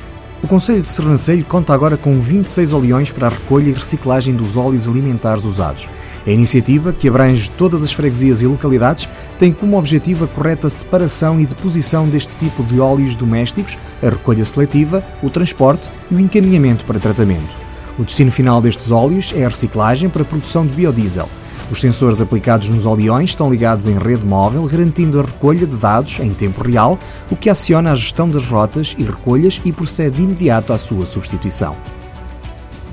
O 0.44 0.46
Conselho 0.46 0.82
de 0.82 0.88
Sernancelho 0.88 1.42
conta 1.46 1.72
agora 1.72 1.96
com 1.96 2.20
26 2.20 2.74
oleões 2.74 3.10
para 3.10 3.28
a 3.28 3.30
recolha 3.30 3.70
e 3.70 3.72
reciclagem 3.72 4.34
dos 4.34 4.58
óleos 4.58 4.86
alimentares 4.86 5.42
usados. 5.42 5.88
A 6.26 6.30
iniciativa, 6.30 6.92
que 6.92 7.08
abrange 7.08 7.50
todas 7.50 7.82
as 7.82 7.94
freguesias 7.94 8.42
e 8.42 8.46
localidades, 8.46 9.08
tem 9.38 9.54
como 9.54 9.78
objetivo 9.78 10.26
a 10.26 10.28
correta 10.28 10.68
separação 10.68 11.40
e 11.40 11.46
deposição 11.46 12.06
deste 12.10 12.36
tipo 12.36 12.62
de 12.62 12.78
óleos 12.78 13.16
domésticos, 13.16 13.78
a 14.02 14.10
recolha 14.10 14.44
seletiva, 14.44 15.02
o 15.22 15.30
transporte 15.30 15.88
e 16.10 16.14
o 16.14 16.20
encaminhamento 16.20 16.84
para 16.84 17.00
tratamento. 17.00 17.48
O 17.98 18.04
destino 18.04 18.30
final 18.30 18.60
destes 18.60 18.90
óleos 18.90 19.32
é 19.34 19.46
a 19.46 19.48
reciclagem 19.48 20.10
para 20.10 20.20
a 20.20 20.26
produção 20.26 20.66
de 20.66 20.74
biodiesel. 20.74 21.30
Os 21.70 21.80
sensores 21.80 22.20
aplicados 22.20 22.68
nos 22.68 22.84
oleões 22.84 23.30
estão 23.30 23.50
ligados 23.50 23.88
em 23.88 23.98
rede 23.98 24.24
móvel, 24.24 24.64
garantindo 24.64 25.18
a 25.18 25.24
recolha 25.24 25.66
de 25.66 25.76
dados 25.76 26.20
em 26.20 26.32
tempo 26.32 26.62
real, 26.62 26.98
o 27.30 27.36
que 27.36 27.48
aciona 27.48 27.92
a 27.92 27.94
gestão 27.94 28.28
das 28.28 28.44
rotas 28.44 28.94
e 28.98 29.02
recolhas 29.02 29.60
e 29.64 29.72
procede 29.72 30.18
de 30.18 30.22
imediato 30.22 30.72
à 30.72 30.78
sua 30.78 31.06
substituição. 31.06 31.74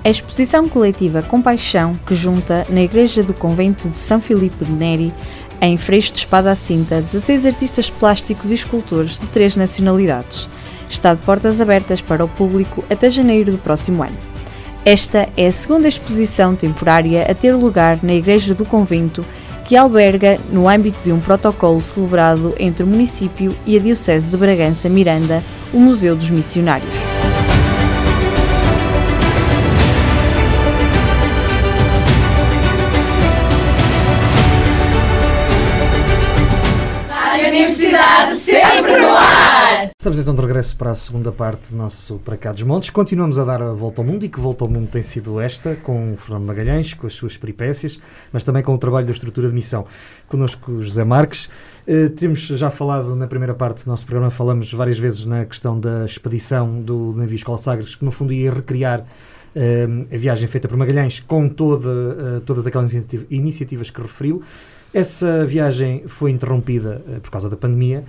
A 0.04 0.10
exposição 0.10 0.68
coletiva 0.68 1.22
Compaixão, 1.22 2.00
que 2.08 2.16
junta 2.16 2.66
na 2.70 2.82
Igreja 2.82 3.22
do 3.22 3.34
Convento 3.34 3.88
de 3.88 3.98
São 3.98 4.20
Filipe 4.20 4.66
de 4.66 4.72
Neri, 4.72 5.14
em 5.62 5.78
Freixo 5.78 6.14
de 6.14 6.20
Espada 6.20 6.52
à 6.52 6.56
Cinta, 6.56 7.02
16 7.02 7.46
artistas 7.46 7.90
plásticos 7.90 8.50
e 8.50 8.56
escultores 8.56 9.20
de 9.20 9.28
três 9.28 9.56
nacionalidades. 9.56 10.50
Está 10.90 11.14
de 11.14 11.22
portas 11.24 11.62
abertas 11.62 12.02
para 12.02 12.26
o 12.26 12.28
público 12.28 12.84
até 12.90 13.10
janeiro 13.12 13.52
do 13.52 13.58
próximo 13.60 14.02
ano. 14.02 14.18
Esta 14.84 15.30
é 15.38 15.46
a 15.46 15.52
segunda 15.52 15.88
exposição 15.88 16.56
temporária 16.56 17.30
a 17.30 17.36
ter 17.36 17.54
lugar 17.54 18.00
na 18.02 18.16
Igreja 18.16 18.56
do 18.56 18.66
Convento, 18.66 19.24
que 19.64 19.76
alberga, 19.76 20.40
no 20.52 20.68
âmbito 20.68 21.04
de 21.04 21.12
um 21.12 21.20
protocolo 21.20 21.82
celebrado 21.82 22.56
entre 22.58 22.84
o 22.84 22.88
município 22.88 23.56
e 23.66 23.78
a 23.78 23.80
Diocese 23.80 24.28
de 24.28 24.38
Bragança 24.38 24.90
Miranda, 24.90 25.44
o 25.72 25.80
Museu 25.80 26.16
dos 26.16 26.32
Missionários. 26.32 27.11
Estamos 40.02 40.18
então 40.18 40.34
de 40.34 40.42
regresso 40.42 40.76
para 40.76 40.90
a 40.90 40.96
segunda 40.96 41.32
parte 41.32 41.70
do 41.70 41.78
nosso 41.78 42.16
Para 42.26 42.36
Cá 42.36 42.52
dos 42.52 42.64
Montes. 42.64 42.90
Continuamos 42.90 43.38
a 43.38 43.44
dar 43.44 43.62
a 43.62 43.72
volta 43.72 44.02
ao 44.02 44.08
mundo 44.08 44.26
e 44.26 44.30
que 44.30 44.40
volta 44.40 44.64
ao 44.64 44.68
mundo 44.68 44.90
tem 44.90 45.04
sido 45.04 45.40
esta, 45.40 45.76
com 45.76 46.14
o 46.14 46.18
Fernando 46.18 46.44
Magalhães, 46.44 46.96
com 46.96 47.06
as 47.06 47.14
suas 47.14 47.38
peripécias, 47.38 48.00
mas 48.34 48.44
também 48.44 48.64
com 48.64 48.74
o 48.74 48.80
trabalho 48.80 49.06
da 49.06 49.12
estrutura 49.12 49.48
de 49.48 49.54
missão. 49.54 49.86
Connosco 50.28 50.82
José 50.82 51.04
Marques. 51.04 51.52
Uh, 51.88 52.10
temos 52.16 52.40
já 52.48 52.72
falado 52.72 53.16
na 53.16 53.28
primeira 53.28 53.54
parte 53.54 53.86
do 53.86 53.92
nosso 53.92 54.04
programa, 54.04 54.32
falamos 54.32 54.74
várias 54.74 54.98
vezes 54.98 55.28
na 55.28 55.46
questão 55.46 55.80
da 55.80 56.04
expedição 56.04 56.82
do 56.82 57.14
navio 57.16 57.36
Escola 57.36 57.60
Sagres, 57.60 57.94
que 57.94 58.04
no 58.04 58.10
fundo 58.10 58.34
ia 58.34 58.52
recriar 58.52 59.02
uh, 59.02 60.08
a 60.12 60.18
viagem 60.18 60.48
feita 60.48 60.68
por 60.68 60.78
Magalhães 60.78 61.20
com 61.20 61.48
toda, 61.48 61.90
uh, 61.90 62.42
todas 62.44 62.66
aquelas 62.66 62.92
iniciativas 63.30 63.92
que 63.92 64.02
referiu. 64.02 64.42
Essa 64.92 65.46
viagem 65.46 66.06
foi 66.08 66.32
interrompida 66.32 67.04
por 67.22 67.30
causa 67.30 67.48
da 67.48 67.56
pandemia. 67.56 68.04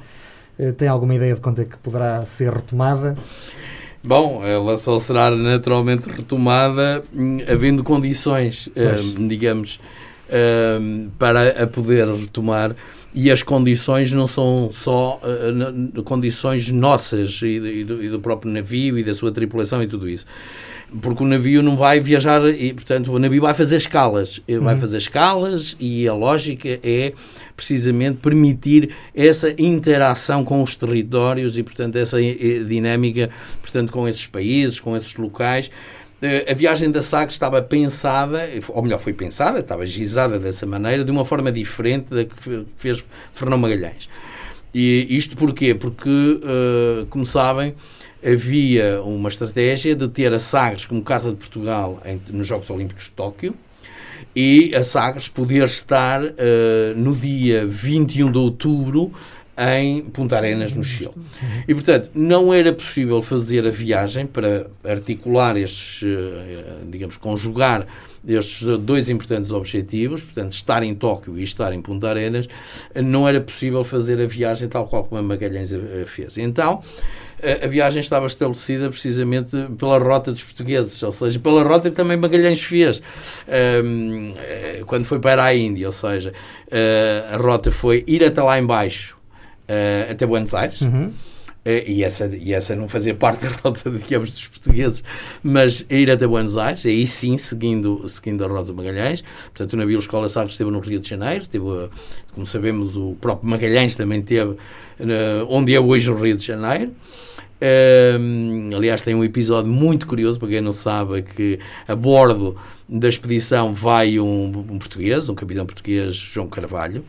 Uh, 0.58 0.72
tem 0.72 0.88
alguma 0.88 1.14
ideia 1.14 1.34
de 1.34 1.40
quando 1.40 1.62
é 1.62 1.64
que 1.64 1.76
poderá 1.78 2.24
ser 2.26 2.52
retomada? 2.52 3.16
Bom, 4.04 4.44
ela 4.44 4.76
só 4.76 4.98
será 4.98 5.30
naturalmente 5.30 6.08
retomada 6.08 7.04
hum, 7.14 7.38
havendo 7.48 7.84
condições, 7.84 8.66
uh, 8.68 9.28
digamos, 9.28 9.78
hum, 10.80 11.08
para 11.18 11.62
a 11.62 11.66
poder 11.66 12.08
retomar. 12.08 12.74
E 13.14 13.30
as 13.30 13.42
condições 13.42 14.10
não 14.10 14.26
são 14.26 14.70
só 14.72 15.20
condições 16.06 16.70
nossas 16.70 17.42
e, 17.42 17.46
e, 17.46 17.84
do, 17.84 18.02
e 18.02 18.08
do 18.08 18.18
próprio 18.18 18.50
navio 18.50 18.98
e 18.98 19.04
da 19.04 19.12
sua 19.12 19.30
tripulação 19.30 19.82
e 19.82 19.86
tudo 19.86 20.08
isso 20.08 20.24
porque 21.00 21.22
o 21.22 21.26
navio 21.26 21.62
não 21.62 21.76
vai 21.76 22.00
viajar 22.00 22.44
e, 22.48 22.74
portanto, 22.74 23.12
o 23.12 23.18
navio 23.18 23.40
vai 23.40 23.54
fazer 23.54 23.76
escalas. 23.76 24.40
Vai 24.46 24.74
uhum. 24.74 24.80
fazer 24.80 24.98
escalas 24.98 25.76
e 25.80 26.06
a 26.06 26.12
lógica 26.12 26.68
é 26.82 27.12
precisamente 27.56 28.18
permitir 28.18 28.94
essa 29.14 29.54
interação 29.58 30.44
com 30.44 30.62
os 30.62 30.74
territórios 30.74 31.56
e, 31.56 31.62
portanto, 31.62 31.96
essa 31.96 32.22
eh, 32.22 32.64
dinâmica, 32.66 33.30
portanto, 33.60 33.92
com 33.92 34.08
esses 34.08 34.26
países, 34.26 34.80
com 34.80 34.96
esses 34.96 35.14
locais. 35.16 35.70
Eh, 36.20 36.50
a 36.50 36.54
viagem 36.54 36.90
da 36.90 37.02
SAC 37.02 37.30
estava 37.32 37.60
pensada, 37.60 38.48
ou 38.68 38.82
melhor, 38.82 39.00
foi 39.00 39.12
pensada, 39.12 39.58
estava 39.58 39.84
gizada 39.86 40.38
dessa 40.38 40.64
maneira, 40.66 41.04
de 41.04 41.10
uma 41.10 41.24
forma 41.24 41.50
diferente 41.50 42.06
da 42.10 42.24
que 42.24 42.66
fez 42.76 43.04
Fernão 43.32 43.58
Magalhães. 43.58 44.08
E 44.74 45.06
isto 45.10 45.36
porquê? 45.36 45.74
Porque, 45.74 46.08
uh, 46.08 47.06
como 47.10 47.26
sabem, 47.26 47.74
havia 48.24 49.02
uma 49.02 49.28
estratégia 49.28 49.94
de 49.94 50.08
ter 50.08 50.32
a 50.32 50.38
Sagres 50.38 50.86
como 50.86 51.02
Casa 51.02 51.30
de 51.30 51.36
Portugal 51.36 52.00
nos 52.28 52.46
Jogos 52.46 52.70
Olímpicos 52.70 53.04
de 53.04 53.10
Tóquio 53.10 53.54
e 54.34 54.74
a 54.74 54.82
Sagres 54.82 55.28
poder 55.28 55.64
estar 55.64 56.22
uh, 56.22 56.32
no 56.96 57.14
dia 57.14 57.66
21 57.66 58.30
de 58.32 58.38
outubro 58.38 59.12
em 59.58 60.02
Punta 60.02 60.36
Arenas, 60.36 60.74
no 60.74 60.82
Chile. 60.82 61.12
E, 61.68 61.74
portanto, 61.74 62.10
não 62.14 62.54
era 62.54 62.72
possível 62.72 63.20
fazer 63.20 63.66
a 63.66 63.70
viagem 63.70 64.26
para 64.26 64.66
articular 64.82 65.56
estes, 65.58 66.02
eh, 66.04 66.78
digamos, 66.88 67.16
conjugar 67.16 67.86
estes 68.26 68.66
dois 68.78 69.10
importantes 69.10 69.50
objetivos, 69.50 70.22
portanto, 70.22 70.52
estar 70.52 70.82
em 70.82 70.94
Tóquio 70.94 71.38
e 71.38 71.42
estar 71.42 71.72
em 71.72 71.82
Punta 71.82 72.08
Arenas, 72.08 72.48
não 72.96 73.28
era 73.28 73.42
possível 73.42 73.84
fazer 73.84 74.20
a 74.22 74.26
viagem 74.26 74.68
tal 74.68 74.86
qual 74.86 75.04
como 75.04 75.20
a 75.20 75.22
Magalhães 75.22 75.70
fez. 76.06 76.38
Então, 76.38 76.82
a, 77.42 77.66
viagem 77.66 78.00
estava 78.00 78.26
estabelecida 78.26 78.88
precisamente 78.88 79.56
pela 79.76 79.98
rota 79.98 80.30
dos 80.30 80.42
portugueses, 80.42 81.02
ou 81.02 81.12
seja, 81.12 81.38
pela 81.38 81.62
rota 81.62 81.90
que 81.90 81.96
também 81.96 82.16
Magalhães 82.16 82.60
fez 82.62 83.02
um, 83.84 84.32
eh, 84.38 84.82
quando 84.86 85.04
foi 85.04 85.18
para 85.18 85.42
a 85.42 85.54
Índia, 85.54 85.86
ou 85.86 85.92
seja, 85.92 86.32
uh, 86.32 87.34
a 87.34 87.36
rota 87.36 87.72
foi 87.72 88.04
ir 88.06 88.24
até 88.24 88.42
lá 88.42 88.58
embaixo, 88.58 89.16
uh, 89.68 90.12
até 90.12 90.24
Buenos 90.24 90.54
Aires. 90.54 90.80
Uhum. 90.82 91.12
Uh, 91.64 91.78
e, 91.86 92.02
essa, 92.02 92.26
e 92.36 92.52
essa 92.52 92.74
não 92.74 92.88
fazia 92.88 93.14
parte 93.14 93.44
da 93.46 93.50
rota, 93.62 93.90
digamos, 93.90 94.30
dos 94.30 94.48
portugueses, 94.48 95.04
mas 95.42 95.84
ir 95.88 96.10
até 96.10 96.26
Buenos 96.26 96.56
Aires, 96.56 96.86
aí 96.86 97.06
sim, 97.06 97.36
seguindo, 97.36 98.08
seguindo 98.08 98.44
a 98.44 98.48
rota 98.48 98.66
de 98.66 98.72
Magalhães. 98.72 99.22
Portanto, 99.46 99.72
o 99.72 99.76
navio 99.76 99.98
Escola 99.98 100.28
Sagres 100.28 100.54
esteve 100.54 100.70
no 100.70 100.80
Rio 100.80 101.00
de 101.00 101.08
Janeiro, 101.08 101.46
teve, 101.46 101.64
como 102.32 102.46
sabemos, 102.46 102.96
o 102.96 103.16
próprio 103.20 103.48
Magalhães 103.48 103.96
também 103.96 104.22
teve, 104.22 104.56
onde 105.48 105.74
é 105.74 105.80
hoje 105.80 106.10
o 106.10 106.14
Rio 106.14 106.36
de 106.36 106.44
Janeiro. 106.44 106.92
Um, 107.62 108.70
aliás, 108.74 109.02
tem 109.02 109.14
um 109.14 109.22
episódio 109.22 109.70
muito 109.70 110.04
curioso, 110.04 110.36
para 110.40 110.48
quem 110.48 110.60
não 110.60 110.72
sabe, 110.72 111.22
que 111.22 111.60
a 111.86 111.94
bordo 111.94 112.56
da 112.88 113.08
expedição 113.08 113.72
vai 113.72 114.18
um, 114.18 114.66
um 114.68 114.78
português, 114.78 115.28
um 115.28 115.34
capitão 115.36 115.64
português, 115.64 116.16
João 116.16 116.48
Carvalho, 116.48 117.04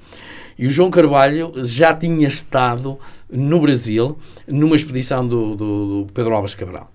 e 0.58 0.68
o 0.68 0.70
João 0.70 0.92
Carvalho 0.92 1.54
já 1.64 1.92
tinha 1.92 2.28
estado 2.28 3.00
no 3.32 3.60
Brasil 3.60 4.16
numa 4.48 4.76
expedição 4.76 5.28
do, 5.28 5.56
do, 5.56 6.04
do 6.06 6.14
Pedro 6.14 6.36
Alves 6.36 6.54
Cabral. 6.54 6.92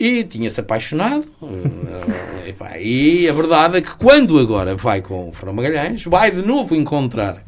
E 0.00 0.24
tinha-se 0.24 0.60
apaixonado. 0.60 1.26
e 2.80 3.28
a 3.28 3.32
verdade 3.34 3.76
é 3.76 3.80
que 3.82 3.94
quando 3.96 4.38
agora 4.38 4.74
vai 4.74 5.02
com 5.02 5.28
o 5.28 5.32
Fernão 5.34 5.54
Magalhães, 5.54 6.02
vai 6.04 6.30
de 6.30 6.40
novo 6.40 6.74
encontrar 6.74 7.44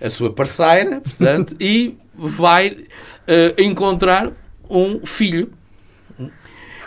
a 0.00 0.08
sua 0.08 0.32
parceira, 0.32 1.02
portanto, 1.02 1.54
e 1.60 1.94
vai 2.14 2.70
uh, 2.70 3.62
encontrar 3.62 4.32
um 4.78 5.04
filho 5.04 5.52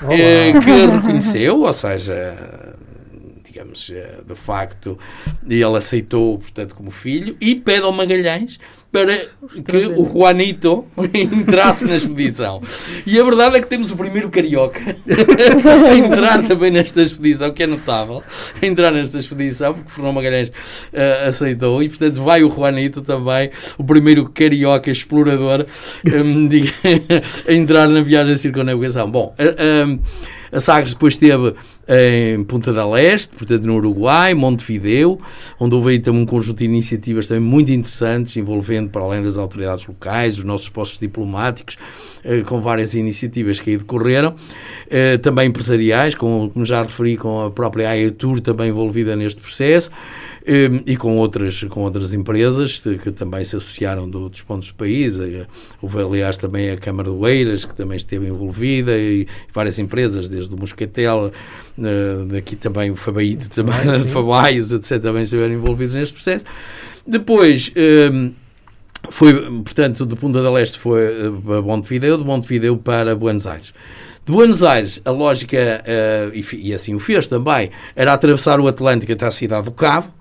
eh, 0.10 0.54
que 0.54 0.86
reconheceu, 0.92 1.62
ou 1.62 1.74
seja, 1.74 2.76
digamos, 3.44 3.90
eh, 3.94 4.20
de 4.28 4.36
facto, 4.36 4.98
ele 5.48 5.64
aceitou, 5.78 6.40
portanto, 6.40 6.76
como 6.76 6.92
filho 6.92 7.38
e 7.40 7.56
pede 7.56 7.84
ao 7.84 7.92
Magalhães 7.92 8.60
para 8.96 9.26
que 9.62 9.88
o 9.88 10.06
Juanito 10.06 10.86
entrasse 11.14 11.84
na 11.84 11.98
expedição. 11.98 12.62
E 13.06 13.20
a 13.20 13.24
verdade 13.26 13.58
é 13.58 13.60
que 13.60 13.68
temos 13.68 13.92
o 13.92 13.98
primeiro 13.98 14.30
carioca 14.30 14.80
a 15.92 15.96
entrar 15.98 16.42
também 16.44 16.72
nesta 16.72 17.02
expedição, 17.02 17.52
que 17.52 17.64
é 17.64 17.68
notável, 17.68 18.24
a 18.62 18.66
entrar 18.66 18.92
nesta 18.92 19.20
expedição, 19.20 19.74
porque 19.74 19.92
Fernão 19.92 20.14
Magalhães 20.14 20.48
uh, 20.48 21.28
aceitou, 21.28 21.84
e 21.84 21.90
portanto 21.90 22.24
vai 22.24 22.42
o 22.42 22.50
Juanito 22.50 23.02
também, 23.02 23.50
o 23.78 23.84
primeiro 23.84 24.30
carioca 24.30 24.90
explorador, 24.90 25.66
um, 26.08 26.50
a 27.46 27.54
entrar 27.54 27.90
na 27.90 28.02
viagem 28.02 28.36
de 28.36 28.40
circunnavigação. 28.40 29.12
Bom, 29.12 29.36
uh, 29.38 29.90
um, 29.90 30.00
a 30.54 30.60
Sagres 30.62 30.94
depois 30.94 31.18
teve 31.18 31.54
em 31.88 32.44
Punta 32.44 32.74
del 32.74 32.98
Este, 32.98 33.36
portanto 33.36 33.64
no 33.66 33.76
Uruguai, 33.76 34.34
Montevideo, 34.34 35.20
onde 35.60 35.76
houve 35.76 35.92
aí 35.92 36.00
também 36.00 36.22
um 36.22 36.26
conjunto 36.26 36.60
de 36.60 36.66
iniciativas 36.66 37.28
também 37.28 37.44
muito 37.44 37.72
interessantes, 37.72 38.36
envolvendo 38.38 38.90
para 38.90 39.04
além 39.04 39.24
das 39.24 39.38
autoridades 39.38 39.86
locais, 39.86 40.38
os 40.38 40.44
nossos 40.44 40.70
postos 40.70 41.00
diplomáticos, 41.00 41.78
eh, 42.24 42.42
com 42.42 42.62
várias 42.62 42.96
iniciativas 42.96 43.60
que 43.60 43.72
aí 43.72 43.78
decorreram, 43.78 44.36
eh, 44.90 45.18
também 45.18 45.48
empresariais, 45.48 46.16
como 46.16 46.52
já 46.66 46.82
referi, 46.82 47.18
com 47.18 47.44
a 47.44 47.52
própria 47.52 47.90
AETUR 47.90 48.42
também 48.42 48.70
envolvida 48.70 49.16
neste 49.16 49.40
processo, 49.40 49.92
e 50.86 50.96
com 50.96 51.18
outras, 51.18 51.64
com 51.64 51.82
outras 51.82 52.14
empresas 52.14 52.78
que 53.02 53.12
também 53.12 53.44
se 53.44 53.56
associaram 53.56 54.08
do, 54.08 54.30
dos 54.30 54.42
pontos 54.42 54.70
do 54.70 54.76
país. 54.76 55.20
Eh, 55.20 55.48
houve, 55.82 56.02
aliás, 56.02 56.38
também 56.38 56.70
a 56.70 56.78
Câmara 56.78 57.10
de 57.10 57.16
Oeiras, 57.16 57.66
que 57.66 57.74
também 57.74 57.98
esteve 57.98 58.28
envolvida, 58.28 58.96
e 58.96 59.28
várias 59.52 59.80
empresas, 59.80 60.30
desde 60.30 60.54
o 60.54 60.58
Moscatel, 60.58 61.32
eh, 61.80 62.26
daqui 62.28 62.56
também 62.56 62.92
o 62.92 62.96
Fabaíto, 62.96 63.50
também, 63.50 64.04
de 64.04 64.08
Fabaios, 64.14 64.72
etc., 64.72 65.02
também 65.02 65.24
estiveram 65.24 65.54
envolvidos 65.54 65.96
neste 65.96 66.14
processo. 66.14 66.46
Depois 67.08 67.72
ehm, 67.76 68.32
foi, 69.10 69.34
portanto, 69.64 70.06
de 70.06 70.16
Punta 70.16 70.42
del 70.42 70.58
Este 70.58 70.78
foi 70.78 71.06
eh, 71.06 71.32
para 71.44 71.62
Montevideo, 71.62 72.18
de 72.18 72.24
Montevideo 72.24 72.78
para 72.78 73.16
Buenos 73.16 73.48
Aires. 73.48 73.74
De 74.26 74.32
Buenos 74.32 74.64
Aires, 74.64 75.02
a 75.06 75.12
lógica, 75.12 75.84
uh, 75.86 76.36
e, 76.36 76.70
e, 76.70 76.74
assim 76.74 76.96
o 76.96 77.00
fez 77.00 77.28
também, 77.28 77.70
era 77.96 78.12
atravessar 78.12 78.60
o 78.60 78.68
Atlântico 78.68 79.14
até 79.14 79.28
a 79.28 79.30
cidade 79.30 79.66
do 79.66 79.72
Cabo, 79.72 80.12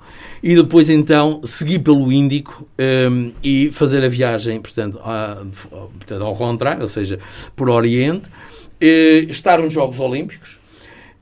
e 0.45 0.55
depois 0.55 0.91
então 0.91 1.41
seguir 1.43 1.79
pelo 1.79 2.13
Índico 2.13 2.69
um, 3.11 3.33
e 3.43 3.71
fazer 3.73 4.05
a 4.05 4.11
viagem, 4.11 4.61
portanto, 4.61 5.01
a, 5.03 5.43
portanto, 5.71 6.23
ao 6.23 6.37
contrário, 6.37 6.83
ou 6.83 6.89
seja, 6.89 7.19
por 7.57 7.71
Oriente, 7.71 8.29
uh, 8.29 9.31
estar 9.31 9.59
nos 9.59 9.73
Jogos 9.73 9.99
Olímpicos, 9.99 10.63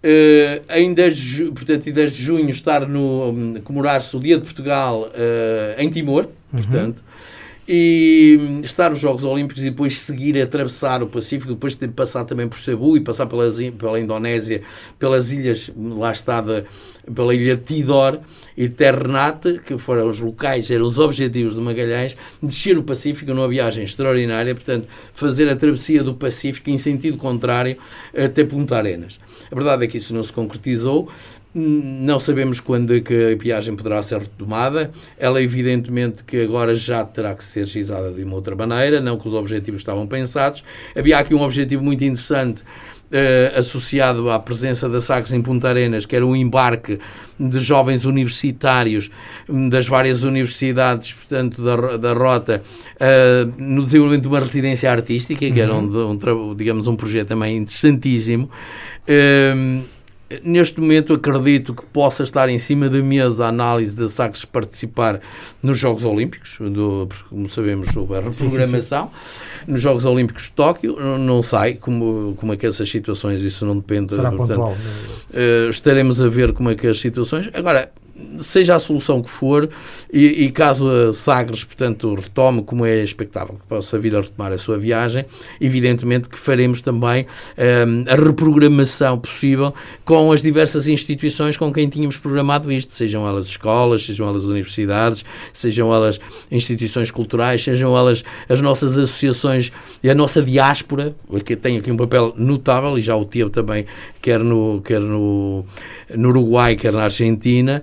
Uh, 0.04 0.58
em 0.74 0.92
10 0.92 1.16
de, 1.16 1.44
portanto, 1.52 1.86
em 1.86 1.92
10 1.92 2.16
de 2.16 2.22
junho 2.24 2.50
estar 2.50 2.88
no 2.88 3.30
um, 3.30 3.54
comemorar-se 3.62 4.16
o 4.16 4.18
Dia 4.18 4.36
de 4.36 4.42
Portugal 4.42 5.02
uh, 5.02 5.80
em 5.80 5.88
Timor, 5.88 6.24
uhum. 6.24 6.60
portanto, 6.60 7.04
e 7.68 8.60
estar 8.64 8.90
nos 8.90 8.98
Jogos 8.98 9.22
Olímpicos 9.22 9.62
e 9.62 9.70
depois 9.70 10.00
seguir 10.00 10.42
atravessar 10.42 11.04
o 11.04 11.06
Pacífico, 11.06 11.52
depois 11.52 11.76
de 11.76 11.86
passar 11.86 12.24
também 12.24 12.48
por 12.48 12.58
Cebu 12.58 12.96
e 12.96 13.00
passar 13.00 13.26
pelas, 13.26 13.58
pela 13.78 14.00
Indonésia, 14.00 14.62
pelas 14.98 15.30
ilhas, 15.30 15.70
lá 15.76 16.10
está, 16.10 16.40
de, 16.40 16.64
pela 17.14 17.32
ilha 17.32 17.56
Tidor 17.56 18.18
e 18.56 18.68
Terrenate, 18.68 19.60
que 19.64 19.78
foram 19.78 20.08
os 20.08 20.20
locais, 20.20 20.70
eram 20.70 20.86
os 20.86 20.98
objetivos 20.98 21.54
de 21.54 21.60
Magalhães, 21.60 22.16
descer 22.42 22.76
o 22.78 22.82
Pacífico 22.82 23.32
numa 23.32 23.48
viagem 23.48 23.84
extraordinária, 23.84 24.54
portanto, 24.54 24.88
fazer 25.14 25.48
a 25.48 25.56
travessia 25.56 26.02
do 26.02 26.14
Pacífico 26.14 26.70
em 26.70 26.78
sentido 26.78 27.16
contrário 27.16 27.76
até 28.16 28.44
Punta 28.44 28.76
Arenas. 28.76 29.18
A 29.50 29.54
verdade 29.54 29.84
é 29.84 29.88
que 29.88 29.96
isso 29.96 30.14
não 30.14 30.22
se 30.22 30.32
concretizou, 30.32 31.08
não 31.54 32.18
sabemos 32.18 32.60
quando 32.60 32.96
é 32.96 33.00
que 33.00 33.14
a 33.14 33.36
viagem 33.36 33.76
poderá 33.76 34.02
ser 34.02 34.20
retomada. 34.20 34.90
Ela, 35.18 35.42
evidentemente, 35.42 36.24
que 36.24 36.40
agora 36.40 36.74
já 36.74 37.04
terá 37.04 37.34
que 37.34 37.44
ser 37.44 37.66
realizada 37.66 38.10
de 38.10 38.24
uma 38.24 38.36
outra 38.36 38.56
maneira, 38.56 39.02
não 39.02 39.18
que 39.18 39.28
os 39.28 39.34
objetivos 39.34 39.82
estavam 39.82 40.06
pensados. 40.06 40.64
Havia 40.96 41.18
aqui 41.18 41.34
um 41.34 41.42
objetivo 41.42 41.82
muito 41.82 42.02
interessante 42.02 42.62
Uh, 43.12 43.58
associado 43.58 44.30
à 44.30 44.38
presença 44.38 44.88
da 44.88 44.98
Sagres 44.98 45.34
em 45.34 45.42
Punta 45.42 45.68
Arenas, 45.68 46.06
que 46.06 46.16
era 46.16 46.26
um 46.26 46.34
embarque 46.34 46.98
de 47.38 47.60
jovens 47.60 48.06
universitários 48.06 49.10
hum, 49.46 49.68
das 49.68 49.86
várias 49.86 50.22
universidades, 50.22 51.12
portanto, 51.12 51.62
da, 51.62 51.98
da 51.98 52.14
rota, 52.14 52.62
uh, 52.96 53.52
no 53.58 53.82
desenvolvimento 53.82 54.22
de 54.22 54.28
uma 54.28 54.40
residência 54.40 54.90
artística, 54.90 55.38
que 55.40 55.50
uhum. 55.50 55.58
era 55.58 55.74
um, 55.74 56.12
um, 56.12 56.54
digamos, 56.56 56.86
um 56.86 56.96
projeto 56.96 57.28
também 57.28 57.58
interessantíssimo. 57.58 58.48
Uh, 59.06 59.82
neste 60.42 60.80
momento 60.80 61.12
acredito 61.12 61.74
que 61.74 61.84
possa 61.86 62.22
estar 62.22 62.48
em 62.48 62.58
cima 62.58 62.88
da 62.88 63.02
mesa 63.02 63.46
a 63.46 63.48
análise 63.48 63.96
da 63.96 64.08
Sagres 64.08 64.44
participar 64.44 65.20
nos 65.62 65.78
Jogos 65.78 66.04
Olímpicos, 66.04 66.56
do, 66.60 67.08
como 67.28 67.48
sabemos, 67.48 67.94
houve 67.96 68.16
a 68.16 68.20
reprogramação. 68.20 69.04
Sim, 69.06 69.64
sim, 69.66 69.72
nos 69.72 69.80
Jogos 69.80 70.04
Olímpicos 70.04 70.44
de 70.44 70.50
Tóquio, 70.52 70.96
não 71.18 71.42
sai 71.42 71.74
como, 71.74 72.34
como 72.38 72.52
é 72.52 72.56
que 72.56 72.66
essas 72.66 72.90
situações, 72.90 73.40
isso 73.42 73.64
não 73.64 73.76
depende. 73.76 74.14
Será 74.14 74.30
portanto, 74.30 74.58
pontual. 74.58 74.76
Uh, 75.30 75.70
estaremos 75.70 76.20
a 76.20 76.28
ver 76.28 76.52
como 76.52 76.70
é 76.70 76.74
que 76.74 76.86
as 76.86 77.00
situações. 77.00 77.48
Agora, 77.52 77.90
seja 78.40 78.74
a 78.74 78.78
solução 78.78 79.22
que 79.22 79.30
for, 79.30 79.68
e, 80.12 80.44
e, 80.44 80.50
caso 80.50 80.88
a 80.88 81.14
Sagres, 81.14 81.64
portanto, 81.64 82.14
retome, 82.14 82.62
como 82.62 82.84
é 82.84 83.02
expectável 83.02 83.54
que 83.54 83.66
possa 83.66 83.98
vir 83.98 84.14
a 84.16 84.20
retomar 84.20 84.52
a 84.52 84.58
sua 84.58 84.78
viagem, 84.78 85.24
evidentemente 85.60 86.28
que 86.28 86.38
faremos 86.38 86.80
também 86.80 87.26
um, 87.58 88.04
a 88.10 88.14
reprogramação 88.14 89.18
possível 89.18 89.74
com 90.04 90.32
as 90.32 90.42
diversas 90.42 90.88
instituições 90.88 91.56
com 91.56 91.72
quem 91.72 91.88
tínhamos 91.88 92.16
programado 92.16 92.70
isto, 92.70 92.94
sejam 92.94 93.26
elas 93.26 93.46
escolas, 93.46 94.04
sejam 94.04 94.28
elas 94.28 94.44
universidades, 94.44 95.24
sejam 95.52 95.92
elas 95.92 96.18
instituições 96.50 97.10
culturais, 97.10 97.62
sejam 97.62 97.96
elas 97.96 98.22
as 98.48 98.60
nossas 98.60 98.96
associações 98.98 99.72
e 100.02 100.10
a 100.10 100.14
nossa 100.14 100.42
diáspora, 100.42 101.14
que 101.44 101.56
tem 101.56 101.78
aqui 101.78 101.90
um 101.90 101.96
papel 101.96 102.34
notável, 102.36 102.98
e 102.98 103.00
já 103.00 103.16
o 103.16 103.24
teve 103.24 103.50
também, 103.50 103.86
quer 104.22 104.40
no, 104.40 104.80
quer 104.80 105.00
no, 105.00 105.64
no 106.14 106.28
Uruguai, 106.28 106.76
quer 106.76 106.92
na 106.92 107.02
Argentina, 107.02 107.82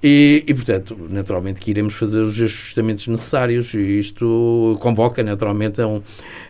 e, 0.00 0.44
e, 0.46 0.54
portanto, 0.54 0.96
naturalmente 1.10 1.60
que 1.60 1.72
iremos 1.72 1.94
fazer 1.94 2.20
os 2.20 2.40
ajustamentos 2.40 3.08
necessários 3.08 3.74
e 3.74 3.98
isto 3.98 4.78
convoca, 4.80 5.24
naturalmente, 5.24 5.80
a 5.80 5.88
um, 5.88 6.00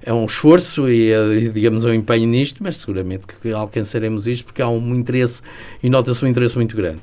a 0.07 0.13
um 0.13 0.27
esforço 0.27 0.87
e, 0.87 1.15
a, 1.15 1.51
digamos, 1.51 1.87
a 1.87 1.89
um 1.89 1.95
empenho 1.95 2.29
nisto, 2.29 2.63
mas 2.63 2.77
seguramente 2.77 3.27
que 3.27 3.51
alcançaremos 3.51 4.29
isto 4.29 4.45
porque 4.45 4.61
há 4.61 4.69
um 4.69 4.95
interesse 4.95 5.41
e 5.83 5.89
nota-se 5.89 6.23
um 6.23 6.29
interesse 6.29 6.57
muito 6.57 6.77
grande. 6.77 6.99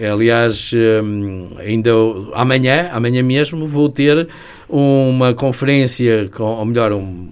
Aliás, 0.00 0.70
hum, 1.04 1.50
ainda 1.58 1.90
amanhã, 2.32 2.88
amanhã 2.90 3.22
mesmo, 3.22 3.66
vou 3.66 3.90
ter 3.90 4.28
uma 4.66 5.34
conferência, 5.34 6.30
com, 6.34 6.44
ou 6.44 6.64
melhor, 6.64 6.92
um, 6.92 7.28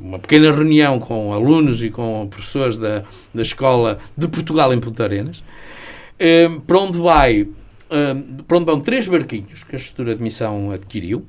uma 0.00 0.18
pequena 0.18 0.52
reunião 0.52 0.98
com 0.98 1.32
alunos 1.32 1.82
e 1.82 1.90
com 1.90 2.26
professores 2.28 2.76
da, 2.76 3.04
da 3.34 3.42
Escola 3.42 3.98
de 4.16 4.28
Portugal 4.28 4.72
em 4.74 4.80
Punta 4.80 5.04
Arenas, 5.04 5.42
hum, 6.20 6.60
para 6.60 6.78
onde 6.78 6.98
vai 6.98 7.42
uh, 7.42 8.42
para 8.46 8.56
onde 8.56 8.66
vão 8.66 8.80
três 8.80 9.08
barquinhos 9.08 9.64
que 9.64 9.74
a 9.74 9.78
estrutura 9.78 10.14
de 10.14 10.22
missão 10.22 10.70
adquiriu. 10.70 11.24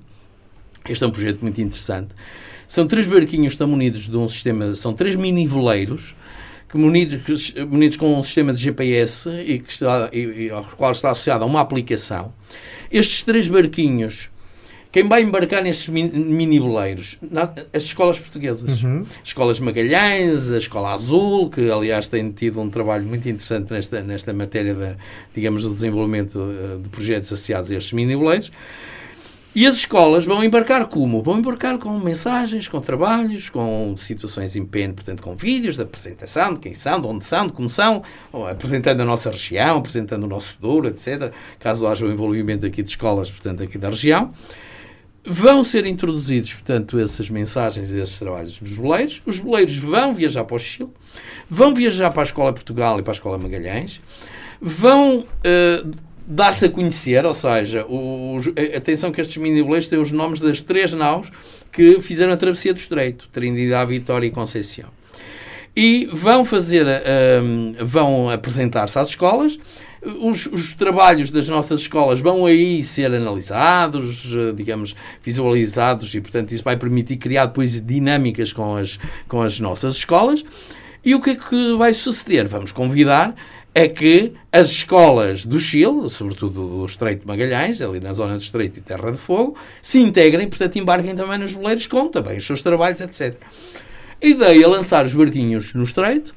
Este 0.87 1.03
é 1.03 1.07
um 1.07 1.11
projeto 1.11 1.41
muito 1.41 1.61
interessante. 1.61 2.09
São 2.67 2.87
três 2.87 3.07
barquinhos 3.07 3.47
que 3.47 3.55
estão 3.55 3.67
munidos 3.67 4.09
de 4.09 4.17
um 4.17 4.27
sistema, 4.27 4.73
são 4.75 4.93
três 4.93 5.15
mini 5.15 5.45
voleiros 5.45 6.15
que 6.69 6.77
munidos, 6.77 7.53
munidos 7.69 7.97
com 7.97 8.17
um 8.17 8.23
sistema 8.23 8.53
de 8.53 8.59
GPS 8.61 9.29
e, 9.45 9.59
que 9.59 9.69
está, 9.69 10.09
e, 10.13 10.45
e 10.45 10.49
ao 10.49 10.63
qual 10.63 10.93
está 10.93 11.11
associada 11.11 11.45
uma 11.45 11.59
aplicação. 11.59 12.33
Estes 12.89 13.23
três 13.23 13.49
barquinhos 13.49 14.30
quem 14.91 15.07
vai 15.07 15.21
embarcar 15.21 15.63
nestes 15.63 15.87
mini-boleiros? 15.87 17.17
As 17.73 17.83
escolas 17.83 18.19
portuguesas. 18.19 18.83
Uhum. 18.83 19.05
Escolas 19.23 19.59
Magalhães, 19.59 20.51
a 20.51 20.57
Escola 20.57 20.93
Azul, 20.93 21.49
que 21.49 21.71
aliás 21.71 22.09
tem 22.09 22.29
tido 22.31 22.59
um 22.59 22.69
trabalho 22.69 23.05
muito 23.05 23.27
interessante 23.29 23.71
nesta, 23.71 24.01
nesta 24.01 24.33
matéria, 24.33 24.73
de, 24.73 24.97
digamos, 25.33 25.63
do 25.63 25.69
desenvolvimento 25.69 26.39
eh, 26.39 26.77
de 26.81 26.89
projetos 26.89 27.31
associados 27.31 27.71
a 27.71 27.75
estes 27.75 27.93
mini-boleiros. 27.93 28.51
E 29.53 29.67
as 29.67 29.75
escolas 29.75 30.23
vão 30.23 30.41
embarcar 30.41 30.85
como? 30.87 31.21
Vão 31.21 31.39
embarcar 31.39 31.77
com 31.77 31.97
mensagens, 31.99 32.69
com 32.69 32.79
trabalhos, 32.79 33.49
com 33.49 33.95
situações 33.97 34.55
em 34.55 34.65
PN, 34.65 34.93
portanto, 34.93 35.21
com 35.21 35.35
vídeos 35.35 35.75
de 35.75 35.81
apresentação 35.81 36.53
de 36.53 36.61
quem 36.61 36.73
são, 36.73 37.01
de 37.01 37.07
onde 37.07 37.23
são, 37.25 37.47
de 37.47 37.53
como 37.53 37.69
são, 37.69 38.01
apresentando 38.49 39.01
a 39.01 39.05
nossa 39.05 39.29
região, 39.29 39.77
apresentando 39.77 40.23
o 40.23 40.27
nosso 40.27 40.57
Douro, 40.59 40.87
etc. 40.87 41.33
Caso 41.59 41.85
haja 41.85 42.05
o 42.05 42.11
envolvimento 42.11 42.65
aqui 42.65 42.81
de 42.81 42.89
escolas, 42.89 43.29
portanto, 43.29 43.61
aqui 43.63 43.77
da 43.77 43.89
região. 43.89 44.31
Vão 45.23 45.63
ser 45.63 45.85
introduzidos, 45.85 46.53
portanto, 46.53 46.97
essas 46.97 47.29
mensagens 47.29 47.91
esses 47.91 48.17
trabalhos 48.17 48.59
nos 48.59 48.75
boleiros. 48.75 49.21
Os 49.25 49.39
boleiros 49.39 49.77
vão 49.77 50.15
viajar 50.15 50.43
para 50.43 50.55
o 50.55 50.59
Chile, 50.59 50.89
vão 51.47 51.75
viajar 51.75 52.09
para 52.09 52.23
a 52.23 52.25
Escola 52.25 52.51
Portugal 52.51 52.99
e 52.99 53.03
para 53.03 53.11
a 53.11 53.13
Escola 53.13 53.37
Magalhães, 53.37 54.01
vão 54.59 55.19
uh, 55.19 55.91
dar-se 56.25 56.65
a 56.65 56.69
conhecer, 56.69 57.23
ou 57.23 57.35
seja, 57.35 57.85
os, 57.85 58.47
atenção 58.75 59.11
que 59.11 59.21
estes 59.21 59.37
mini-boleiros 59.37 59.87
têm 59.87 59.99
os 59.99 60.11
nomes 60.11 60.39
das 60.39 60.61
três 60.63 60.91
naus 60.93 61.31
que 61.71 62.01
fizeram 62.01 62.33
a 62.33 62.37
travessia 62.37 62.73
do 62.73 62.77
Estreito, 62.77 63.29
Trindade, 63.31 63.89
Vitória 63.91 64.25
e 64.25 64.31
Conceição. 64.31 64.89
E 65.75 66.09
vão 66.11 66.43
fazer, 66.43 66.85
uh, 66.85 67.85
vão 67.85 68.27
apresentar-se 68.27 68.97
às 68.97 69.09
escolas, 69.09 69.59
os, 70.01 70.47
os, 70.47 70.73
trabalhos 70.73 71.29
das 71.29 71.47
nossas 71.47 71.81
escolas 71.81 72.19
vão 72.19 72.45
aí 72.45 72.83
ser 72.83 73.13
analisados, 73.13 74.27
eh, 74.33 74.51
digamos, 74.51 74.95
visualizados 75.23 76.13
e, 76.15 76.21
portanto, 76.21 76.51
isso 76.51 76.63
vai 76.63 76.75
permitir 76.75 77.17
criar 77.17 77.45
depois 77.45 77.79
dinâmicas 77.79 78.51
com 78.51 78.75
as, 78.75 78.99
com 79.27 79.41
as 79.41 79.59
nossas 79.59 79.95
escolas. 79.95 80.43
E 81.03 81.13
o 81.15 81.21
que 81.21 81.31
é 81.31 81.35
que 81.35 81.75
vai 81.77 81.93
suceder? 81.93 82.47
Vamos 82.47 82.71
convidar 82.71 83.35
é 83.73 83.87
que 83.87 84.33
as 84.51 84.69
escolas 84.69 85.45
do 85.45 85.59
Chile, 85.59 86.09
sobretudo 86.09 86.79
do 86.79 86.85
Estreito 86.85 87.21
de 87.21 87.27
Magalhães, 87.27 87.81
ali 87.81 87.99
na 87.99 88.11
zona 88.11 88.35
do 88.35 88.41
Estreito 88.41 88.79
e 88.79 88.81
Terra 88.81 89.11
de 89.11 89.17
Fogo, 89.17 89.55
se 89.81 89.99
integrem, 89.99 90.47
portanto, 90.49 90.77
embarquem 90.77 91.15
também 91.15 91.37
nos 91.37 91.53
boleiros 91.53 91.87
com 91.87 92.07
também 92.09 92.37
os 92.37 92.45
seus 92.45 92.61
trabalhos, 92.61 92.99
etc. 92.99 93.35
A 94.21 94.25
ideia 94.25 94.63
é 94.63 94.67
lançar 94.67 95.05
os 95.05 95.13
barquinhos 95.13 95.73
no 95.73 95.83
Estreito, 95.83 96.35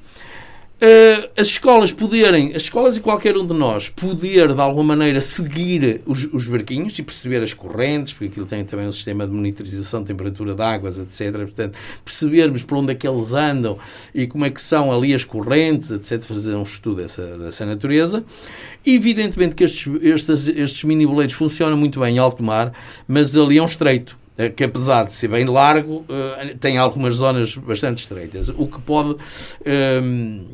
Uh, 0.84 1.30
as 1.34 1.46
escolas 1.46 1.92
poderem, 1.92 2.54
as 2.54 2.64
escolas 2.64 2.94
e 2.98 3.00
qualquer 3.00 3.38
um 3.38 3.46
de 3.46 3.54
nós, 3.54 3.88
poder 3.88 4.52
de 4.52 4.60
alguma 4.60 4.94
maneira 4.94 5.18
seguir 5.18 6.02
os, 6.04 6.28
os, 6.30 6.46
barquinhos 6.46 6.98
e 6.98 7.02
perceber 7.02 7.42
as 7.42 7.54
correntes, 7.54 8.12
porque 8.12 8.26
aquilo 8.26 8.44
tem 8.44 8.62
também 8.66 8.86
um 8.86 8.92
sistema 8.92 9.26
de 9.26 9.32
monitorização 9.32 10.02
de 10.02 10.08
temperatura 10.08 10.54
de 10.54 10.60
águas, 10.60 10.98
etc. 10.98 11.38
Portanto, 11.38 11.78
percebermos 12.04 12.64
por 12.64 12.76
onde 12.76 12.92
é 12.92 12.94
que 12.94 13.08
eles 13.08 13.32
andam 13.32 13.78
e 14.14 14.26
como 14.26 14.44
é 14.44 14.50
que 14.50 14.60
são 14.60 14.92
ali 14.92 15.14
as 15.14 15.24
correntes, 15.24 15.90
etc. 15.90 16.22
Fazer 16.22 16.54
um 16.54 16.64
estudo 16.64 16.96
dessa, 16.96 17.38
dessa 17.38 17.64
natureza. 17.64 18.22
Evidentemente 18.84 19.54
que 19.54 19.64
estes, 19.64 19.90
estes, 20.02 20.48
estes 20.48 20.84
mini 20.84 21.06
boleiros 21.06 21.34
funcionam 21.34 21.78
muito 21.78 21.98
bem 21.98 22.16
em 22.16 22.18
alto 22.18 22.42
mar, 22.42 22.74
mas 23.08 23.34
ali 23.38 23.56
é 23.56 23.62
um 23.62 23.64
estreito. 23.64 24.18
Eh, 24.36 24.48
que 24.48 24.64
apesar 24.64 25.06
de 25.06 25.12
ser 25.12 25.28
bem 25.28 25.44
largo, 25.44 26.04
eh, 26.08 26.56
tem 26.58 26.76
algumas 26.76 27.14
zonas 27.14 27.56
bastante 27.56 27.98
estreitas, 27.98 28.48
o 28.48 28.66
que 28.66 28.80
pode 28.80 29.10
um, 29.10 29.16
ehm, 29.64 30.44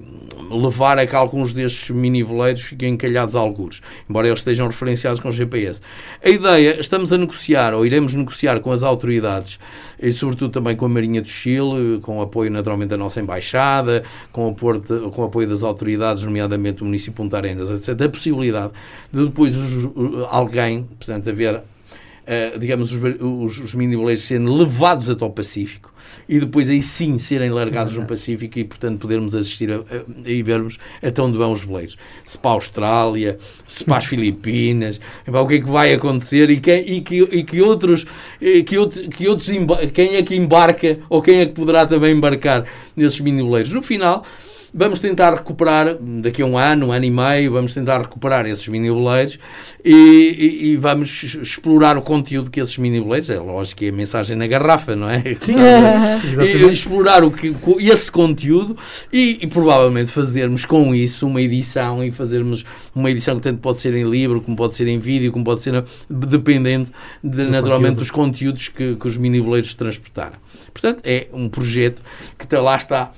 levar 0.51 0.99
a 0.99 1.07
que 1.07 1.17
alguns 1.17 1.55
destes 1.55 1.89
mini-voleiros 1.89 2.61
fiquem 2.61 2.93
encalhados 2.93 3.35
a 3.35 3.41
algures, 3.41 3.81
embora 4.09 4.27
eles 4.27 4.41
estejam 4.41 4.67
referenciados 4.67 5.19
com 5.19 5.31
GPS. 5.31 5.81
A 6.23 6.29
ideia, 6.29 6.79
estamos 6.79 7.11
a 7.11 7.17
negociar, 7.17 7.73
ou 7.73 7.87
iremos 7.87 8.13
negociar 8.13 8.61
com 8.61 8.71
as 8.71 8.83
autoridades, 8.83 9.59
e 9.99 10.13
sobretudo 10.13 10.53
também 10.53 10.77
com 10.77 10.85
a 10.85 10.89
Marinha 10.89 11.23
do 11.23 11.29
Chile, 11.29 12.01
com 12.03 12.19
o 12.19 12.23
apoio 12.23 12.51
naturalmente 12.51 12.91
da 12.91 12.99
nossa 12.99 13.21
Embaixada, 13.21 14.03
com 14.31 14.49
o, 14.49 14.51
apoio, 14.51 14.83
com 15.11 15.23
o 15.23 15.25
apoio 15.25 15.49
das 15.49 15.63
autoridades, 15.63 16.23
nomeadamente 16.23 16.83
o 16.83 16.85
município 16.85 17.13
de 17.13 17.17
Punta 17.17 17.39
Arenas, 17.39 17.71
etc., 17.71 18.03
a 18.03 18.09
possibilidade 18.11 18.73
de 19.11 19.25
depois 19.25 19.57
alguém, 20.29 20.83
portanto, 20.99 21.31
haver 21.31 21.63
uh, 22.31 22.59
digamos, 22.59 22.93
os, 22.93 23.03
os, 23.21 23.59
os 23.59 23.75
mini-boleiros 23.75 24.23
serem 24.23 24.47
levados 24.47 25.11
até 25.11 25.25
o 25.25 25.31
Pacífico 25.31 25.93
e 26.29 26.39
depois 26.39 26.69
aí 26.69 26.81
sim 26.81 27.19
serem 27.19 27.51
largados 27.51 27.97
no 27.97 28.07
Pacífico 28.07 28.59
e, 28.59 28.65
portanto, 28.65 29.01
podermos 29.01 29.35
assistir 29.35 29.73
a, 29.73 29.77
a, 29.79 30.05
e 30.25 30.43
vermos 30.43 30.79
até 31.03 31.21
onde 31.21 31.37
vão 31.37 31.53
os 31.53 31.65
veleiros. 31.65 31.97
Se 32.25 32.39
para 32.39 32.53
a 32.53 32.55
Austrália, 32.55 33.39
se 33.67 33.85
para 33.85 33.99
as 33.99 34.05
Filipinas, 34.11 35.01
o 35.27 35.47
que 35.47 35.55
é 35.55 35.61
que 35.61 35.71
vai 35.71 35.93
acontecer 35.93 36.49
e, 36.51 36.61
quem, 36.61 36.89
e, 36.89 37.01
que, 37.01 37.23
e 37.23 37.43
que 37.43 37.61
outros, 37.61 38.07
que, 38.67 38.79
outro, 38.79 39.09
que 39.09 39.29
outros 39.29 39.51
quem 39.93 40.17
é 40.17 40.23
que 40.23 40.37
embarca 40.37 40.99
ou 41.09 41.21
quem 41.21 41.41
é 41.41 41.47
que 41.47 41.53
poderá 41.53 41.87
também 41.87 42.15
embarcar 42.15 42.65
nesses 42.97 43.21
mini-boleiros. 43.21 43.73
No 43.73 43.83
final, 43.83 44.25
Vamos 44.73 45.01
tentar 45.01 45.35
recuperar, 45.35 45.97
daqui 46.23 46.43
a 46.43 46.47
um 46.47 46.57
ano, 46.57 46.87
um 46.87 46.93
ano 46.93 47.05
e 47.05 47.11
meio, 47.11 47.53
vamos 47.53 47.75
tentar 47.75 48.01
recuperar 48.01 48.47
esses 48.47 48.67
mini-boleiros 48.69 49.39
e, 49.85 49.93
e, 49.93 50.67
e, 50.71 50.77
vamos 50.77 51.25
explorar 51.43 51.99
o 51.99 52.03
conteúdo 52.03 52.51
que 52.51 52.61
esses 52.61 52.79
mini-boleiros, 52.79 53.31
é 53.31 53.39
lógico 53.39 53.81
que 53.81 53.87
é 53.87 53.89
a 53.89 53.93
mensagem 53.93 54.37
na 54.37 54.47
garrafa, 54.47 54.95
não 54.95 55.11
é? 55.11 55.23
Sim, 55.41 55.57
e, 56.41 56.73
explorar 56.73 57.25
o 57.25 57.31
que, 57.31 57.55
esse 57.81 58.13
conteúdo 58.13 58.77
e, 59.13 59.39
e, 59.43 59.47
provavelmente 59.49 60.13
fazermos 60.13 60.65
com 60.65 60.95
isso 60.95 61.27
uma 61.27 61.43
edição 61.43 62.05
e 62.05 62.13
fazermos 62.13 62.65
uma 62.95 63.11
edição 63.11 63.37
que 63.37 63.43
tanto 63.43 63.59
pode 63.59 63.81
ser 63.81 63.95
em 63.95 64.09
livro, 64.09 64.41
como 64.41 64.57
pode 64.57 64.77
ser 64.77 64.87
em 64.87 64.99
vídeo, 64.99 65.33
como 65.33 65.45
pode 65.45 65.63
ser 65.63 65.85
dependendo 66.09 66.91
de, 67.23 67.45
naturalmente 67.45 67.97
conteúdo. 67.97 67.99
dos 67.99 68.11
conteúdos 68.11 68.69
que, 68.69 68.95
que 68.95 69.09
os 69.09 69.17
mini-boleiros 69.17 69.75
transportaram. 69.75 70.37
Portanto, 70.73 71.01
é 71.05 71.27
um 71.33 71.49
projeto 71.49 72.03
que 72.39 72.45
está, 72.45 72.61
lá 72.61 72.77
está 72.77 73.13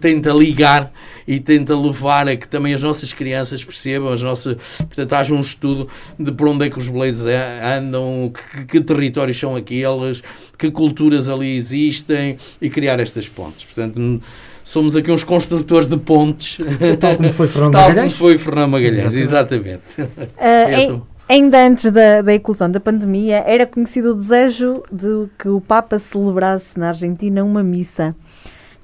tenta 0.00 0.32
ligar 0.32 0.92
e 1.26 1.38
tenta 1.38 1.76
levar 1.76 2.26
a 2.28 2.36
que 2.36 2.48
também 2.48 2.72
as 2.72 2.82
nossas 2.82 3.12
crianças 3.12 3.64
percebam, 3.64 4.12
as 4.12 4.22
nossas, 4.22 4.56
portanto, 4.78 5.12
haja 5.12 5.34
um 5.34 5.40
estudo 5.40 5.88
de 6.18 6.32
por 6.32 6.48
onde 6.48 6.66
é 6.66 6.70
que 6.70 6.78
os 6.78 6.88
boleiros 6.88 7.24
andam, 7.62 8.32
que, 8.32 8.64
que, 8.64 8.80
territórios 8.80 9.38
são 9.38 9.54
aqueles, 9.54 10.22
que 10.56 10.70
culturas 10.70 11.28
ali 11.28 11.54
existem 11.56 12.38
e 12.60 12.70
criar 12.70 12.98
estas 12.98 13.28
pontes. 13.28 13.66
Portanto, 13.66 14.22
somos 14.64 14.96
aqui 14.96 15.10
uns 15.10 15.24
construtores 15.24 15.86
de 15.86 15.96
pontes. 15.96 16.58
Tal 16.98 17.16
como 17.16 17.32
foi 17.32 17.46
Fernando 17.48 17.72
Tal 17.72 17.88
Magalhães. 17.88 18.12
como 18.14 18.30
foi 18.30 18.38
Fernando 18.38 18.70
Magalhães, 18.70 19.14
exatamente. 19.14 20.00
Uh, 20.00 21.02
Ainda 21.28 21.66
antes 21.66 21.90
da, 21.90 22.22
da 22.22 22.32
eclosão 22.32 22.70
da 22.70 22.80
pandemia, 22.80 23.44
era 23.46 23.66
conhecido 23.66 24.12
o 24.12 24.14
desejo 24.14 24.82
de 24.90 25.26
que 25.38 25.46
o 25.46 25.60
Papa 25.60 25.98
celebrasse 25.98 26.78
na 26.78 26.88
Argentina 26.88 27.44
uma 27.44 27.62
missa. 27.62 28.16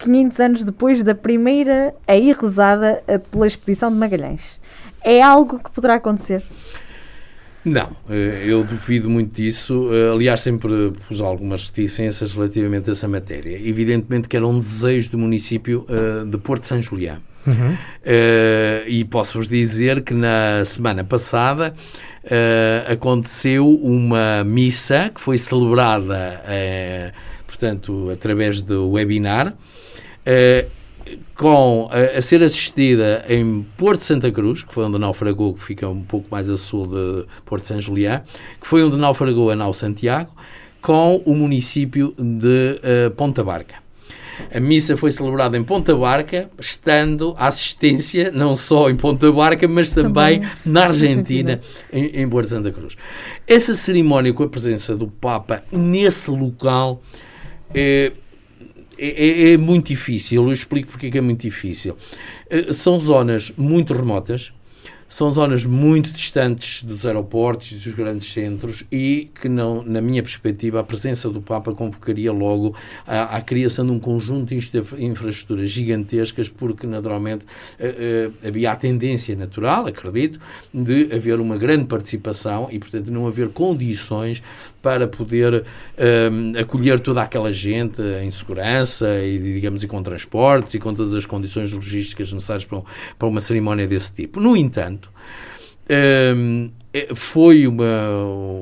500 0.04 0.40
anos 0.40 0.64
depois 0.64 1.02
da 1.02 1.14
primeira 1.14 1.94
a 2.06 2.14
ir 2.14 2.36
rezada 2.36 3.02
eh, 3.08 3.18
pela 3.18 3.46
expedição 3.46 3.90
de 3.90 3.96
Magalhães. 3.96 4.60
É 5.02 5.22
algo 5.22 5.58
que 5.58 5.70
poderá 5.70 5.94
acontecer? 5.94 6.42
Não, 7.64 7.90
eh, 8.10 8.44
eu 8.46 8.62
duvido 8.62 9.08
muito 9.08 9.34
disso. 9.34 9.88
Eh, 9.92 10.12
aliás, 10.12 10.40
sempre 10.40 10.92
pus 11.08 11.20
algumas 11.22 11.64
reticências 11.64 12.34
relativamente 12.34 12.90
a 12.90 12.92
essa 12.92 13.08
matéria. 13.08 13.58
Evidentemente 13.66 14.28
que 14.28 14.36
era 14.36 14.46
um 14.46 14.58
desejo 14.58 15.10
do 15.10 15.18
município 15.18 15.86
de 16.30 16.38
Porto 16.38 16.66
São 16.66 16.80
Julián. 16.80 17.18
Uhum. 17.46 17.76
e 18.86 19.04
posso-vos 19.04 19.46
dizer 19.46 20.02
que 20.02 20.14
na 20.14 20.64
semana 20.64 21.04
passada 21.04 21.74
aconteceu 22.90 23.68
uma 23.68 24.42
missa 24.42 25.10
que 25.14 25.20
foi 25.20 25.36
celebrada, 25.36 26.42
portanto, 27.54 28.10
através 28.12 28.60
do 28.60 28.90
webinar, 28.90 29.54
Uh, 30.26 30.66
com 31.34 31.90
a, 31.92 32.16
a, 32.16 32.22
ser 32.22 32.42
assistida 32.42 33.26
em 33.28 33.62
Porto 33.76 34.06
Santa 34.06 34.32
Cruz, 34.32 34.62
que 34.62 34.72
foi 34.72 34.84
onde 34.84 34.96
naufragou, 34.96 35.52
que 35.52 35.62
fica 35.62 35.86
um 35.86 36.02
pouco 36.02 36.28
mais 36.30 36.48
a 36.48 36.56
sul 36.56 36.86
de 36.86 37.26
Porto 37.44 37.66
São 37.66 37.78
Julián, 37.78 38.22
que 38.58 38.66
foi 38.66 38.82
onde 38.82 38.96
naufragou 38.96 39.50
a 39.50 39.54
nau 39.54 39.74
Santiago, 39.74 40.30
com 40.80 41.22
o 41.26 41.34
município 41.34 42.14
de 42.16 42.80
uh, 42.80 43.10
Ponta 43.10 43.44
Barca. 43.44 43.74
A 44.52 44.58
missa 44.58 44.96
foi 44.96 45.10
celebrada 45.10 45.58
em 45.58 45.62
Ponta 45.62 45.94
Barca, 45.94 46.50
estando 46.58 47.34
a 47.38 47.48
assistência 47.48 48.30
não 48.32 48.54
só 48.54 48.88
em 48.88 48.96
Ponta 48.96 49.30
Barca, 49.30 49.68
mas 49.68 49.90
também, 49.90 50.40
também. 50.40 50.50
na 50.64 50.84
Argentina, 50.84 51.60
em, 51.92 52.22
em 52.22 52.28
Porto 52.28 52.48
Santa 52.48 52.72
Cruz. 52.72 52.96
Essa 53.46 53.74
cerimónia 53.74 54.32
com 54.32 54.42
a 54.42 54.48
presença 54.48 54.96
do 54.96 55.06
Papa 55.06 55.62
nesse 55.70 56.30
local 56.30 57.02
eh, 57.02 57.23
é, 57.74 58.12
é, 58.98 59.52
é, 59.52 59.56
muito 59.56 59.88
difícil. 59.88 60.44
Eu 60.44 60.52
explico 60.52 60.90
porque 60.90 61.06
é 61.06 61.18
é 61.18 61.20
muito 61.20 61.40
difícil. 61.40 61.96
Eh, 62.48 62.72
são 62.72 62.98
zonas 62.98 63.52
muito 63.56 63.92
remotas, 63.92 64.52
são 65.06 65.30
zonas 65.30 65.64
muito 65.64 66.10
distantes 66.10 66.82
dos 66.82 67.06
aeroportos 67.06 67.70
e 67.72 67.74
dos 67.76 67.94
grandes 67.94 68.32
centros 68.32 68.84
e 68.90 69.30
que, 69.40 69.48
não, 69.48 69.82
na 69.82 70.00
minha 70.00 70.22
perspectiva, 70.22 70.80
a 70.80 70.82
presença 70.82 71.28
do 71.30 71.40
Papa 71.40 71.72
convocaria 71.72 72.32
logo 72.32 72.74
à, 73.06 73.36
à 73.36 73.40
criação 73.40 73.86
de 73.86 73.92
um 73.92 74.00
conjunto 74.00 74.46
de 74.46 74.56
infraestruturas 74.98 75.70
gigantescas, 75.70 76.48
porque, 76.48 76.86
naturalmente, 76.86 77.44
uh, 77.44 78.28
uh, 78.28 78.48
havia 78.48 78.72
a 78.72 78.76
tendência 78.76 79.36
natural, 79.36 79.86
acredito, 79.86 80.40
de 80.72 81.14
haver 81.14 81.38
uma 81.38 81.56
grande 81.56 81.84
participação 81.84 82.68
e, 82.72 82.78
portanto, 82.78 83.12
não 83.12 83.26
haver 83.26 83.50
condições 83.50 84.42
para 84.84 85.08
poder 85.08 85.64
um, 86.30 86.60
acolher 86.60 87.00
toda 87.00 87.22
aquela 87.22 87.50
gente 87.50 88.02
em 88.22 88.30
segurança 88.30 89.18
e, 89.24 89.38
digamos, 89.38 89.82
e 89.82 89.88
com 89.88 90.02
transportes 90.02 90.74
e 90.74 90.78
com 90.78 90.92
todas 90.92 91.14
as 91.14 91.24
condições 91.24 91.72
logísticas 91.72 92.30
necessárias 92.30 92.66
para, 92.66 92.82
para 93.18 93.26
uma 93.26 93.40
cerimónia 93.40 93.86
desse 93.86 94.12
tipo. 94.12 94.38
No 94.38 94.54
entanto, 94.54 95.10
um, 96.36 96.70
é, 96.92 97.14
foi 97.14 97.66
uma, 97.66 98.10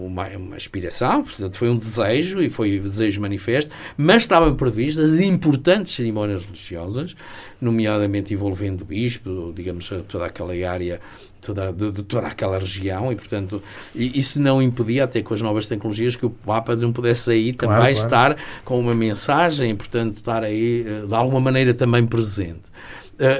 uma, 0.06 0.28
uma 0.28 0.56
aspiração, 0.56 1.24
portanto, 1.24 1.56
foi 1.56 1.68
um 1.68 1.76
desejo 1.76 2.40
e 2.40 2.48
foi 2.48 2.78
um 2.78 2.84
desejo 2.84 3.20
manifesto, 3.20 3.70
mas 3.96 4.22
estavam 4.22 4.54
previstas 4.54 5.18
importantes 5.18 5.92
cerimónias 5.92 6.44
religiosas, 6.44 7.16
nomeadamente 7.60 8.32
envolvendo 8.32 8.82
o 8.82 8.84
bispo, 8.84 9.52
digamos, 9.54 9.90
toda 10.08 10.24
aquela 10.26 10.54
área, 10.68 11.00
toda, 11.42 11.72
de, 11.72 11.92
de 11.92 12.02
toda 12.02 12.26
aquela 12.26 12.58
região, 12.58 13.12
e 13.12 13.16
portanto, 13.16 13.62
isso 13.94 14.40
não 14.40 14.62
impedia, 14.62 15.04
até 15.04 15.20
com 15.20 15.34
as 15.34 15.42
novas 15.42 15.66
tecnologias, 15.66 16.16
que 16.16 16.24
o 16.24 16.30
Papa 16.30 16.74
não 16.74 16.92
pudesse 16.92 17.30
aí 17.30 17.52
claro, 17.52 17.82
também 17.82 17.94
claro. 17.94 18.06
estar 18.06 18.36
com 18.64 18.78
uma 18.78 18.94
mensagem, 18.94 19.70
e 19.70 19.74
portanto, 19.74 20.18
estar 20.18 20.42
aí 20.42 20.86
eh, 20.86 21.06
de 21.06 21.14
alguma 21.14 21.40
maneira 21.40 21.74
também 21.74 22.06
presente 22.06 22.72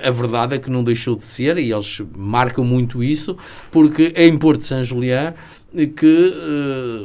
a 0.05 0.11
verdade 0.11 0.55
é 0.55 0.59
que 0.59 0.71
não 0.71 0.85
deixou 0.85 1.17
de 1.17 1.25
ser, 1.25 1.59
e 1.59 1.73
eles 1.73 2.01
marcam 2.17 2.65
muito 2.65 3.03
isso, 3.03 3.37
porque 3.71 4.13
em 4.17 4.37
Porto 4.39 4.65
São 4.65 4.85
Julián 4.85 5.35
que 5.97 6.35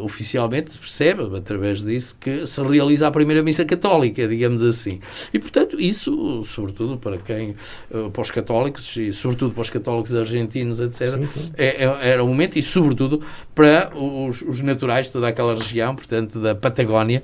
uh, 0.01 0.03
oficialmente 0.03 0.77
percebe, 0.77 1.23
através 1.37 1.81
disso, 1.81 2.17
que 2.19 2.45
se 2.45 2.61
realiza 2.61 3.07
a 3.07 3.11
primeira 3.11 3.41
missa 3.41 3.63
católica, 3.63 4.27
digamos 4.27 4.61
assim. 4.61 4.99
E, 5.33 5.39
portanto, 5.39 5.79
isso, 5.79 6.43
sobretudo 6.43 6.97
para 6.97 7.17
quem, 7.17 7.55
uh, 7.89 8.09
para 8.11 8.21
os 8.21 8.29
católicos, 8.29 8.95
e 8.97 9.13
sobretudo 9.13 9.53
para 9.53 9.61
os 9.61 9.69
católicos 9.69 10.13
argentinos, 10.13 10.81
etc., 10.81 11.11
sim, 11.11 11.27
sim. 11.27 11.51
É, 11.57 11.85
é, 11.85 12.09
era 12.09 12.23
um 12.23 12.27
momento, 12.27 12.59
e 12.59 12.61
sobretudo 12.61 13.21
para 13.55 13.91
os, 13.95 14.41
os, 14.41 14.61
naturais 14.61 15.07
de 15.07 15.13
toda 15.13 15.29
aquela 15.29 15.55
região, 15.55 15.95
portanto, 15.95 16.39
da 16.39 16.53
Patagónia, 16.53 17.23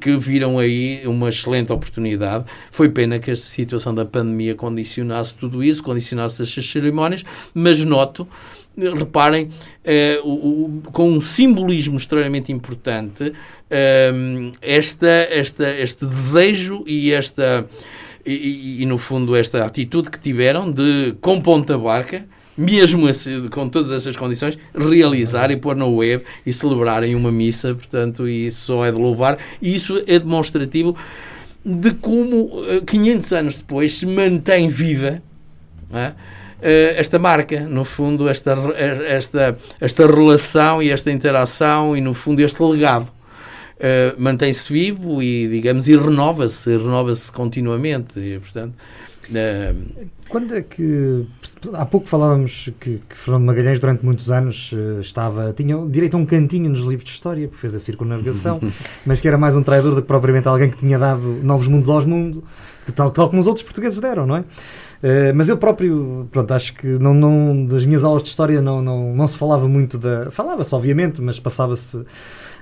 que 0.00 0.16
viram 0.16 0.58
aí 0.58 1.02
uma 1.06 1.28
excelente 1.28 1.70
oportunidade. 1.72 2.46
Foi 2.70 2.88
pena 2.88 3.18
que 3.18 3.30
esta 3.30 3.46
situação 3.46 3.94
da 3.94 4.06
pandemia 4.06 4.54
condicionasse 4.54 5.34
tudo 5.34 5.62
isso, 5.62 5.82
condicionasse 5.82 6.42
estas 6.42 6.64
cerimónias, 6.64 7.22
mas 7.52 7.84
noto 7.84 8.26
reparem, 8.88 9.46
uh, 9.46 10.28
o, 10.28 10.64
o, 10.64 10.82
com 10.92 11.10
um 11.10 11.20
simbolismo 11.20 11.96
extremamente 11.96 12.52
importante, 12.52 13.24
uh, 13.24 14.52
esta, 14.62 15.08
esta, 15.08 15.70
este 15.70 16.06
desejo 16.06 16.84
e 16.86 17.12
esta. 17.12 17.66
E, 18.24 18.82
e, 18.82 18.86
no 18.86 18.98
fundo, 18.98 19.34
esta 19.34 19.64
atitude 19.64 20.10
que 20.10 20.20
tiveram 20.20 20.70
de, 20.70 21.14
com 21.22 21.40
ponta 21.40 21.78
barca, 21.78 22.26
mesmo 22.56 23.08
assim, 23.08 23.48
com 23.48 23.66
todas 23.66 23.90
essas 23.90 24.14
condições, 24.14 24.58
realizar 24.74 25.50
e 25.50 25.56
pôr 25.56 25.74
na 25.74 25.86
web 25.86 26.22
e 26.44 26.52
celebrarem 26.52 27.14
uma 27.14 27.32
missa, 27.32 27.74
portanto, 27.74 28.28
isso 28.28 28.66
só 28.66 28.84
é 28.84 28.92
de 28.92 28.98
louvar. 28.98 29.38
E 29.62 29.74
isso 29.74 30.02
é 30.06 30.18
demonstrativo 30.18 30.94
de 31.64 31.92
como, 31.94 32.50
500 32.86 33.32
eh, 33.32 33.38
anos 33.38 33.54
depois, 33.54 33.94
se 33.94 34.06
mantém 34.06 34.68
viva. 34.68 35.22
É? 35.92 36.12
Eh, 36.62 36.94
esta 36.96 37.18
marca, 37.18 37.60
no 37.60 37.84
fundo, 37.84 38.28
esta, 38.28 38.56
esta, 39.06 39.56
esta 39.80 40.06
relação 40.06 40.82
e 40.82 40.90
esta 40.90 41.10
interação 41.10 41.96
e, 41.96 42.00
no 42.00 42.14
fundo, 42.14 42.40
este 42.40 42.62
legado. 42.62 43.10
Uh, 43.80 44.12
mantém-se 44.20 44.70
vivo 44.70 45.22
e, 45.22 45.48
digamos, 45.48 45.88
e 45.88 45.96
renova-se, 45.96 46.76
renova-se 46.76 47.32
continuamente. 47.32 48.20
E, 48.20 48.38
portanto, 48.38 48.74
uh... 49.30 50.10
Quando 50.30 50.54
é 50.54 50.62
que. 50.62 51.26
Há 51.72 51.84
pouco 51.84 52.06
falávamos 52.06 52.70
que, 52.78 53.00
que 53.08 53.16
Fernando 53.16 53.44
Magalhães, 53.46 53.80
durante 53.80 54.04
muitos 54.04 54.30
anos, 54.30 54.72
estava. 55.00 55.52
tinha 55.52 55.76
direito 55.88 56.16
a 56.16 56.20
um 56.20 56.24
cantinho 56.24 56.70
nos 56.70 56.82
livros 56.82 57.04
de 57.04 57.10
história, 57.10 57.48
porque 57.48 57.60
fez 57.60 57.74
a 57.74 57.80
circunnavigação, 57.80 58.60
mas 59.04 59.20
que 59.20 59.26
era 59.26 59.36
mais 59.36 59.56
um 59.56 59.62
traidor 59.62 59.96
do 59.96 60.02
que 60.02 60.06
propriamente 60.06 60.46
alguém 60.46 60.70
que 60.70 60.76
tinha 60.76 60.96
dado 60.96 61.22
novos 61.42 61.66
mundos 61.66 61.88
aos 61.88 62.04
mundos, 62.04 62.44
tal, 62.94 63.10
tal 63.10 63.28
como 63.28 63.40
os 63.40 63.48
outros 63.48 63.64
portugueses 63.64 63.98
deram, 63.98 64.24
não 64.24 64.36
é? 64.36 64.44
Uh, 65.02 65.34
mas 65.34 65.48
eu 65.48 65.56
próprio, 65.56 66.28
pronto, 66.30 66.52
acho 66.52 66.74
que 66.74 66.86
não, 66.86 67.14
não, 67.14 67.64
das 67.64 67.86
minhas 67.86 68.04
aulas 68.04 68.22
de 68.22 68.28
história 68.28 68.60
não, 68.60 68.82
não, 68.82 69.14
não 69.14 69.26
se 69.26 69.36
falava 69.36 69.66
muito 69.66 69.96
da. 69.96 70.30
Falava-se, 70.30 70.74
obviamente, 70.74 71.22
mas 71.22 71.40
passava-se 71.40 72.04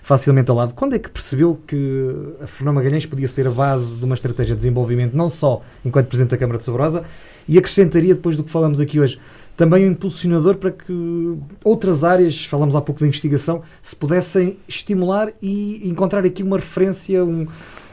facilmente 0.08 0.50
ao 0.50 0.56
lado. 0.56 0.72
Quando 0.72 0.94
é 0.94 0.98
que 0.98 1.10
percebeu 1.10 1.60
que 1.66 2.14
a 2.40 2.46
Fernão 2.46 2.72
Magalhães 2.72 3.04
podia 3.04 3.28
ser 3.28 3.46
a 3.46 3.50
base 3.50 3.96
de 3.96 4.04
uma 4.04 4.14
estratégia 4.14 4.54
de 4.54 4.58
desenvolvimento, 4.58 5.14
não 5.14 5.28
só 5.28 5.62
enquanto 5.84 6.06
Presidente 6.06 6.30
da 6.30 6.38
Câmara 6.38 6.58
de 6.58 6.64
Sabrosa, 6.64 7.04
e 7.46 7.58
acrescentaria, 7.58 8.14
depois 8.14 8.36
do 8.36 8.42
que 8.42 8.50
falamos 8.50 8.80
aqui 8.80 8.98
hoje, 8.98 9.18
também 9.54 9.86
um 9.86 9.90
impulsionador 9.90 10.56
para 10.56 10.70
que 10.70 11.36
outras 11.64 12.04
áreas, 12.04 12.44
falamos 12.46 12.76
há 12.76 12.80
pouco 12.80 13.00
da 13.00 13.06
investigação, 13.06 13.62
se 13.82 13.96
pudessem 13.96 14.56
estimular 14.68 15.32
e 15.42 15.86
encontrar 15.88 16.24
aqui 16.24 16.42
uma 16.42 16.56
referência, 16.56 17.24
um, 17.24 17.46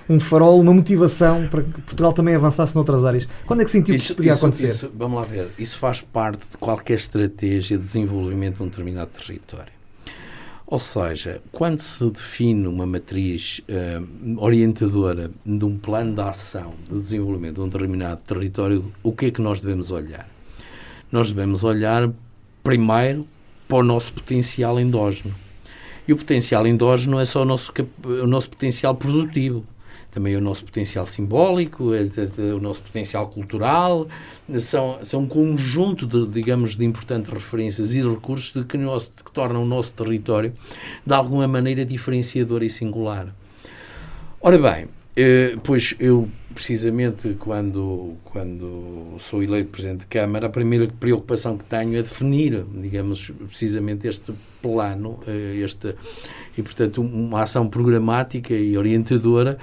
um 0.09 0.19
farol, 0.19 0.59
uma 0.59 0.73
motivação 0.73 1.47
para 1.47 1.63
que 1.63 1.81
Portugal 1.81 2.13
também 2.13 2.35
avançasse 2.35 2.75
noutras 2.75 3.03
áreas. 3.03 3.27
Quando 3.45 3.61
é 3.61 3.65
que 3.65 3.71
sentiu 3.71 3.95
isso, 3.95 4.05
que 4.05 4.05
isso 4.05 4.15
podia 4.15 4.31
isso, 4.31 4.45
acontecer? 4.45 4.65
Isso, 4.65 4.91
vamos 4.95 5.19
lá 5.19 5.25
ver. 5.25 5.47
Isso 5.57 5.77
faz 5.77 6.01
parte 6.01 6.43
de 6.51 6.57
qualquer 6.57 6.95
estratégia 6.95 7.77
de 7.77 7.83
desenvolvimento 7.83 8.57
de 8.57 8.63
um 8.63 8.67
determinado 8.67 9.11
território. 9.11 9.73
Ou 10.67 10.79
seja, 10.79 11.41
quando 11.51 11.79
se 11.79 12.09
define 12.09 12.65
uma 12.67 12.87
matriz 12.87 13.61
uh, 13.69 14.43
orientadora 14.43 15.29
de 15.45 15.63
um 15.63 15.77
plano 15.77 16.15
de 16.15 16.21
ação 16.21 16.73
de 16.89 16.99
desenvolvimento 16.99 17.55
de 17.55 17.61
um 17.61 17.69
determinado 17.69 18.21
território, 18.25 18.91
o 19.03 19.11
que 19.11 19.27
é 19.27 19.31
que 19.31 19.41
nós 19.41 19.59
devemos 19.59 19.91
olhar? 19.91 20.27
Nós 21.11 21.31
devemos 21.31 21.63
olhar 21.63 22.11
primeiro 22.63 23.27
para 23.67 23.77
o 23.77 23.83
nosso 23.83 24.11
potencial 24.11 24.79
endógeno. 24.79 25.35
E 26.07 26.13
o 26.13 26.17
potencial 26.17 26.65
endógeno 26.65 27.19
é 27.19 27.25
só 27.25 27.43
o 27.43 27.45
nosso, 27.45 27.71
o 28.03 28.27
nosso 28.27 28.49
potencial 28.49 28.95
produtivo 28.95 29.63
também 30.15 30.33
o 30.37 30.39
nosso 30.39 30.63
potencial 30.63 31.05
simbólico, 31.05 31.93
é, 31.93 32.03
o 32.53 32.59
nosso 32.61 32.81
potencial 32.81 33.27
cultural, 33.27 34.07
são, 34.61 34.99
são 35.03 35.23
um 35.23 35.27
conjunto 35.27 36.07
de, 36.07 36.25
digamos, 36.27 36.77
de 36.77 36.85
importantes 36.85 37.29
referências 37.33 37.93
e 37.93 38.01
recursos 38.01 38.53
de 38.53 38.63
que, 38.63 38.77
nosso, 38.77 39.11
que 39.11 39.29
tornam 39.29 39.61
o 39.61 39.65
nosso 39.65 39.93
território, 39.93 40.53
de 41.05 41.13
alguma 41.13 41.49
maneira, 41.49 41.83
diferenciador 41.83 42.63
e 42.63 42.69
singular. 42.69 43.27
Ora 44.39 44.57
bem, 44.57 44.87
eh, 45.17 45.57
pois 45.61 45.93
eu, 45.99 46.29
precisamente, 46.55 47.35
quando, 47.37 48.13
quando 48.23 49.17
sou 49.19 49.43
eleito 49.43 49.69
Presidente 49.69 49.99
de 49.99 50.05
Câmara, 50.05 50.47
a 50.47 50.49
primeira 50.49 50.87
preocupação 50.87 51.57
que 51.57 51.65
tenho 51.65 51.97
é 51.97 52.01
definir, 52.01 52.63
digamos, 52.81 53.29
precisamente 53.45 54.07
este 54.07 54.33
plano, 54.61 55.19
eh, 55.27 55.57
este, 55.57 55.93
e, 56.57 56.63
portanto, 56.63 57.01
uma 57.01 57.43
ação 57.43 57.67
programática 57.67 58.53
e 58.53 58.77
orientadora 58.77 59.57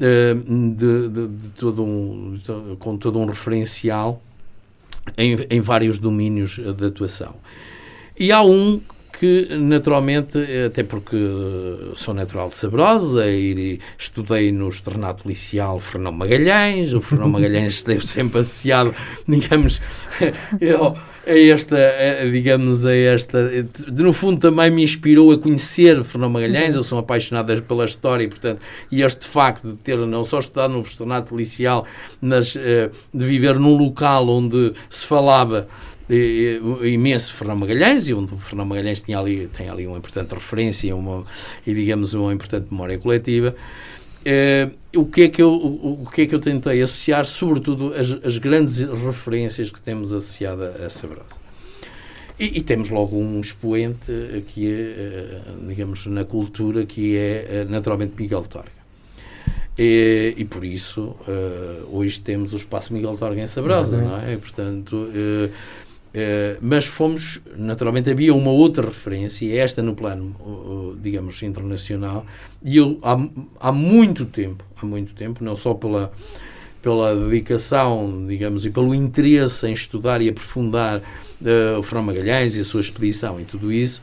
eh, 0.00 0.34
de, 0.34 1.08
de, 1.10 1.28
de 1.28 1.50
todo 1.50 1.84
um, 1.84 2.40
com 2.78 2.96
todo 2.96 3.18
um 3.18 3.26
referencial 3.26 4.22
em, 5.18 5.46
em 5.50 5.60
vários 5.60 5.98
domínios 5.98 6.58
de 6.58 6.86
atuação. 6.86 7.34
E 8.18 8.32
há 8.32 8.42
um 8.42 8.80
que 9.20 9.54
naturalmente, 9.54 10.38
até 10.64 10.82
porque 10.82 11.14
sou 11.94 12.14
natural 12.14 12.48
de 12.48 12.54
Sabrosa 12.54 13.30
e 13.30 13.78
estudei 13.98 14.50
no 14.50 14.66
externato 14.66 15.24
policial 15.24 15.78
Fernão 15.78 16.10
Magalhães, 16.10 16.94
o 16.94 17.02
Fernão 17.02 17.28
Magalhães 17.28 17.74
esteve 17.74 18.06
sempre 18.06 18.40
associado, 18.40 18.94
digamos, 19.28 19.78
a 21.26 21.38
esta, 21.38 21.76
digamos, 22.32 22.86
a 22.86 22.96
esta, 22.96 23.50
no 23.92 24.14
fundo 24.14 24.40
também 24.40 24.70
me 24.70 24.82
inspirou 24.82 25.32
a 25.32 25.38
conhecer 25.38 26.02
Fernão 26.02 26.30
Magalhães, 26.30 26.74
eu 26.74 26.82
sou 26.82 26.98
apaixonado 26.98 27.60
pela 27.64 27.84
história 27.84 28.24
e, 28.24 28.28
portanto, 28.28 28.62
e 28.90 29.02
este 29.02 29.28
facto 29.28 29.68
de 29.68 29.74
ter 29.74 29.98
não 29.98 30.24
só 30.24 30.38
estudado 30.38 30.72
no 30.72 30.80
externato 30.80 31.28
policial, 31.28 31.84
mas 32.22 32.56
eh, 32.56 32.88
de 33.12 33.26
viver 33.26 33.58
num 33.58 33.76
local 33.76 34.26
onde 34.30 34.72
se 34.88 35.04
falava 35.04 35.68
imenso 36.82 37.32
Fernão 37.32 37.56
Magalhães 37.56 38.08
e 38.08 38.14
onde 38.14 38.34
o 38.34 38.38
Fernão 38.38 38.66
Magalhães 38.66 39.00
tinha 39.00 39.18
ali, 39.18 39.46
tem 39.48 39.68
ali 39.68 39.86
uma 39.86 39.98
importante 39.98 40.34
referência 40.34 40.94
uma, 40.94 41.24
e 41.66 41.72
digamos 41.72 42.14
uma 42.14 42.32
importante 42.32 42.66
memória 42.70 42.98
coletiva 42.98 43.54
uh, 44.20 44.98
o, 44.98 45.06
que 45.06 45.22
é 45.22 45.28
que 45.28 45.40
eu, 45.42 45.52
o, 45.52 46.02
o, 46.02 46.10
que 46.10 46.22
é 46.22 46.26
que 46.26 46.34
eu 46.34 46.40
tentei 46.40 46.82
associar 46.82 47.24
sobretudo 47.26 47.94
as, 47.94 48.10
as 48.24 48.38
grandes 48.38 48.78
referências 48.78 49.70
que 49.70 49.80
temos 49.80 50.12
associado 50.12 50.64
a, 50.64 50.90
Sabrosa 50.90 51.40
e, 52.38 52.58
e, 52.58 52.62
temos 52.62 52.88
logo 52.88 53.16
um 53.16 53.38
expoente 53.38 54.10
que 54.46 54.66
é, 54.66 54.72
eh, 54.72 55.40
digamos, 55.68 56.06
na 56.06 56.24
cultura, 56.24 56.86
que 56.86 57.14
é 57.14 57.46
eh, 57.50 57.66
naturalmente 57.68 58.14
Miguel 58.16 58.42
Torga. 58.44 58.80
E, 59.78 60.34
e, 60.38 60.44
por 60.46 60.64
isso, 60.64 61.16
uh, 61.28 61.86
hoje 61.90 62.20
temos 62.20 62.52
o 62.52 62.56
Espaço 62.56 62.92
Miguel 62.92 63.16
Torga 63.16 63.40
em 63.40 63.46
Sabrosa, 63.46 63.96
não 63.96 64.16
é? 64.18 64.32
E, 64.32 64.36
portanto, 64.38 64.94
uh, 64.94 65.50
Uh, 66.10 66.58
mas 66.60 66.86
fomos, 66.86 67.40
naturalmente, 67.56 68.10
havia 68.10 68.34
uma 68.34 68.50
outra 68.50 68.86
referência, 68.86 69.46
e 69.46 69.56
esta 69.56 69.80
no 69.80 69.94
plano, 69.94 70.34
uh, 70.40 70.98
digamos, 71.00 71.40
internacional, 71.42 72.26
e 72.64 72.78
eu, 72.78 72.98
há, 73.02 73.16
há 73.60 73.70
muito 73.70 74.24
tempo, 74.24 74.64
há 74.80 74.84
muito 74.84 75.14
tempo, 75.14 75.44
não 75.44 75.54
só 75.54 75.72
pela, 75.72 76.12
pela 76.82 77.14
dedicação, 77.14 78.26
digamos, 78.26 78.66
e 78.66 78.70
pelo 78.70 78.92
interesse 78.92 79.68
em 79.68 79.72
estudar 79.72 80.20
e 80.20 80.28
aprofundar 80.28 80.98
uh, 80.98 81.78
o 81.78 81.82
Fernão 81.82 82.02
Magalhães 82.02 82.56
e 82.56 82.60
a 82.60 82.64
sua 82.64 82.80
expedição 82.80 83.40
e 83.40 83.44
tudo 83.44 83.70
isso, 83.70 84.02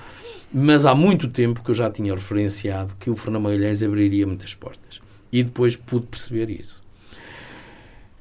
mas 0.53 0.85
há 0.85 0.95
muito 0.95 1.27
tempo 1.27 1.61
que 1.61 1.71
eu 1.71 1.75
já 1.75 1.89
tinha 1.89 2.15
referenciado 2.15 2.95
que 2.97 3.09
o 3.09 3.17
Fernão 3.17 3.41
Magalhães 3.41 3.83
abriria 3.83 4.25
muitas 4.25 4.53
portas. 4.53 5.01
E 5.29 5.43
depois 5.43 5.75
pude 5.75 6.07
perceber 6.07 6.49
isso. 6.49 6.81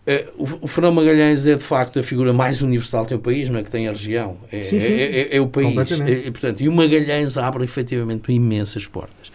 Uh, 0.07 0.57
o, 0.63 0.69
Fernão 0.69 0.93
Magalhães 0.93 1.49
é 1.49 1.57
de 1.57 1.63
facto 1.63 1.99
a 1.99 2.03
figura 2.03 2.33
mais 2.33 2.63
universal 2.63 3.03
que 3.03 3.09
tem 3.09 3.19
o 3.19 3.21
país, 3.21 3.49
não 3.49 3.59
é? 3.59 3.65
Que 3.65 3.71
tem 3.71 3.89
a 3.89 3.91
região. 3.91 4.37
É, 4.53 4.63
sim, 4.63 4.79
sim. 4.79 4.87
é, 4.87 5.21
é, 5.21 5.37
é 5.37 5.41
o 5.41 5.49
país. 5.49 5.77
É, 6.01 6.31
portanto, 6.31 6.61
e 6.61 6.69
o 6.69 6.73
Magalhães 6.73 7.37
abre 7.37 7.65
efetivamente 7.65 8.31
imensas 8.33 8.87
portas. 8.87 9.33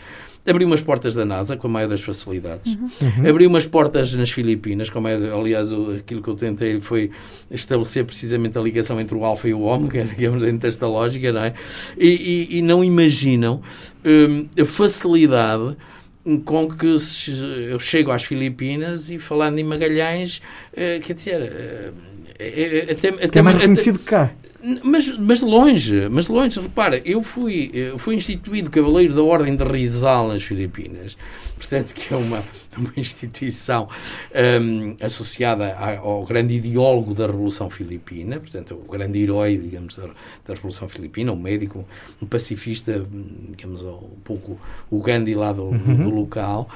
Abriu 0.47 0.65
umas 0.65 0.81
portas 0.81 1.13
da 1.13 1.23
NASA 1.23 1.55
com 1.55 1.67
a 1.67 1.69
maior 1.69 1.87
das 1.87 2.01
facilidades. 2.01 2.73
Uhum. 2.73 2.89
Uhum. 3.01 3.29
Abriu 3.29 3.49
umas 3.49 3.67
portas 3.67 4.13
nas 4.13 4.31
Filipinas, 4.31 4.89
com 4.89 4.97
a 4.97 5.01
maior, 5.01 5.39
aliás, 5.39 5.71
aquilo 5.71 6.21
que 6.21 6.29
eu 6.29 6.35
tentei 6.35 6.81
foi 6.81 7.11
estabelecer 7.51 8.05
precisamente 8.05 8.57
a 8.57 8.61
ligação 8.61 8.99
entre 8.99 9.15
o 9.15 9.23
alfa 9.23 9.47
e 9.49 9.53
o 9.53 9.61
ômega, 9.61 10.03
digamos, 10.15 10.41
dentro 10.41 10.59
desta 10.59 10.87
lógica, 10.87 11.31
não 11.31 11.43
é? 11.43 11.53
E, 11.95 12.47
e, 12.49 12.57
e 12.57 12.61
não 12.61 12.83
imaginam 12.83 13.61
hum, 14.03 14.47
a 14.59 14.65
facilidade 14.65 15.75
com 16.45 16.69
que 16.69 16.85
eu 16.85 17.79
chego 17.79 18.11
às 18.11 18.23
Filipinas 18.23 19.09
e 19.09 19.17
falando 19.17 19.57
em 19.57 19.63
Magalhães, 19.63 20.41
eh, 20.73 20.99
quer 20.99 21.13
dizer, 21.13 21.41
eh, 21.41 21.91
é, 22.39 22.91
até, 22.91 23.09
até, 23.09 23.39
é 23.39 23.41
mais 23.41 23.57
reconhecido 23.57 23.99
que 23.99 24.05
cá. 24.05 24.31
Mas, 24.83 25.17
mas 25.17 25.41
longe, 25.41 26.07
mas 26.09 26.27
longe, 26.27 26.59
repara, 26.59 27.01
eu 27.03 27.23
fui, 27.23 27.71
eu 27.73 27.97
fui 27.97 28.15
instituído 28.15 28.69
Cavaleiro 28.69 29.15
da 29.15 29.23
Ordem 29.23 29.55
de 29.55 29.63
Rizal 29.63 30.27
nas 30.27 30.43
Filipinas, 30.43 31.17
portanto 31.57 31.93
que 31.93 32.13
é 32.13 32.17
uma, 32.17 32.43
uma 32.77 32.93
instituição 32.95 33.89
um, 34.61 34.95
associada 35.03 35.75
ao 35.75 36.25
grande 36.25 36.55
ideólogo 36.55 37.15
da 37.15 37.25
Revolução 37.25 37.69
Filipina, 37.69 38.39
portanto 38.39 38.75
o 38.75 38.91
grande 38.91 39.19
herói, 39.19 39.57
digamos, 39.57 39.95
da, 39.97 40.07
da 40.45 40.53
Revolução 40.53 40.87
Filipina, 40.87 41.31
um 41.31 41.39
médico, 41.39 41.83
um 42.21 42.27
pacifista, 42.27 43.05
digamos, 43.49 43.83
um 43.83 44.19
pouco 44.23 44.59
o 44.91 44.99
Gandhi 45.01 45.33
lá 45.33 45.51
do, 45.51 45.63
uhum. 45.63 46.03
do 46.03 46.09
local. 46.09 46.69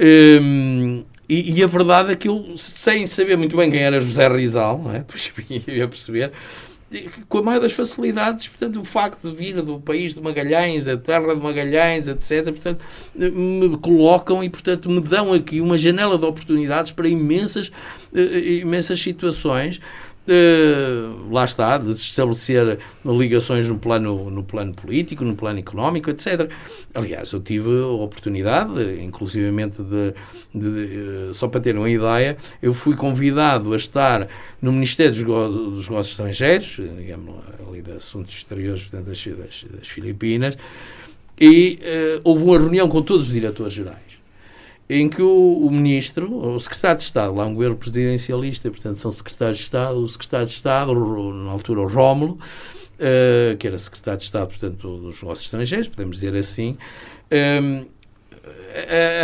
Um, 0.00 1.04
e, 1.28 1.58
e, 1.58 1.62
a 1.62 1.66
verdade 1.68 2.10
é 2.10 2.16
que 2.16 2.26
eu, 2.26 2.56
sem 2.58 3.06
saber 3.06 3.36
muito 3.36 3.56
bem 3.56 3.70
quem 3.70 3.82
era 3.82 4.00
José 4.00 4.26
Rizal, 4.26 4.78
não 4.82 4.92
é? 4.92 5.04
pois 5.06 5.32
ia 5.48 5.86
perceber, 5.86 6.32
com 7.28 7.38
a 7.38 7.42
maior 7.42 7.60
das 7.60 7.72
facilidades, 7.72 8.48
portanto, 8.48 8.80
o 8.80 8.84
facto 8.84 9.30
de 9.30 9.36
vir 9.36 9.62
do 9.62 9.78
país 9.78 10.12
de 10.12 10.20
Magalhães, 10.20 10.86
da 10.86 10.96
terra 10.96 11.34
de 11.34 11.40
Magalhães, 11.40 12.08
etc., 12.08 12.44
portanto, 12.46 12.84
me 13.14 13.76
colocam 13.78 14.42
e, 14.42 14.50
portanto, 14.50 14.90
me 14.90 15.00
dão 15.00 15.32
aqui 15.32 15.60
uma 15.60 15.78
janela 15.78 16.18
de 16.18 16.24
oportunidades 16.24 16.90
para 16.90 17.08
imensas, 17.08 17.70
eh, 18.12 18.60
imensas 18.60 19.00
situações 19.00 19.80
Uh, 20.28 21.32
lá 21.32 21.44
está, 21.44 21.78
de 21.78 21.92
estabelecer 21.92 22.78
ligações 23.04 23.66
no 23.66 23.78
plano, 23.78 24.30
no 24.30 24.44
plano 24.44 24.72
político, 24.74 25.24
no 25.24 25.34
plano 25.34 25.58
económico, 25.58 26.10
etc. 26.10 26.48
Aliás, 26.94 27.32
eu 27.32 27.40
tive 27.40 27.68
a 27.82 27.86
oportunidade, 27.86 29.02
inclusivamente, 29.02 29.82
de, 29.82 30.14
de, 30.54 31.28
de, 31.30 31.34
só 31.34 31.48
para 31.48 31.60
ter 31.60 31.76
uma 31.76 31.88
ideia, 31.88 32.36
eu 32.62 32.74
fui 32.74 32.94
convidado 32.94 33.72
a 33.72 33.76
estar 33.76 34.28
no 34.60 34.70
Ministério 34.72 35.12
dos, 35.12 35.24
dos 35.24 35.88
Negócios 35.88 36.10
Estrangeiros, 36.12 36.80
digamos, 36.98 37.36
ali 37.66 37.80
de 37.80 37.92
Assuntos 37.92 38.34
Exteriores 38.34 38.82
portanto, 38.82 39.06
das, 39.06 39.24
das, 39.24 39.64
das 39.78 39.88
Filipinas, 39.88 40.56
e 41.40 41.80
uh, 41.80 42.20
houve 42.22 42.44
uma 42.44 42.58
reunião 42.58 42.88
com 42.88 43.00
todos 43.00 43.28
os 43.28 43.32
diretores 43.32 43.72
gerais 43.72 44.09
em 44.92 45.08
que 45.08 45.22
o, 45.22 45.58
o, 45.64 45.70
ministro, 45.70 46.34
o 46.34 46.58
secretário 46.58 46.96
de 46.96 47.04
Estado, 47.04 47.32
lá 47.32 47.46
um 47.46 47.54
governo 47.54 47.76
presidencialista, 47.76 48.68
portanto 48.68 48.96
são 48.96 49.08
secretários 49.12 49.58
de 49.58 49.64
Estado, 49.64 50.02
o 50.02 50.08
secretário 50.08 50.46
de 50.46 50.52
Estado, 50.52 50.92
na 51.32 51.52
altura 51.52 51.82
o 51.82 51.86
Rómulo, 51.86 52.32
uh, 52.32 53.56
que 53.56 53.68
era 53.68 53.78
secretário 53.78 54.18
de 54.18 54.24
Estado, 54.24 54.48
portanto, 54.48 54.98
dos 54.98 55.22
negócios 55.22 55.44
estrangeiros, 55.44 55.86
podemos 55.86 56.16
dizer 56.16 56.34
assim, 56.34 56.76
um, 57.62 57.84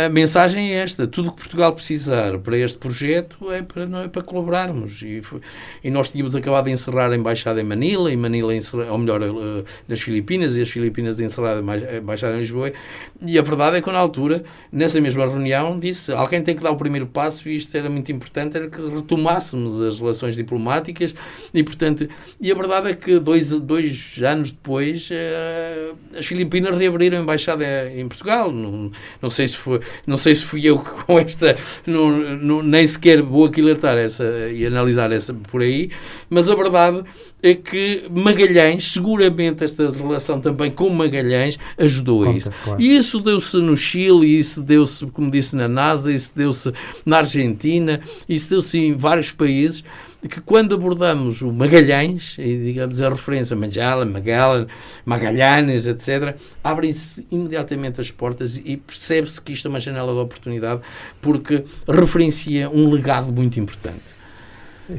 a, 0.05 0.09
mensagem 0.09 0.73
é 0.73 0.83
esta: 0.83 1.07
tudo 1.07 1.29
o 1.29 1.31
que 1.31 1.39
Portugal 1.39 1.73
precisar 1.73 2.37
para 2.39 2.57
este 2.57 2.77
projeto 2.77 3.51
é 3.51 3.61
para, 3.61 3.85
não 3.85 4.01
é 4.01 4.07
para 4.07 4.21
colaborarmos. 4.21 5.01
E, 5.01 5.21
foi, 5.21 5.41
e 5.83 5.89
nós 5.89 6.09
tínhamos 6.09 6.35
acabado 6.35 6.65
de 6.65 6.71
encerrar 6.71 7.11
a 7.11 7.15
embaixada 7.15 7.61
em 7.61 7.63
Manila, 7.63 8.11
e 8.11 8.17
Manila, 8.17 8.53
encerrar, 8.55 8.91
ou 8.91 8.97
melhor, 8.97 9.21
uh, 9.21 9.63
nas 9.87 10.01
Filipinas, 10.01 10.55
e 10.57 10.61
as 10.61 10.69
Filipinas 10.69 11.19
encerrar 11.19 11.57
a 11.57 11.97
embaixada 11.97 12.35
em 12.35 12.39
Lisboa. 12.39 12.73
E 13.21 13.37
a 13.37 13.41
verdade 13.41 13.77
é 13.77 13.81
que, 13.81 13.91
na 13.91 13.99
altura, 13.99 14.43
nessa 14.71 14.99
mesma 14.99 15.25
reunião, 15.25 15.79
disse: 15.79 16.11
alguém 16.11 16.41
tem 16.41 16.55
que 16.55 16.63
dar 16.63 16.71
o 16.71 16.75
primeiro 16.75 17.07
passo, 17.07 17.47
e 17.47 17.55
isto 17.55 17.75
era 17.75 17.89
muito 17.89 18.11
importante, 18.11 18.57
era 18.57 18.69
que 18.69 18.81
retomássemos 18.81 19.81
as 19.81 19.99
relações 19.99 20.35
diplomáticas. 20.35 21.15
E, 21.53 21.63
portanto, 21.63 22.07
e 22.39 22.51
a 22.51 22.55
verdade 22.55 22.89
é 22.89 22.93
que 22.93 23.19
dois, 23.19 23.49
dois 23.51 24.19
anos 24.23 24.51
depois, 24.51 25.09
uh, 25.09 25.95
as 26.17 26.25
Filipinas 26.25 26.77
reabriram 26.77 27.19
a 27.19 27.21
embaixada 27.21 27.65
em 27.91 28.07
Portugal. 28.07 28.51
Não, 28.51 28.91
não 29.21 29.29
sei 29.37 29.47
se 29.47 29.55
foi, 29.57 29.79
não 30.05 30.17
sei 30.17 30.35
se 30.35 30.43
fui 30.43 30.65
eu 30.65 30.79
que 30.79 30.89
com 31.05 31.19
esta 31.19 31.55
não, 31.85 32.11
não, 32.37 32.63
nem 32.63 32.85
sequer 32.85 33.21
vou 33.21 33.45
aquilatar 33.45 33.97
essa 33.97 34.23
e 34.51 34.65
analisar 34.65 35.11
essa 35.11 35.33
por 35.33 35.61
aí, 35.61 35.91
mas 36.29 36.49
a 36.49 36.55
verdade 36.55 37.03
é 37.41 37.53
que 37.53 38.05
Magalhães, 38.09 38.91
seguramente 38.91 39.63
esta 39.63 39.89
relação 39.91 40.41
também 40.41 40.71
com 40.71 40.89
Magalhães 40.89 41.57
ajudou 41.77 42.23
Conta, 42.23 42.29
a 42.29 42.37
isso. 42.37 42.51
Claro. 42.63 42.81
E 42.81 42.97
isso 42.97 43.19
deu-se 43.19 43.57
no 43.57 43.77
Chile, 43.77 44.39
isso 44.39 44.61
deu-se, 44.61 45.05
como 45.07 45.29
disse, 45.29 45.55
na 45.55 45.67
NASA, 45.67 46.11
isso 46.11 46.31
deu-se 46.35 46.73
na 47.05 47.17
Argentina, 47.17 48.01
isso 48.27 48.49
deu-se 48.49 48.79
em 48.79 48.95
vários 48.95 49.31
países 49.31 49.83
que 50.27 50.41
quando 50.41 50.75
abordamos 50.75 51.41
o 51.41 51.51
Magalhães, 51.51 52.35
e 52.39 52.57
digamos 52.57 53.01
a 53.01 53.09
referência 53.09 53.55
Magellan, 53.55 54.05
Magellan, 54.05 54.67
Magalhães, 55.05 55.85
etc., 55.85 56.35
abrem-se 56.63 57.25
imediatamente 57.31 58.01
as 58.01 58.11
portas 58.11 58.59
e 58.63 58.77
percebe-se 58.77 59.41
que 59.41 59.53
isto 59.53 59.67
é 59.67 59.69
uma 59.69 59.79
janela 59.79 60.13
de 60.13 60.19
oportunidade 60.19 60.81
porque 61.21 61.63
referencia 61.87 62.69
um 62.69 62.89
legado 62.89 63.31
muito 63.31 63.59
importante. 63.59 64.17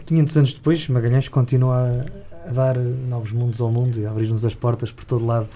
500 0.07 0.37
anos 0.37 0.55
depois, 0.55 0.89
Magalhães 0.89 1.29
continua 1.29 2.03
a 2.47 2.53
dar 2.53 2.77
novos 2.77 3.33
mundos 3.33 3.61
ao 3.61 3.71
mundo 3.71 3.99
e 3.99 4.07
a 4.07 4.11
abrir-nos 4.11 4.45
as 4.45 4.55
portas 4.55 4.91
por 4.91 5.05
todo 5.05 5.25
lado. 5.25 5.49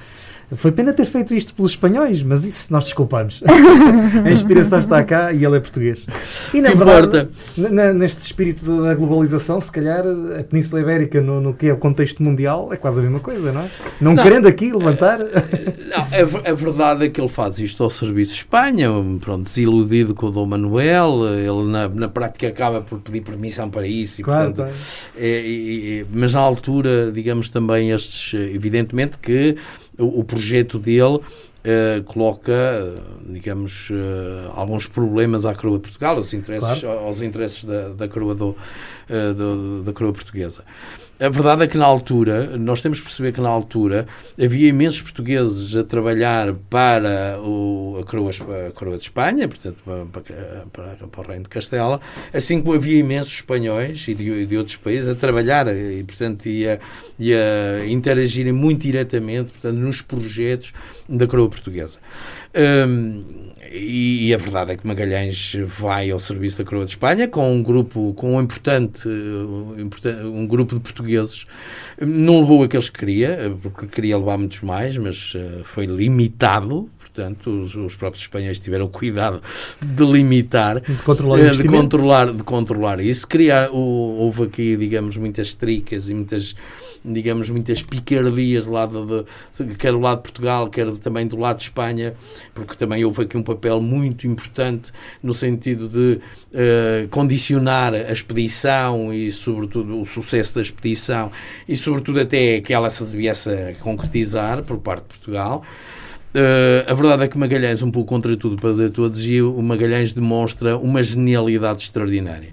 Foi 0.56 0.70
pena 0.70 0.92
ter 0.92 1.06
feito 1.06 1.34
isto 1.34 1.54
pelos 1.54 1.72
espanhóis, 1.72 2.22
mas 2.22 2.44
isso 2.44 2.72
nós 2.72 2.84
desculpamos. 2.84 3.42
a 4.24 4.30
inspiração 4.30 4.78
está 4.78 5.02
cá 5.02 5.32
e 5.32 5.44
ele 5.44 5.56
é 5.56 5.60
português. 5.60 6.06
E 6.52 6.60
na 6.60 6.70
verdade, 6.70 7.28
neste 7.94 8.24
espírito 8.24 8.82
da 8.82 8.94
globalização, 8.94 9.60
se 9.60 9.70
calhar 9.70 10.04
a 10.38 10.42
Península 10.44 10.80
Ibérica, 10.82 11.20
no, 11.20 11.40
no, 11.40 11.54
que 11.54 11.68
é 11.68 11.72
o 11.72 11.76
contexto 11.76 12.22
mundial, 12.22 12.68
é 12.72 12.76
quase 12.76 13.00
a 13.00 13.02
mesma 13.02 13.20
coisa, 13.20 13.52
não 13.52 13.62
é? 13.62 13.68
Não, 14.00 14.14
não 14.14 14.22
querendo 14.22 14.46
aqui 14.46 14.72
levantar. 14.72 15.18
Não, 15.18 15.98
a, 15.98 16.50
a, 16.50 16.54
verdade 16.54 17.04
é 17.04 17.08
que 17.08 17.20
ele 17.20 17.28
faz 17.28 17.58
isto 17.58 17.82
ao 17.82 17.90
Serviço 17.90 18.32
de 18.32 18.38
Espanha, 18.38 18.88
pronto, 19.20 19.44
desiludido 19.44 20.14
com 20.14 20.26
o 20.26 20.30
Dom 20.30 20.46
Manuel, 20.46 21.26
ele 21.34 21.70
na, 21.70 21.88
na 21.88 22.08
prática 22.08 22.48
acaba 22.48 22.80
por 22.80 22.98
pedir 22.98 23.22
permissão 23.22 23.70
para 23.70 23.86
isso. 23.86 24.20
E, 24.20 24.24
claro, 24.24 24.52
portanto, 24.52 24.74
é, 25.16 26.00
é, 26.00 26.04
mas 26.12 26.34
na 26.34 26.40
altura, 26.40 27.10
digamos 27.12 27.48
também, 27.48 27.90
estes, 27.90 28.34
evidentemente 28.34 29.18
que 29.18 29.56
o, 30.02 30.20
o 30.20 30.24
projeto 30.24 30.78
dele 30.78 31.20
Uh, 31.62 32.02
coloca, 32.02 32.52
digamos, 33.24 33.88
uh, 33.90 34.50
alguns 34.52 34.84
problemas 34.88 35.46
à 35.46 35.54
coroa 35.54 35.76
de 35.76 35.82
Portugal, 35.82 36.16
aos 36.16 36.34
interesses, 36.34 36.80
claro. 36.80 36.98
aos 36.98 37.22
interesses 37.22 37.62
da, 37.62 37.90
da 37.90 38.08
coroa 38.08 38.34
do, 38.34 38.48
uh, 38.48 39.32
do, 39.32 39.82
da 39.84 39.92
coroa 39.92 40.12
portuguesa. 40.12 40.64
A 41.22 41.28
verdade 41.28 41.62
é 41.62 41.66
que 41.68 41.78
na 41.78 41.84
altura, 41.84 42.56
nós 42.58 42.80
temos 42.80 42.98
que 42.98 43.06
perceber 43.06 43.30
que 43.30 43.40
na 43.40 43.48
altura 43.48 44.08
havia 44.42 44.68
imensos 44.68 45.02
portugueses 45.02 45.76
a 45.76 45.84
trabalhar 45.84 46.52
para 46.68 47.40
o, 47.40 47.96
a, 48.00 48.04
coroa, 48.04 48.32
a 48.66 48.72
coroa 48.72 48.96
de 48.96 49.04
Espanha, 49.04 49.46
portanto, 49.46 49.76
para, 49.84 50.66
para, 50.72 51.06
para, 51.06 51.20
o 51.20 51.28
Reino 51.28 51.44
de 51.44 51.48
Castela, 51.48 52.00
assim 52.34 52.60
como 52.60 52.74
havia 52.74 52.98
imensos 52.98 53.34
espanhóis 53.34 54.04
e 54.08 54.14
de, 54.14 54.46
de 54.46 54.56
outros 54.56 54.74
países 54.74 55.08
a 55.08 55.14
trabalhar 55.14 55.68
e, 55.68 56.02
portanto, 56.02 56.44
e 56.46 56.66
a, 56.66 56.80
e 57.16 57.32
a 57.32 57.86
interagirem 57.86 58.52
muito 58.52 58.82
diretamente 58.82 59.52
portanto, 59.52 59.78
nos 59.78 60.02
projetos 60.02 60.72
da 61.08 61.28
coroa 61.28 61.48
portuguesa. 61.48 62.00
Um, 62.52 63.51
e, 63.72 64.28
e, 64.28 64.34
a 64.34 64.36
verdade 64.36 64.72
é 64.72 64.76
que 64.76 64.86
Magalhães 64.86 65.56
vai 65.64 66.10
ao 66.10 66.18
serviço 66.18 66.58
da 66.58 66.64
Coroa 66.64 66.84
de 66.84 66.90
Espanha 66.90 67.26
com 67.26 67.52
um 67.52 67.62
grupo, 67.62 68.12
com 68.14 68.36
um 68.36 68.42
importante, 68.42 69.08
um 69.08 70.46
grupo 70.46 70.74
de 70.74 70.80
portugueses. 70.80 71.46
Não 72.00 72.40
levou 72.40 72.62
aqueles 72.62 72.88
que 72.88 72.98
queria, 72.98 73.54
porque 73.62 73.86
queria 73.86 74.18
levar 74.18 74.36
muitos 74.36 74.60
mais, 74.62 74.96
mas 74.98 75.34
uh, 75.34 75.64
foi 75.64 75.86
limitado. 75.86 76.88
Portanto, 76.98 77.50
os, 77.50 77.74
os, 77.74 77.94
próprios 77.94 78.24
espanhóis 78.24 78.58
tiveram 78.58 78.88
cuidado 78.88 79.42
de 79.80 80.04
limitar, 80.04 80.80
de 80.80 80.94
controlar, 81.02 81.38
uh, 81.38 81.56
de 81.56 81.64
controlar, 81.64 82.32
de 82.32 82.42
controlar 82.42 83.00
isso. 83.00 83.28
Criar, 83.28 83.68
houve 83.70 84.44
aqui, 84.44 84.76
digamos, 84.76 85.16
muitas 85.16 85.52
tricas 85.54 86.08
e 86.08 86.14
muitas 86.14 86.54
digamos, 87.04 87.50
muitas 87.50 87.82
picardias 87.82 88.66
do 88.66 88.72
lado 88.72 89.26
de, 89.54 89.74
quer 89.74 89.92
do 89.92 90.00
lado 90.00 90.18
de 90.18 90.22
Portugal, 90.22 90.70
quer 90.70 90.90
também 90.98 91.26
do 91.26 91.36
lado 91.36 91.58
de 91.58 91.64
Espanha, 91.64 92.14
porque 92.54 92.76
também 92.76 93.04
houve 93.04 93.22
aqui 93.22 93.36
um 93.36 93.42
papel 93.62 93.80
muito 93.80 94.26
importante 94.26 94.90
no 95.22 95.32
sentido 95.32 95.88
de 95.88 96.18
uh, 96.18 97.08
condicionar 97.08 97.94
a 97.94 98.12
expedição 98.12 99.14
e, 99.14 99.30
sobretudo, 99.30 100.02
o 100.02 100.04
sucesso 100.04 100.56
da 100.56 100.60
expedição 100.60 101.30
e, 101.68 101.76
sobretudo, 101.76 102.20
até 102.20 102.60
que 102.60 102.74
ela 102.74 102.90
se 102.90 103.04
viesse 103.04 103.48
a 103.48 103.74
concretizar 103.74 104.64
por 104.64 104.78
parte 104.78 105.02
de 105.02 105.08
Portugal. 105.08 105.62
Uh, 106.34 106.90
a 106.90 106.94
verdade 106.94 107.22
é 107.24 107.28
que 107.28 107.38
Magalhães, 107.38 107.82
um 107.82 107.90
pouco 107.90 108.08
contra 108.08 108.36
tudo 108.36 108.56
para 108.56 108.90
todos, 108.90 109.26
e 109.28 109.40
o 109.40 109.62
Magalhães 109.62 110.12
demonstra 110.12 110.76
uma 110.76 111.02
genialidade 111.02 111.84
extraordinária. 111.84 112.48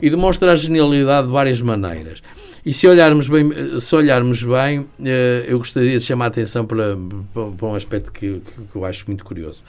E 0.00 0.10
demonstra 0.10 0.52
a 0.52 0.56
genialidade 0.56 1.26
de 1.26 1.32
várias 1.32 1.60
maneiras. 1.60 2.22
E 2.66 2.72
se 2.72 2.86
olharmos 2.86 3.28
bem, 3.28 3.78
se 3.78 3.94
olharmos 3.94 4.42
bem 4.42 4.86
eh, 5.04 5.44
eu 5.46 5.58
gostaria 5.58 5.98
de 5.98 6.02
chamar 6.02 6.26
a 6.26 6.28
atenção 6.28 6.64
para, 6.64 6.96
para 7.32 7.68
um 7.68 7.74
aspecto 7.74 8.10
que, 8.10 8.40
que 8.72 8.76
eu 8.76 8.84
acho 8.86 9.04
muito 9.06 9.22
curioso. 9.22 9.62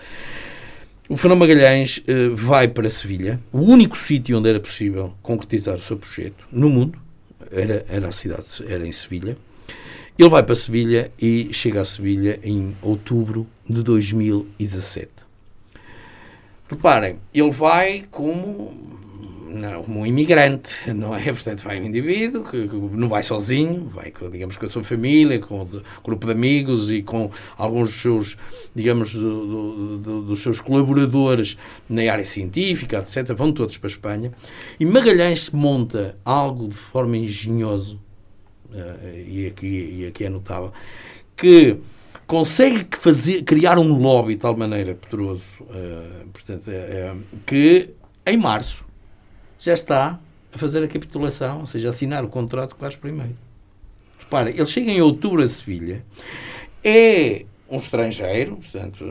O 1.08 1.16
Fernão 1.16 1.38
Magalhães 1.38 2.02
eh, 2.08 2.30
vai 2.34 2.68
para 2.68 2.90
Sevilha, 2.90 3.40
o 3.52 3.60
único 3.60 3.96
sítio 3.96 4.40
onde 4.40 4.50
era 4.50 4.60
possível 4.60 5.14
concretizar 5.22 5.76
o 5.76 5.82
seu 5.82 5.98
projeto 5.98 6.48
no 6.52 6.68
mundo, 6.68 6.98
era, 7.52 7.86
era 7.88 8.08
a 8.08 8.12
cidade, 8.12 8.64
era 8.68 8.88
em 8.88 8.92
Sevilha. 8.92 9.38
Ele 10.18 10.30
vai 10.30 10.42
para 10.42 10.56
Sevilha 10.56 11.12
e 11.22 11.54
chega 11.54 11.82
a 11.82 11.86
Sevilha 11.86 12.40
em 12.44 12.76
outubro 12.82 13.46
de 13.70 13.84
2017. 13.84 15.10
Reparem, 16.68 17.20
ele 17.32 17.52
vai 17.52 18.06
como 18.10 18.74
não, 19.46 19.84
um 19.88 20.06
imigrante, 20.06 20.76
não 20.92 21.16
é? 21.16 21.24
Portanto, 21.24 21.64
vai 21.64 21.80
um 21.80 21.86
indivíduo 21.86 22.44
que, 22.44 22.68
que, 22.68 22.76
não 22.76 23.08
vai 23.08 23.22
sozinho, 23.22 23.88
vai, 23.94 24.12
digamos, 24.32 24.58
com 24.58 24.66
a 24.66 24.70
sua 24.70 24.84
família, 24.84 25.40
com 25.40 25.62
o 25.62 25.68
grupo 26.04 26.26
de 26.26 26.32
amigos 26.32 26.90
e 26.90 27.04
com 27.04 27.30
alguns 27.56 27.90
dos 27.90 28.02
seus, 28.02 28.38
digamos, 28.74 29.14
do, 29.14 29.48
do, 29.48 29.98
do, 29.98 30.22
dos 30.24 30.40
seus 30.40 30.60
colaboradores 30.60 31.58
na 31.88 32.02
área 32.12 32.26
científica, 32.26 32.98
etc. 32.98 33.34
Vão 33.36 33.52
todos 33.52 33.78
para 33.78 33.88
a 33.88 33.92
Espanha. 33.92 34.32
E 34.80 34.86
Magalhães 34.86 35.52
monta 35.52 36.18
algo 36.26 36.68
de 36.68 36.76
forma 36.76 37.16
engenhosa, 37.16 37.94
uh, 38.72 39.28
e, 39.28 39.46
aqui, 39.46 39.98
e 40.00 40.08
aqui 40.08 40.26
é 40.26 40.30
notável, 40.30 40.74
que 41.38 41.78
consegue 42.26 42.98
fazer, 42.98 43.44
criar 43.44 43.78
um 43.78 44.00
lobby 44.00 44.34
de 44.34 44.42
tal 44.42 44.58
maneira 44.58 44.96
poderoso, 44.96 45.62
uh, 45.62 46.28
portanto, 46.34 46.72
uh, 46.72 47.22
que 47.46 47.92
em 48.26 48.38
março 48.38 48.84
já 49.66 49.74
está 49.74 50.20
a 50.54 50.58
fazer 50.58 50.84
a 50.84 50.88
capitulação, 50.88 51.60
ou 51.60 51.66
seja, 51.66 51.88
a 51.88 51.90
assinar 51.90 52.24
o 52.24 52.28
contrato 52.28 52.76
com 52.76 52.82
Carlos 52.82 53.00
I. 53.04 53.36
Repara, 54.20 54.50
ele 54.50 54.66
chega 54.66 54.92
em 54.92 55.02
outubro 55.02 55.42
a 55.42 55.48
Sevilha, 55.48 56.06
é 56.84 57.46
um 57.70 57.78
estrangeiro, 57.78 58.58
portanto, 58.58 59.04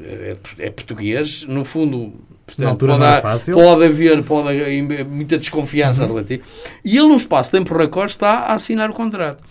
é, 0.00 0.36
é 0.58 0.70
português, 0.70 1.44
no 1.44 1.64
fundo, 1.64 2.12
portanto, 2.44 2.86
pode, 2.86 3.04
é 3.04 3.54
pode, 3.54 3.84
haver 3.84 4.22
pode 4.24 4.48
haver 4.48 5.04
muita 5.04 5.38
desconfiança 5.38 6.02
uhum. 6.04 6.14
relativa, 6.14 6.42
e 6.84 6.98
ele, 6.98 7.08
num 7.08 7.16
espaço 7.16 7.52
de 7.52 7.58
tempo 7.58 7.76
recorde, 7.76 8.10
está 8.10 8.30
a 8.30 8.54
assinar 8.54 8.90
o 8.90 8.94
contrato. 8.94 9.44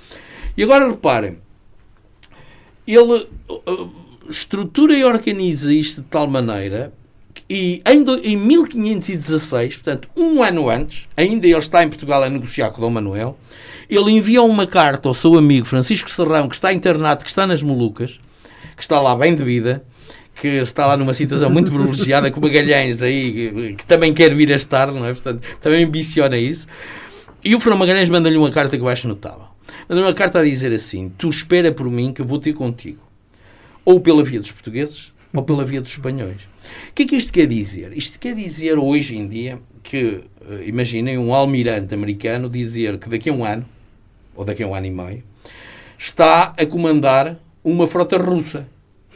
E 0.58 0.64
agora 0.64 0.90
reparem, 0.90 1.38
ele 2.86 3.28
uh, 3.50 3.90
estrutura 4.30 4.94
e 4.94 5.06
organiza 5.06 5.74
isto 5.74 6.02
de 6.02 6.08
tal 6.08 6.28
maneira 6.28 6.94
e 7.50 7.82
em, 7.86 8.04
do, 8.04 8.16
em 8.24 8.38
1516, 8.38 9.78
portanto, 9.78 10.08
um 10.16 10.44
ano 10.44 10.70
antes, 10.70 11.08
ainda 11.18 11.48
ele 11.48 11.58
está 11.58 11.84
em 11.84 11.90
Portugal 11.90 12.22
a 12.22 12.30
negociar 12.30 12.70
com 12.70 12.80
Dom 12.80 12.92
Manuel, 12.92 13.38
ele 13.90 14.12
envia 14.12 14.44
uma 14.44 14.68
carta 14.68 15.10
ao 15.10 15.16
seu 15.16 15.36
amigo 15.36 15.66
Francisco 15.66 16.12
Serrão, 16.12 16.48
que 16.48 16.54
está 16.54 16.72
internado, 16.72 17.24
que 17.24 17.30
está 17.30 17.48
nas 17.48 17.64
Molucas, 17.64 18.20
que 18.76 18.84
está 18.84 19.00
lá 19.02 19.16
bem 19.16 19.36
de 19.36 19.44
vida, 19.44 19.84
que 20.40 20.48
está 20.48 20.86
lá 20.86 20.96
numa 20.96 21.14
situação 21.14 21.50
muito 21.50 21.72
privilegiada, 21.72 22.30
com 22.30 22.40
Magalhães 22.40 23.02
aí, 23.02 23.34
que, 23.34 23.74
que 23.78 23.86
também 23.86 24.14
quer 24.14 24.34
vir 24.36 24.54
a 24.54 24.56
estar, 24.56 24.92
não 24.92 25.06
é? 25.06 25.14
Portanto, 25.14 25.42
também 25.60 25.84
ambiciona 25.84 26.38
isso. 26.38 26.68
E 27.44 27.56
o 27.56 27.60
Fernando 27.60 27.80
Magalhães 27.80 28.10
manda-lhe 28.10 28.38
uma 28.38 28.52
carta 28.52 28.78
que 28.78 28.84
eu 28.84 28.88
acho 28.88 29.08
notável. 29.08 29.48
Manda-lhe 29.88 30.08
uma 30.08 30.14
carta 30.14 30.40
a 30.40 30.44
dizer 30.44 30.72
assim: 30.72 31.12
Tu 31.18 31.28
espera 31.30 31.72
por 31.72 31.90
mim 31.90 32.14
que 32.14 32.22
eu 32.22 32.26
vou 32.26 32.38
ter 32.38 32.54
contigo. 32.54 33.02
Ou 33.84 34.00
pela 34.00 34.24
via 34.24 34.40
dos 34.40 34.52
portugueses, 34.52 35.12
ou 35.34 35.42
pela 35.42 35.66
via 35.66 35.82
dos 35.82 35.92
espanhóis. 35.92 36.38
O 36.90 36.94
que 36.94 37.04
é 37.04 37.06
que 37.06 37.16
isto 37.16 37.32
quer 37.32 37.48
dizer? 37.48 37.92
Isto 37.96 38.20
quer 38.20 38.36
dizer 38.36 38.78
hoje 38.78 39.18
em 39.18 39.28
dia 39.28 39.60
que, 39.84 40.22
eh, 40.50 40.64
imaginem, 40.68 41.18
um 41.18 41.34
almirante 41.34 41.94
americano 41.94 42.50
dizer 42.50 42.98
que 42.98 43.10
daqui 43.10 43.30
a 43.30 43.34
um 43.34 43.46
ano, 43.46 43.66
ou 44.36 44.44
daqui 44.44 44.64
a 44.64 44.68
um 44.68 44.76
ano 44.76 44.86
e 44.86 44.92
meio, 44.92 45.24
está 45.98 46.54
a 46.58 46.66
comandar 46.66 47.38
uma 47.64 47.88
frota 47.88 48.18
russa. 48.18 48.68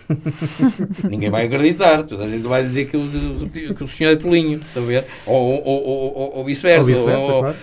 Ninguém 1.10 1.30
vai 1.30 1.46
acreditar. 1.46 2.04
Toda 2.04 2.26
a 2.26 2.30
gente 2.30 2.44
vai 2.44 2.64
dizer 2.64 2.86
que 2.86 2.98
o, 2.98 3.76
que 3.76 3.84
o 3.84 3.88
senhor 3.88 4.12
é 4.12 4.16
tolinho, 4.16 4.60
está 4.60 4.80
a 4.80 4.84
ver? 4.84 5.06
Ou, 5.26 5.64
ou, 5.64 5.84
ou, 5.84 6.38
ou 6.38 6.46
vice-versa. 6.46 6.86
Vice-versa, 6.86 7.28
claro. 7.40 7.56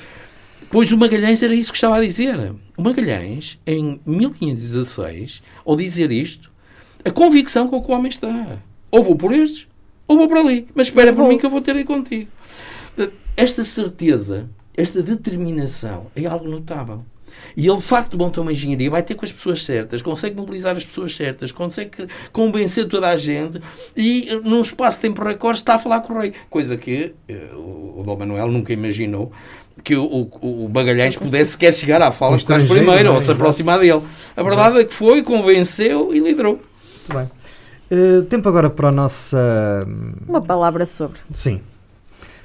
Pois 0.71 0.93
o 0.93 0.97
Magalhães 0.97 1.43
era 1.43 1.55
isso 1.55 1.73
que 1.73 1.77
estava 1.77 1.97
a 1.97 2.01
dizer. 2.01 2.55
O 2.77 2.83
Magalhães, 2.83 3.59
em 3.67 4.01
1516, 4.07 5.43
ao 5.67 5.75
dizer 5.75 6.13
isto, 6.13 6.51
a 7.05 7.11
convicção 7.11 7.67
com 7.67 7.83
que 7.83 7.91
o 7.91 7.95
homem 7.95 8.09
está. 8.09 8.59
Ou 8.91 9.03
vou 9.03 9.17
por 9.17 9.33
estes, 9.33 9.67
ou 10.11 10.17
vou 10.17 10.27
para 10.27 10.41
ali. 10.41 10.67
Mas 10.75 10.89
espera 10.89 11.13
por 11.13 11.29
mim 11.29 11.39
que 11.39 11.47
eu 11.47 11.51
vou 11.51 11.61
ter 11.61 11.77
aí 11.77 11.85
contigo. 11.85 12.29
Esta 13.37 13.63
certeza, 13.63 14.51
esta 14.77 15.01
determinação 15.01 16.09
é 16.17 16.27
algo 16.27 16.49
notável. 16.49 17.05
E 17.57 17.69
ele, 17.69 17.77
de 17.77 17.83
facto, 17.83 18.19
monta 18.19 18.41
uma 18.41 18.51
engenharia, 18.51 18.91
vai 18.91 19.05
ter 19.05 19.15
com 19.15 19.25
as 19.25 19.31
pessoas 19.31 19.65
certas, 19.65 20.03
consegue 20.03 20.35
mobilizar 20.35 20.77
as 20.77 20.85
pessoas 20.85 21.15
certas, 21.15 21.53
consegue 21.53 22.09
convencer 22.33 22.89
toda 22.89 23.09
a 23.09 23.17
gente 23.17 23.61
e, 23.97 24.29
num 24.43 24.61
espaço 24.61 24.99
de 24.99 25.03
tempo 25.03 25.23
recorde, 25.23 25.61
está 25.61 25.75
a 25.77 25.79
falar 25.79 26.01
com 26.01 26.13
o 26.13 26.19
rei. 26.19 26.33
Coisa 26.51 26.77
que 26.77 27.15
uh, 27.31 28.01
o 28.01 28.03
Dom 28.05 28.17
Manuel 28.17 28.49
nunca 28.49 28.73
imaginou 28.73 29.33
que 29.85 29.95
o, 29.95 30.05
o, 30.05 30.65
o 30.65 30.69
Bagalhães 30.69 31.17
pudesse 31.17 31.53
sequer 31.53 31.73
chegar 31.73 32.03
à 32.03 32.11
fala 32.11 32.37
com 32.37 32.67
primeiro, 32.67 33.15
ou 33.15 33.21
se 33.21 33.31
aproximar 33.31 33.79
dele. 33.79 34.03
A 34.37 34.43
verdade 34.43 34.81
é 34.81 34.85
que 34.85 34.93
foi, 34.93 35.23
convenceu 35.23 36.13
e 36.13 36.19
liderou. 36.19 36.61
Muito 37.09 37.15
bem. 37.15 37.40
Uh, 37.91 38.23
tempo 38.23 38.49
agora 38.49 38.71
para 38.71 38.89
a 38.89 38.93
nossa. 38.93 39.81
Uma 40.29 40.41
palavra 40.41 40.87
sobre. 40.87 41.19
Sim. 41.33 41.61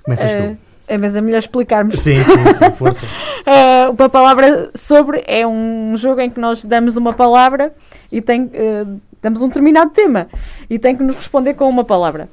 Começas 0.04 0.34
uh, 0.34 0.38
tu. 0.38 0.58
É, 0.88 0.98
mas 0.98 1.16
é 1.16 1.22
melhor 1.22 1.40
explicarmos. 1.40 2.00
Sim, 2.00 2.18
sim, 2.24 2.24
sim 2.24 2.72
força. 2.78 3.06
uh, 3.06 3.92
uma 3.98 4.10
palavra 4.10 4.70
sobre 4.76 5.24
é 5.26 5.46
um 5.46 5.94
jogo 5.98 6.22
em 6.22 6.30
que 6.30 6.40
nós 6.40 6.64
damos 6.64 6.96
uma 6.96 7.14
palavra 7.14 7.74
e 8.12 8.22
tem, 8.22 8.44
uh, 8.44 9.00
damos 9.22 9.42
um 9.42 9.48
determinado 9.48 9.92
tema 9.92 10.28
e 10.70 10.78
tem 10.78 10.96
que 10.96 11.04
nos 11.04 11.16
responder 11.16 11.56
com 11.56 11.68
uma 11.68 11.84
palavra. 11.84 12.30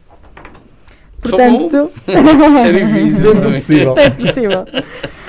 Portanto, 1.20 1.90
Isso 2.08 2.66
é 2.66 2.72
difícil. 2.72 3.22
Dentro 3.22 3.50
do 3.50 3.52
possível. 3.52 3.94
É 3.96 4.10
possível. 4.10 4.64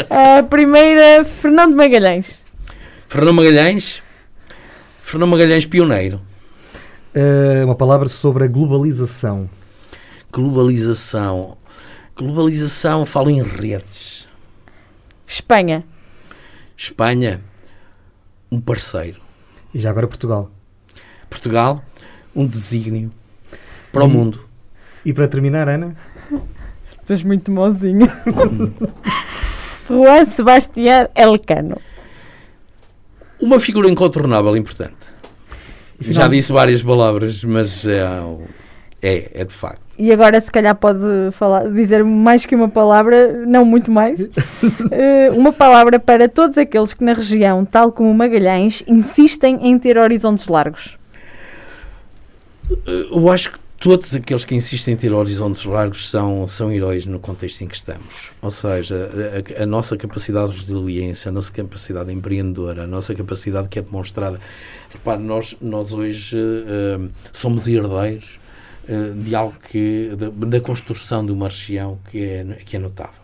A 0.09 0.43
primeira, 0.43 1.23
Fernando 1.23 1.75
Magalhães. 1.75 2.43
Fernando 3.07 3.35
Magalhães. 3.35 4.01
Fernando 5.03 5.29
Magalhães, 5.29 5.65
pioneiro. 5.65 6.19
Uh, 7.15 7.65
uma 7.65 7.75
palavra 7.75 8.09
sobre 8.09 8.45
a 8.45 8.47
globalização. 8.47 9.49
Globalização. 10.31 11.57
Globalização, 12.15 13.05
fala 13.05 13.31
em 13.31 13.43
redes. 13.43 14.27
Espanha. 15.27 15.83
Espanha, 16.75 17.41
um 18.51 18.59
parceiro. 18.59 19.21
E 19.73 19.79
já 19.79 19.91
agora 19.91 20.07
Portugal. 20.07 20.49
Portugal, 21.29 21.83
um 22.35 22.47
desígnio 22.47 23.11
para 23.91 24.03
e, 24.03 24.07
o 24.07 24.09
mundo. 24.09 24.49
E 25.05 25.13
para 25.13 25.27
terminar, 25.27 25.69
Ana? 25.69 25.95
Tu 27.05 27.13
és 27.13 27.23
muito 27.23 27.51
mozinho. 27.51 28.07
Juan 29.87 30.25
Sebastián 30.25 31.09
Elcano. 31.15 31.79
Uma 33.39 33.59
figura 33.59 33.89
incontornável, 33.89 34.55
importante. 34.55 35.02
Já 35.99 36.27
disse 36.27 36.51
várias 36.51 36.81
palavras, 36.81 37.43
mas 37.43 37.85
é, 37.87 38.01
é, 39.01 39.31
é 39.33 39.45
de 39.45 39.53
facto. 39.53 39.83
E 39.97 40.11
agora, 40.11 40.39
se 40.41 40.51
calhar, 40.51 40.75
pode 40.75 40.99
falar, 41.33 41.69
dizer 41.69 42.03
mais 42.03 42.45
que 42.45 42.55
uma 42.55 42.67
palavra, 42.67 43.45
não 43.45 43.63
muito 43.63 43.91
mais. 43.91 44.19
uh, 44.19 44.29
uma 45.37 45.53
palavra 45.53 45.99
para 45.99 46.27
todos 46.27 46.57
aqueles 46.57 46.93
que 46.93 47.03
na 47.03 47.13
região, 47.13 47.63
tal 47.63 47.91
como 47.91 48.13
Magalhães, 48.13 48.83
insistem 48.87 49.59
em 49.61 49.77
ter 49.77 49.97
horizontes 49.97 50.47
largos. 50.47 50.97
Eh, 52.87 53.07
eu 53.11 53.29
acho 53.29 53.51
que 53.51 53.59
todos 53.83 54.15
aqueles 54.15 54.45
que 54.45 54.55
insistem 54.55 54.93
em 54.93 54.97
ter 54.97 55.11
horizontes 55.11 55.65
largos 55.65 56.09
são, 56.09 56.47
são 56.47 56.71
heróis 56.71 57.05
no 57.05 57.19
contexto 57.19 57.65
em 57.65 57.67
que 57.67 57.75
estamos. 57.75 58.29
Ou 58.41 58.49
seja, 58.49 59.09
a, 59.59 59.63
a 59.63 59.65
nossa 59.65 59.97
capacidade 59.97 60.53
de 60.53 60.59
resiliência, 60.59 61.27
a 61.27 61.33
nossa 61.33 61.51
capacidade 61.51 62.09
empreendedora, 62.09 62.85
a 62.85 62.87
nossa 62.87 63.13
capacidade 63.13 63.67
que 63.67 63.77
é 63.77 63.81
demonstrada. 63.81 64.39
Repare, 64.89 65.21
nós, 65.21 65.57
nós 65.59 65.91
hoje 65.91 66.37
uh, 66.37 67.09
somos 67.33 67.67
herdeiros 67.67 68.39
eh, 68.87 69.11
de 69.17 69.35
algo 69.35 69.55
que 69.69 70.15
da, 70.15 70.29
da, 70.29 70.61
construção 70.61 71.25
de 71.25 71.33
uma 71.33 71.49
região 71.49 71.99
que 72.09 72.23
é, 72.23 72.43
que 72.63 72.77
é 72.77 72.79
notável. 72.79 73.22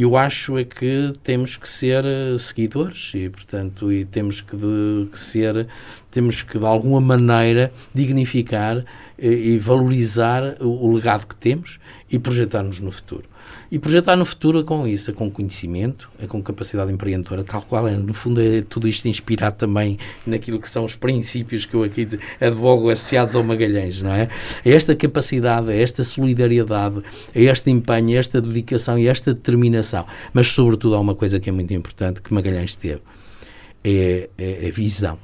Eu 0.00 0.16
acho 0.16 0.56
é 0.56 0.62
que 0.62 1.12
temos 1.24 1.56
que 1.56 1.68
ser 1.68 2.04
eh, 2.04 2.38
seguidores 2.38 3.10
e, 3.16 3.28
portanto, 3.28 3.90
e 3.90 4.04
temos 4.04 4.40
que, 4.40 4.54
de, 4.54 5.08
que 5.10 5.18
ser, 5.18 5.66
temos 6.08 6.40
que 6.40 6.56
de 6.56 6.64
alguma 6.64 7.00
maneira 7.00 7.72
dignificar 7.92 8.84
e, 9.18 9.26
eh, 9.26 9.32
e 9.32 9.58
valorizar 9.58 10.54
o, 10.60 10.86
o 10.86 10.94
legado 10.94 11.26
que 11.26 11.34
temos 11.34 11.80
e 12.08 12.16
projetar-nos 12.16 12.78
no 12.78 12.92
futuro 12.92 13.28
e 13.70 13.78
projetar 13.78 14.16
no 14.16 14.24
futuro 14.24 14.64
com 14.64 14.86
isso, 14.86 15.12
com 15.12 15.30
conhecimento, 15.30 16.10
com 16.28 16.42
capacidade 16.42 16.92
empreendedora, 16.92 17.44
tal 17.44 17.62
qual 17.62 17.86
é. 17.86 17.92
No 17.92 18.14
fundo, 18.14 18.40
é 18.40 18.62
tudo 18.62 18.88
isto 18.88 19.06
inspirado 19.08 19.56
também 19.56 19.98
naquilo 20.26 20.58
que 20.58 20.68
são 20.68 20.84
os 20.84 20.94
princípios 20.94 21.66
que 21.66 21.74
eu 21.74 21.82
aqui 21.82 22.08
advogo 22.40 22.88
associados 22.88 23.36
ao 23.36 23.42
Magalhães, 23.42 24.00
não 24.00 24.12
é? 24.12 24.28
é 24.64 24.70
esta 24.70 24.96
capacidade, 24.96 25.70
é 25.70 25.82
esta 25.82 26.02
solidariedade, 26.02 27.02
é 27.34 27.42
este 27.42 27.70
empenho, 27.70 28.12
é 28.12 28.14
esta 28.14 28.40
dedicação 28.40 28.98
e 28.98 29.06
esta 29.06 29.34
determinação. 29.34 30.06
Mas, 30.32 30.48
sobretudo, 30.48 30.94
há 30.94 31.00
uma 31.00 31.14
coisa 31.14 31.38
que 31.38 31.48
é 31.48 31.52
muito 31.52 31.72
importante 31.74 32.22
que 32.22 32.32
Magalhães 32.32 32.74
teve: 32.74 33.02
é, 33.84 34.30
é 34.38 34.68
a 34.68 34.72
visão. 34.72 35.18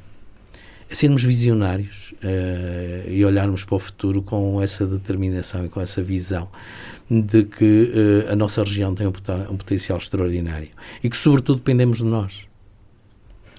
É 0.89 0.95
sermos 0.95 1.25
visionários 1.25 2.13
uh, 2.23 3.11
e 3.11 3.25
olharmos 3.25 3.65
para 3.65 3.75
o 3.75 3.79
futuro 3.79 4.23
com 4.23 4.61
essa 4.61 4.87
determinação 4.87 5.65
e 5.65 5.69
com 5.69 5.81
essa 5.81 6.03
visão 6.03 6.49
de 7.11 7.45
que 7.45 7.93
uh, 8.29 8.33
a 8.33 8.37
nossa 8.37 8.63
região 8.63 8.95
tem 8.95 9.07
um, 9.07 9.13
um, 9.51 9.57
potencial 9.57 9.99
extraordinário 9.99 10.69
e 11.03 11.11
que, 11.11 11.17
sobretudo, 11.17 11.57
dependemos 11.57 11.99
de 11.99 12.05
nós. 12.05 12.49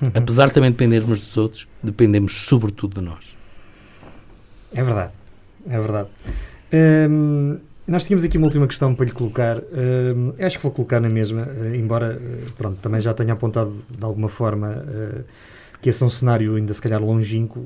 Uhum. 0.02 0.12
Apesar 0.14 0.48
de 0.48 0.54
também 0.54 0.72
dependermos 0.72 1.20
dos 1.22 1.38
outros, 1.38 1.68
dependemos 1.82 2.44
sobretudo 2.44 3.00
de 3.00 3.06
nós. 3.06 3.36
É 4.74 4.84
verdade, 4.84 5.12
é 5.70 5.80
verdade. 5.80 6.10
Hum, 7.10 7.60
nós 7.88 8.04
tínhamos 8.04 8.26
aqui 8.26 8.38
uma 8.38 8.48
última 8.48 8.68
questão 8.68 8.94
para 8.94 9.06
lhe 9.06 9.12
colocar. 9.12 9.58
Hum, 9.58 10.34
acho 10.40 10.58
que 10.58 10.64
vou 10.64 10.72
colocar 10.72 11.00
na 11.00 11.08
mesma, 11.08 11.44
uh, 11.44 11.76
embora 11.76 12.20
uh, 12.20 12.52
pronto, 12.54 12.78
também 12.82 13.00
já 13.00 13.14
tenha 13.14 13.34
apontado 13.34 13.82
de 13.90 14.04
alguma 14.04 14.28
forma 14.28 14.84
que 15.82 15.90
esse 15.90 16.02
é 16.02 16.06
um 16.06 16.10
cenário 16.10 16.56
ainda 16.56 16.74
se 16.74 16.82
calhar 16.82 17.02
longínquo. 17.02 17.64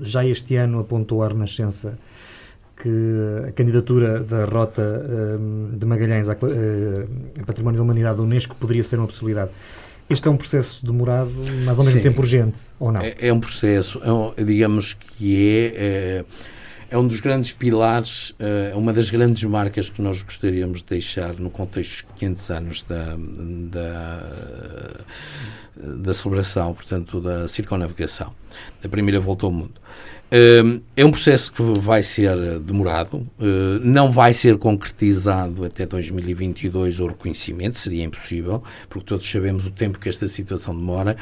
já 0.00 0.24
este 0.24 0.56
ano 0.56 0.80
apontou 0.80 1.22
a 1.22 1.28
Renascença 1.28 1.98
que 2.82 3.48
a 3.48 3.52
candidatura 3.52 4.20
da 4.20 4.44
Rota 4.44 4.82
um, 5.38 5.76
de 5.76 5.86
Magalhães 5.86 6.28
a, 6.28 6.32
uh, 6.32 6.36
a 7.40 7.44
Património 7.44 7.78
da 7.78 7.84
Humanidade 7.84 8.16
da 8.16 8.22
Unesco 8.22 8.56
poderia 8.56 8.82
ser 8.82 8.96
uma 8.96 9.06
possibilidade. 9.06 9.50
Este 10.08 10.26
é 10.26 10.30
um 10.30 10.36
processo 10.36 10.84
demorado, 10.84 11.30
mas 11.64 11.78
ao 11.78 11.84
mesmo 11.84 12.00
Sim. 12.00 12.02
tempo 12.02 12.20
urgente, 12.20 12.58
ou 12.80 12.90
não? 12.90 13.00
É, 13.00 13.14
é 13.20 13.32
um 13.32 13.38
processo, 13.38 14.00
é 14.02 14.12
um, 14.12 14.32
digamos 14.44 14.92
que 14.92 15.48
é, 15.48 15.66
é, 15.76 16.24
é, 16.90 16.98
um 16.98 17.06
dos 17.06 17.20
grandes 17.20 17.52
pilares, 17.52 18.34
é 18.40 18.74
uma 18.74 18.92
das 18.92 19.08
grandes 19.08 19.44
marcas 19.44 19.88
que 19.88 20.02
nós 20.02 20.20
gostaríamos 20.20 20.80
de 20.80 20.86
deixar 20.86 21.34
no 21.34 21.48
contexto 21.48 22.06
dos 22.06 22.14
500 22.18 22.50
anos 22.50 22.82
da, 22.82 23.16
da, 23.70 24.26
da 25.76 26.12
celebração, 26.12 26.74
portanto, 26.74 27.20
da 27.20 27.46
circunnavigação, 27.46 28.34
da 28.82 28.88
primeira 28.88 29.20
volta 29.20 29.46
ao 29.46 29.52
mundo. 29.52 29.80
É 30.96 31.04
um 31.04 31.10
processo 31.10 31.52
que 31.52 31.62
vai 31.80 32.04
ser 32.04 32.60
demorado, 32.60 33.26
eh, 33.40 33.80
não 33.82 34.12
vai 34.12 34.32
ser 34.32 34.58
concretizado 34.58 35.64
até 35.64 35.84
2022 35.84 37.00
o 37.00 37.08
reconhecimento, 37.08 37.76
seria 37.76 38.04
impossível, 38.04 38.62
porque 38.88 39.06
todos 39.06 39.28
sabemos 39.28 39.66
o 39.66 39.72
tempo 39.72 39.98
que 39.98 40.08
esta 40.08 40.28
situação 40.28 40.76
demora, 40.76 41.16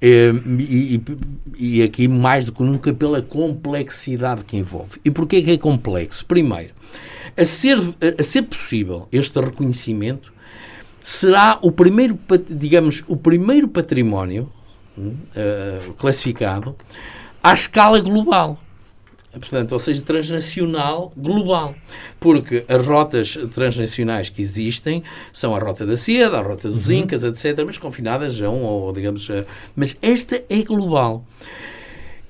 e, 0.00 1.00
e 1.58 1.82
aqui 1.82 2.08
mais 2.08 2.46
do 2.46 2.52
que 2.52 2.62
nunca 2.62 2.94
pela 2.94 3.20
complexidade 3.20 4.42
que 4.42 4.56
envolve. 4.56 5.00
E 5.04 5.10
porquê 5.10 5.42
que 5.42 5.50
é 5.50 5.58
complexo? 5.58 6.24
Primeiro, 6.24 6.72
a 7.36 7.44
ser, 7.44 7.78
a 8.18 8.22
ser 8.22 8.42
possível 8.42 9.06
este 9.12 9.38
reconhecimento, 9.38 10.32
será 11.02 11.58
o 11.62 11.70
primeiro, 11.70 12.18
digamos, 12.48 13.04
o 13.06 13.16
primeiro 13.16 13.68
património 13.68 14.50
uh, 14.98 15.92
classificado 15.94 16.74
à 17.46 17.54
escala 17.54 18.00
global. 18.00 18.58
Portanto, 19.30 19.70
ou 19.70 19.78
seja, 19.78 20.02
transnacional, 20.02 21.12
global. 21.16 21.76
Porque 22.18 22.64
as 22.66 22.84
rotas 22.84 23.38
transnacionais 23.54 24.28
que 24.28 24.42
existem 24.42 25.04
são 25.32 25.54
a 25.54 25.58
rota 25.60 25.86
da 25.86 25.96
seda, 25.96 26.38
a 26.38 26.42
rota 26.42 26.68
dos 26.68 26.88
uhum. 26.88 26.94
Incas, 26.94 27.22
etc., 27.22 27.62
mas 27.64 27.78
confinadas 27.78 28.42
a 28.42 28.50
um, 28.50 28.64
ou 28.64 28.92
digamos. 28.92 29.30
A... 29.30 29.44
Mas 29.76 29.96
esta 30.02 30.42
é 30.48 30.62
global. 30.62 31.24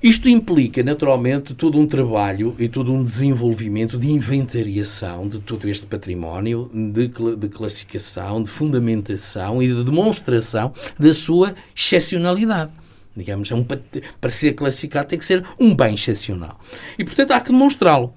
Isto 0.03 0.29
implica, 0.29 0.83
naturalmente, 0.83 1.55
todo 1.55 1.79
um 1.79 1.87
trabalho 1.87 2.55
e 2.59 2.69
todo 2.69 2.93
um 2.93 3.03
desenvolvimento 3.03 3.97
de 3.97 4.11
inventariação 4.11 5.27
de 5.27 5.39
todo 5.39 5.67
este 5.67 5.87
património, 5.87 6.71
de, 6.75 7.09
de 7.09 7.49
classificação, 7.49 8.43
de 8.43 8.51
fundamentação 8.51 9.62
e 9.62 9.69
de 9.69 9.83
demonstração 9.83 10.75
da 10.99 11.14
sua 11.14 11.55
excepcionalidade 11.75 12.71
digamos, 13.17 13.51
é 13.51 13.55
um, 13.55 13.64
para 13.64 14.31
ser 14.31 14.53
classificado 14.53 15.09
tem 15.09 15.19
que 15.19 15.25
ser 15.25 15.45
um 15.59 15.75
bem 15.75 15.95
excepcional. 15.95 16.61
E, 16.99 17.05
portanto, 17.05 17.33
há 17.33 17.41
que 17.41 17.51
demonstrá-lo. 17.51 18.12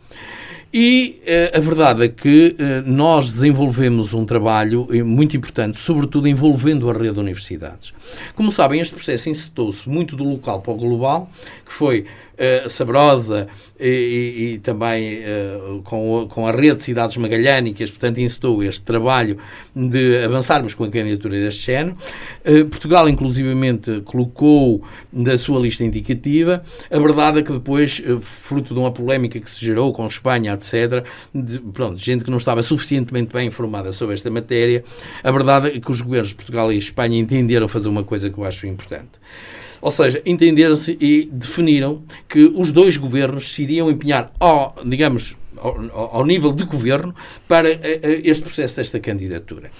E 0.71 1.19
uh, 1.53 1.57
a 1.57 1.59
verdade 1.59 2.03
é 2.03 2.07
que 2.07 2.55
uh, 2.59 2.87
nós 2.87 3.31
desenvolvemos 3.31 4.13
um 4.13 4.23
trabalho 4.23 4.87
eh, 4.91 5.01
muito 5.01 5.35
importante, 5.35 5.79
sobretudo 5.79 6.27
envolvendo 6.27 6.87
a 6.91 6.93
rede 6.93 7.13
de 7.13 7.19
universidades. 7.19 7.91
Como 8.35 8.51
sabem, 8.51 8.79
este 8.79 8.93
processo 8.93 9.29
incitou-se 9.29 9.89
muito 9.89 10.15
do 10.15 10.23
local 10.23 10.61
para 10.61 10.71
o 10.71 10.75
global, 10.75 11.27
que 11.65 11.73
foi 11.73 12.05
uh, 12.39 12.69
saborosa 12.69 13.47
e, 13.79 13.87
e, 13.87 14.53
e 14.53 14.59
também 14.59 15.19
uh, 15.19 15.81
com, 15.83 16.27
com 16.29 16.47
a 16.47 16.51
rede 16.51 16.77
de 16.77 16.83
cidades 16.83 17.17
magalhânicas, 17.17 17.91
portanto, 17.91 18.19
incitou 18.19 18.63
este 18.63 18.81
trabalho 18.83 19.37
de 19.75 20.23
avançarmos 20.23 20.73
com 20.73 20.83
a 20.85 20.89
candidatura 20.89 21.39
deste 21.39 21.65
género. 21.65 21.97
Uh, 22.45 22.65
Portugal, 22.65 23.07
inclusivamente, 23.09 24.01
colocou 24.01 24.83
da 25.11 25.37
sua 25.37 25.59
lista 25.59 25.83
indicativa. 25.83 26.63
A 26.89 26.99
verdade 26.99 27.39
é 27.39 27.43
que 27.43 27.51
depois, 27.51 28.01
fruto 28.21 28.73
de 28.73 28.79
uma 28.79 28.91
polémica 28.91 29.39
que 29.39 29.49
se 29.49 29.63
gerou 29.63 29.91
com 29.93 30.07
Espanha, 30.07 30.53
etc., 30.53 31.03
de, 31.33 31.59
pronto, 31.59 31.97
gente 31.97 32.23
que 32.23 32.31
não 32.31 32.37
estava 32.37 32.63
suficientemente 32.63 33.33
bem 33.33 33.47
informada 33.47 33.91
sobre 33.91 34.15
esta 34.15 34.29
matéria, 34.29 34.83
a 35.23 35.31
verdade 35.31 35.67
é 35.69 35.79
que 35.79 35.91
os 35.91 36.01
governos 36.01 36.29
de 36.29 36.35
Portugal 36.35 36.71
e 36.71 36.77
Espanha 36.77 37.17
entenderam 37.17 37.67
fazer 37.67 37.89
uma 37.89 38.03
coisa 38.03 38.29
que 38.29 38.37
eu 38.37 38.43
acho 38.43 38.67
importante. 38.67 39.11
Ou 39.81 39.91
seja, 39.91 40.21
entenderam-se 40.25 40.97
e 40.99 41.29
definiram 41.31 42.01
que 42.27 42.51
os 42.53 42.71
dois 42.71 42.97
governos 42.97 43.51
se 43.51 43.63
iriam 43.63 43.89
empenhar, 43.89 44.31
ao, 44.39 44.75
digamos, 44.85 45.35
ao, 45.61 46.15
ao, 46.15 46.25
nível 46.25 46.51
de 46.51 46.63
governo 46.63 47.13
para 47.47 47.69
uh, 47.69 47.79
este 48.23 48.43
processo 48.43 48.77
desta 48.77 48.99
candidatura. 48.99 49.71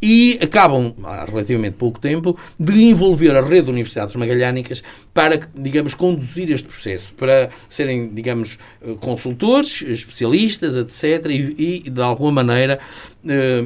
E 0.00 0.38
acabam, 0.42 0.94
há 1.04 1.24
relativamente 1.24 1.74
pouco 1.74 2.00
tempo, 2.00 2.38
de 2.58 2.84
envolver 2.84 3.34
a 3.36 3.40
rede 3.40 3.64
de 3.64 3.70
universidades 3.70 4.14
magalhânicas 4.16 4.82
para, 5.12 5.48
digamos, 5.54 5.94
conduzir 5.94 6.50
este 6.50 6.68
processo, 6.68 7.14
para 7.14 7.50
serem, 7.68 8.08
digamos, 8.14 8.58
eh, 8.82 8.94
consultores, 9.00 9.82
especialistas, 9.82 10.76
etc., 10.76 11.26
e, 11.30 11.82
e 11.86 11.90
de 11.90 12.02
alguma 12.02 12.42
maneira, 12.42 12.78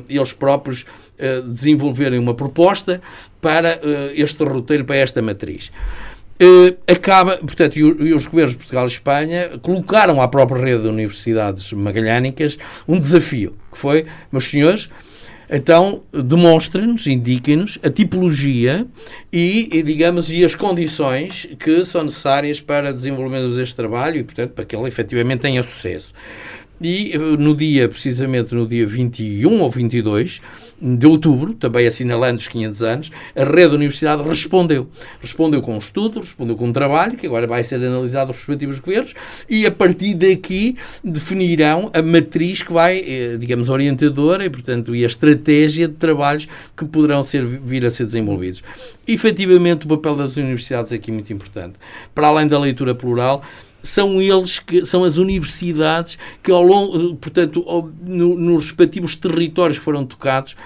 eles 0.09 0.33
próprios 0.33 0.87
desenvolverem 1.47 2.19
uma 2.19 2.35
proposta 2.35 3.03
para 3.41 3.81
este 4.15 4.43
roteiro, 4.45 4.85
para 4.85 4.97
esta 4.97 5.21
matriz. 5.21 5.71
Uh, 6.41 6.75
acaba, 6.91 7.37
portanto, 7.37 7.79
e, 7.79 8.15
os 8.15 8.27
governos 8.27 8.53
de 8.53 8.59
Portugal 8.59 8.87
e 8.87 8.89
Espanha 8.89 9.59
colocaram 9.61 10.23
à 10.23 10.27
própria 10.27 10.65
rede 10.65 10.85
de 10.85 10.89
universidades 10.89 11.71
magalhânicas 11.71 12.57
um 12.89 12.99
desafio, 12.99 13.55
que 13.71 13.77
foi, 13.77 14.07
meus 14.33 14.49
senhores, 14.49 14.89
então 15.51 16.03
demonstrem-nos, 16.13 17.07
indiquem-nos 17.07 17.79
a 17.83 17.91
tipologia 17.91 18.87
e, 19.31 19.69
e, 19.71 19.83
digamos, 19.83 20.31
e 20.31 20.43
as 20.43 20.55
condições 20.55 21.47
que 21.59 21.85
são 21.85 22.05
necessárias 22.05 22.59
para 22.59 22.91
desenvolvermos 22.91 23.59
este 23.59 23.77
trabalho 23.77 24.17
e, 24.17 24.25
portanto, 24.25 24.53
para 24.53 24.65
que 24.65 24.75
ele 24.75 24.89
efetivamente 24.89 25.41
tenha 25.41 25.63
sucesso. 25.63 26.15
E 26.81 27.19
no 27.19 27.55
dia, 27.55 27.87
precisamente 27.87 28.55
no 28.55 28.67
dia 28.67 28.87
21 28.87 29.61
ou 29.61 29.71
22 29.71 30.41
de 30.81 31.07
outubro, 31.07 31.53
também 31.55 31.87
assinalando 31.87 32.39
os 32.39 32.49
500 32.49 32.83
anos, 32.83 33.11
a 33.37 33.45
rede 33.45 33.69
da 33.69 33.75
universidade 33.75 34.23
respondeu. 34.23 34.89
Respondeu 35.21 35.61
com 35.61 35.75
um 35.75 35.79
estudo, 35.79 36.21
respondeu 36.21 36.57
com 36.57 36.67
um 36.67 36.73
trabalho, 36.73 37.17
que 37.17 37.27
agora 37.27 37.47
vai 37.47 37.63
ser 37.63 37.77
analisado 37.77 38.29
pelos 38.29 38.39
respectivos 38.39 38.79
governos, 38.79 39.15
e 39.49 39.67
a 39.67 39.71
partir 39.71 40.15
daqui 40.15 40.77
definirão 41.05 41.91
a 41.93 42.01
matriz 42.01 42.63
que 42.63 42.73
vai, 42.73 42.99
eh, 42.99 43.37
digamos, 43.39 43.69
orientadora 43.69 44.45
e, 44.45 44.51
portanto, 44.51 44.95
e 44.97 45.05
a 45.05 45.07
estratégia 45.07 45.87
de 45.87 45.95
trabalhos 45.95 46.49
que 46.77 46.85
poderão 46.85 47.23
ser, 47.23 47.45
vir 47.45 47.85
a 47.85 47.91
ser 47.91 48.07
desenvolvidos. 48.07 48.63
Efetivamente, 49.07 49.87
o 49.87 49.89
papel 49.89 50.15
das 50.15 50.37
universidades 50.37 50.93
é 50.93 50.97
aqui 50.97 51.11
muito 51.11 51.33
importante. 51.33 51.75
Para 52.15 52.29
além 52.29 52.47
da 52.47 52.59
leitura 52.59 52.95
plural, 52.95 53.43
são 53.83 54.21
eles 54.21 54.59
que 54.59 54.85
são 54.85 55.05
as 55.05 55.17
universidades 55.17 56.19
que 56.43 56.51
ao 56.51 56.63
longo, 56.63 57.15
portanto, 57.17 57.65
ao, 57.67 57.91
no, 58.07 58.37
nos 58.37 58.67
respectivos 58.67 59.17
territórios 59.17 59.79
que 59.79 59.85
foram 59.85 60.05
tocados, 60.05 60.57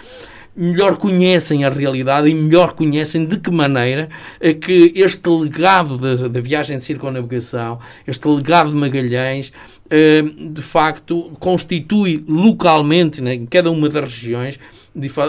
melhor 0.57 0.97
conhecem 0.97 1.65
a 1.65 1.69
realidade 1.69 2.29
e 2.29 2.35
melhor 2.35 2.75
conhecem 2.75 3.27
de 3.27 3.39
que 3.39 3.51
maneira 3.51 4.09
é 4.41 4.55
que 4.55 4.93
este 4.95 5.29
legado 5.29 5.97
da, 5.99 6.29
da 6.29 6.41
viagem 6.41 6.79
de 6.79 6.85
circunnavigação, 6.85 7.79
este 8.07 8.29
legado 8.29 8.71
de 8.71 8.77
Magalhães, 8.77 9.53
eh, 9.91 10.23
de 10.23 10.63
facto 10.63 11.33
constitui 11.41 12.25
localmente, 12.29 13.21
né, 13.21 13.35
em 13.35 13.47
cada 13.47 13.71
uma 13.71 13.89
das 13.89 14.05
regiões, 14.05 14.59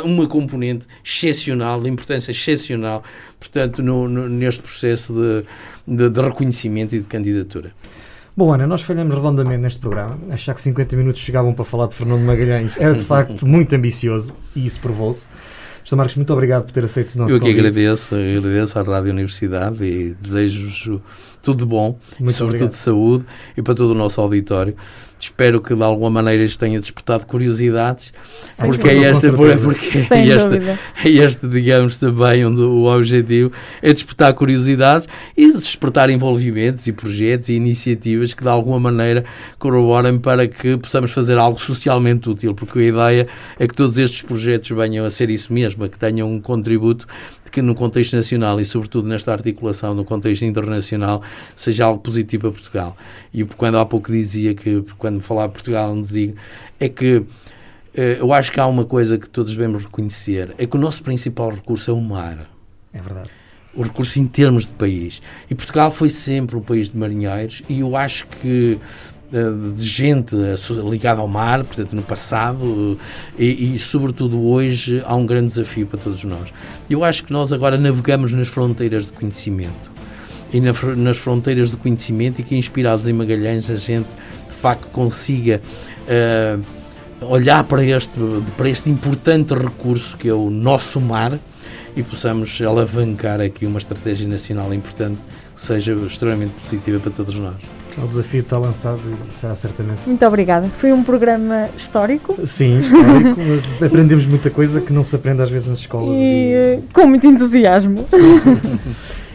uma 0.04 0.28
componente 0.28 0.86
excepcional, 1.04 1.82
de 1.82 1.90
importância 1.90 2.32
excepcional, 2.32 3.04
portanto, 3.40 3.82
no, 3.82 4.08
no, 4.08 4.30
neste 4.30 4.62
processo 4.62 5.14
de, 5.14 5.96
de, 5.96 6.10
de 6.10 6.22
reconhecimento 6.22 6.96
e 6.96 7.00
de 7.00 7.06
candidatura. 7.06 7.72
Bom, 8.38 8.54
Ana, 8.54 8.68
nós 8.68 8.82
falhamos 8.82 9.16
redondamente 9.16 9.62
neste 9.62 9.80
programa. 9.80 10.20
Achar 10.30 10.54
que 10.54 10.62
50 10.62 10.96
minutos 10.98 11.22
chegavam 11.22 11.54
para 11.54 11.64
falar 11.64 11.88
de 11.88 11.96
Fernando 11.96 12.22
Magalhães 12.22 12.76
era 12.78 12.94
de 12.94 13.04
facto 13.04 13.44
muito 13.48 13.74
ambicioso 13.74 14.34
e 14.56 14.66
isso 14.66 14.80
provou-se. 14.82 15.30
Sr. 15.86 15.96
Marcos, 15.96 16.16
muito 16.16 16.34
obrigado 16.34 16.66
por 16.66 16.72
ter 16.72 16.84
aceito 16.84 17.14
o 17.16 17.18
nosso 17.20 17.34
Eu 17.34 17.40
que 17.40 17.46
convite. 17.46 17.60
agradeço, 17.60 18.16
agradeço 18.16 18.80
à 18.80 18.82
Rádio 18.82 19.12
Universidade 19.12 19.84
e 19.86 20.16
desejo 20.20 21.00
tudo 21.44 21.60
de 21.60 21.66
bom, 21.66 22.00
muito 22.20 22.32
e 22.32 22.34
sobretudo 22.34 22.44
obrigado. 22.44 22.70
de 22.72 22.76
saúde 22.76 23.26
e 23.56 23.62
para 23.62 23.76
todo 23.76 23.92
o 23.92 23.96
nosso 23.96 24.20
auditório. 24.20 24.76
Espero 25.26 25.60
que 25.60 25.74
de 25.74 25.82
alguma 25.82 26.10
maneira 26.10 26.44
isto 26.44 26.60
tenha 26.60 26.80
despertado 26.80 27.26
curiosidades, 27.26 28.14
Sem 28.56 28.68
porque 28.68 28.88
é 28.88 29.04
esta, 29.06 29.34
porque 29.34 29.98
é 29.98 30.28
esta, 30.30 30.56
é 31.04 31.10
este, 31.10 31.48
digamos, 31.48 31.98
também 31.98 32.46
onde 32.46 32.62
o 32.62 32.86
objetivo 32.86 33.52
é 33.82 33.92
despertar 33.92 34.34
curiosidades 34.36 35.10
e 35.36 35.52
despertar 35.52 36.12
envolvimentos 36.12 36.86
e 36.86 36.92
projetos 36.92 37.50
e 37.50 37.54
iniciativas 37.56 38.36
que 38.36 38.44
de 38.44 38.50
alguma 38.50 38.80
maneira 38.80 39.26
corroborem 39.58 40.20
para 40.20 40.48
que 40.48 40.78
possamos 40.78 41.10
fazer 41.10 41.40
algo 41.40 41.60
socialmente 41.60 42.30
útil, 42.30 42.54
porque 42.54 42.78
a 42.78 42.84
ideia 42.84 43.28
é 43.58 43.68
que 43.68 43.74
todos 43.74 43.98
estes 43.98 44.22
projetos 44.22 44.70
venham 44.70 45.06
a 45.06 45.10
ser 45.10 45.32
isso 45.32 45.52
mesmo, 45.52 45.90
que 45.90 45.98
tenham 45.98 46.32
um 46.32 46.40
contributo 46.40 47.08
que 47.56 47.62
no 47.62 47.74
contexto 47.74 48.18
nacional 48.18 48.60
e 48.60 48.66
sobretudo 48.66 49.08
nesta 49.08 49.32
articulação 49.32 49.96
no 49.96 50.04
contexto 50.04 50.44
internacional 50.44 51.22
seja 51.56 51.86
algo 51.86 52.02
positivo 52.02 52.42
para 52.42 52.52
Portugal. 52.52 52.98
E 53.34 53.46
quando 53.46 53.78
há 53.78 53.86
pouco 53.86 54.12
dizia 54.12 54.54
que 54.54 54.84
quando 54.98 55.15
falava 55.20 55.52
Portugal 55.52 55.94
não 55.94 56.02
dizia 56.02 56.34
é 56.80 56.90
que 56.90 57.24
eh, 57.96 58.18
eu 58.20 58.34
acho 58.34 58.52
que 58.52 58.60
há 58.60 58.68
uma 58.68 58.86
coisa 58.86 59.18
que 59.18 59.30
todos 59.30 59.52
devemos 59.56 59.84
reconhecer, 59.84 60.54
é 60.58 60.66
que 60.66 60.76
o 60.76 60.80
nosso 60.80 61.02
principal 61.02 61.50
recurso 61.50 61.92
é 61.92 61.94
o 61.94 62.02
mar. 62.02 62.50
É 62.94 63.02
verdade. 63.02 63.30
O 63.74 63.84
recurso 63.84 64.20
em 64.20 64.28
termos 64.28 64.66
de 64.66 64.74
país. 64.74 65.22
E 65.50 65.56
Portugal 65.56 65.92
foi 65.92 66.10
sempre 66.10 66.56
um 66.56 66.62
país 66.62 66.90
de 66.90 66.98
marinheiros 66.98 67.62
e 67.68 67.80
eu 67.80 67.96
acho 67.96 68.28
que 68.28 68.80
eh, 69.34 69.76
de 69.76 69.84
gente 69.84 70.36
ligada 70.90 71.20
ao 71.20 71.28
mar, 71.28 71.64
portanto, 71.64 71.94
no 71.94 72.04
passado 72.04 72.98
e, 73.38 73.76
e, 73.76 73.80
sobretudo, 73.80 74.42
hoje 74.42 75.02
há 75.06 75.16
um 75.16 75.26
grande 75.26 75.48
desafio 75.48 75.88
para 75.88 76.00
todos 76.00 76.24
nós. 76.24 76.54
Eu 76.90 77.04
acho 77.04 77.24
que 77.24 77.34
nós 77.34 77.52
agora 77.52 77.78
navegamos 77.78 78.32
nas 78.32 78.48
fronteiras 78.48 79.06
do 79.06 79.14
conhecimento 79.14 79.92
e 80.54 80.62
na, 80.62 80.72
nas 80.96 81.18
fronteiras 81.18 81.72
do 81.72 81.78
conhecimento 81.78 82.40
e 82.40 82.44
que, 82.44 82.56
inspirados 82.56 83.08
em 83.08 83.14
Magalhães, 83.14 83.70
a 83.70 83.76
gente 83.76 84.08
de 84.56 84.62
facto 84.62 84.90
consiga 84.90 85.62
uh, 86.08 86.62
olhar 87.22 87.64
para 87.66 87.84
este, 87.84 88.20
para 88.56 88.70
este 88.70 88.90
importante 88.90 89.54
recurso 89.54 90.18
que 90.18 90.30
é 90.30 90.34
o 90.34 90.50
nosso 90.50 91.00
mar 91.02 91.38
e 91.96 92.04
possamos 92.04 92.62
alavancar 92.62 93.42
aqui 93.42 93.66
uma 93.66 93.78
estratégia 93.78 94.28
nacional 94.28 94.74
importante 94.74 95.20
que 95.54 95.62
seja 95.62 95.94
extremamente 95.94 96.54
positiva 96.62 97.00
para 97.00 97.12
todos 97.12 97.36
nós. 97.36 97.56
O 97.98 98.08
desafio 98.08 98.42
está 98.42 98.58
lançado 98.58 99.00
e 99.00 99.34
será 99.34 99.56
certamente. 99.56 100.06
Muito 100.06 100.26
obrigada. 100.26 100.68
Foi 100.80 100.92
um 100.92 101.02
programa 101.02 101.70
histórico. 101.78 102.36
Sim, 102.46 102.82
histórico. 102.82 103.40
Aprendemos 103.84 104.26
muita 104.26 104.50
coisa 104.50 104.82
que 104.82 104.92
não 104.92 105.02
se 105.02 105.16
aprende 105.16 105.42
às 105.42 105.50
vezes 105.50 105.70
nas 105.70 105.80
escolas. 105.80 106.18
E, 106.18 106.20
e... 106.20 106.54
Eh, 106.54 106.80
com 106.92 107.08
muito 107.08 107.26
entusiasmo. 107.26 108.04
Sim, 108.10 108.38
sim. 108.40 108.80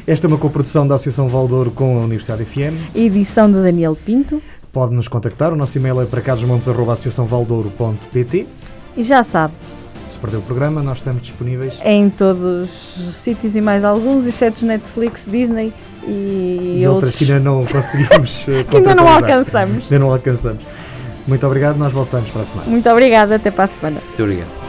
Esta 0.07 0.27
é 0.27 0.28
uma 0.28 0.36
coprodução 0.36 0.86
da 0.86 0.97
Associação 0.97 1.27
Valdouro 1.27 1.70
com 1.70 1.97
a 1.97 2.01
Universidade 2.01 2.44
FM. 2.44 2.74
Edição 2.94 3.51
de 3.51 3.62
Daniel 3.62 3.97
Pinto. 3.97 4.43
Pode 4.72 4.94
nos 4.94 5.09
contactar. 5.09 5.52
O 5.52 5.56
nosso 5.56 5.76
e-mail 5.78 6.01
é 6.01 6.06
para 6.06 6.20
carlosmontes.associaçãovaldouro.pt 6.20 8.47
E 8.97 9.02
já 9.02 9.24
sabe. 9.24 9.55
Se 10.09 10.18
perdeu 10.18 10.40
o 10.40 10.42
programa, 10.42 10.82
nós 10.82 10.98
estamos 10.98 11.22
disponíveis. 11.22 11.78
Em 11.84 12.10
todos 12.10 12.97
os 12.98 13.14
sítios 13.14 13.55
e 13.55 13.60
mais 13.60 13.84
alguns, 13.84 14.26
exceto 14.26 14.66
Netflix, 14.66 15.20
Disney 15.26 15.72
e, 16.05 16.78
e 16.80 16.86
outras 16.88 17.14
que 17.14 17.24
ainda 17.24 17.38
não 17.38 17.64
conseguimos. 17.66 18.44
Eh, 18.48 18.64
que 18.64 18.76
ainda 18.76 18.94
não 18.94 19.06
alcançamos. 19.06 19.84
Ainda 19.84 19.98
não 19.98 20.12
alcançamos. 20.12 20.62
Muito 21.28 21.47
obrigado, 21.47 21.76
nós 21.76 21.92
voltamos 21.92 22.28
para 22.30 22.42
a 22.42 22.44
semana. 22.44 22.68
Muito 22.68 22.90
obrigada, 22.90 23.36
até 23.36 23.52
para 23.52 23.64
a 23.64 23.68
semana. 23.68 24.01
Muito 24.05 24.22
obrigado. 24.22 24.60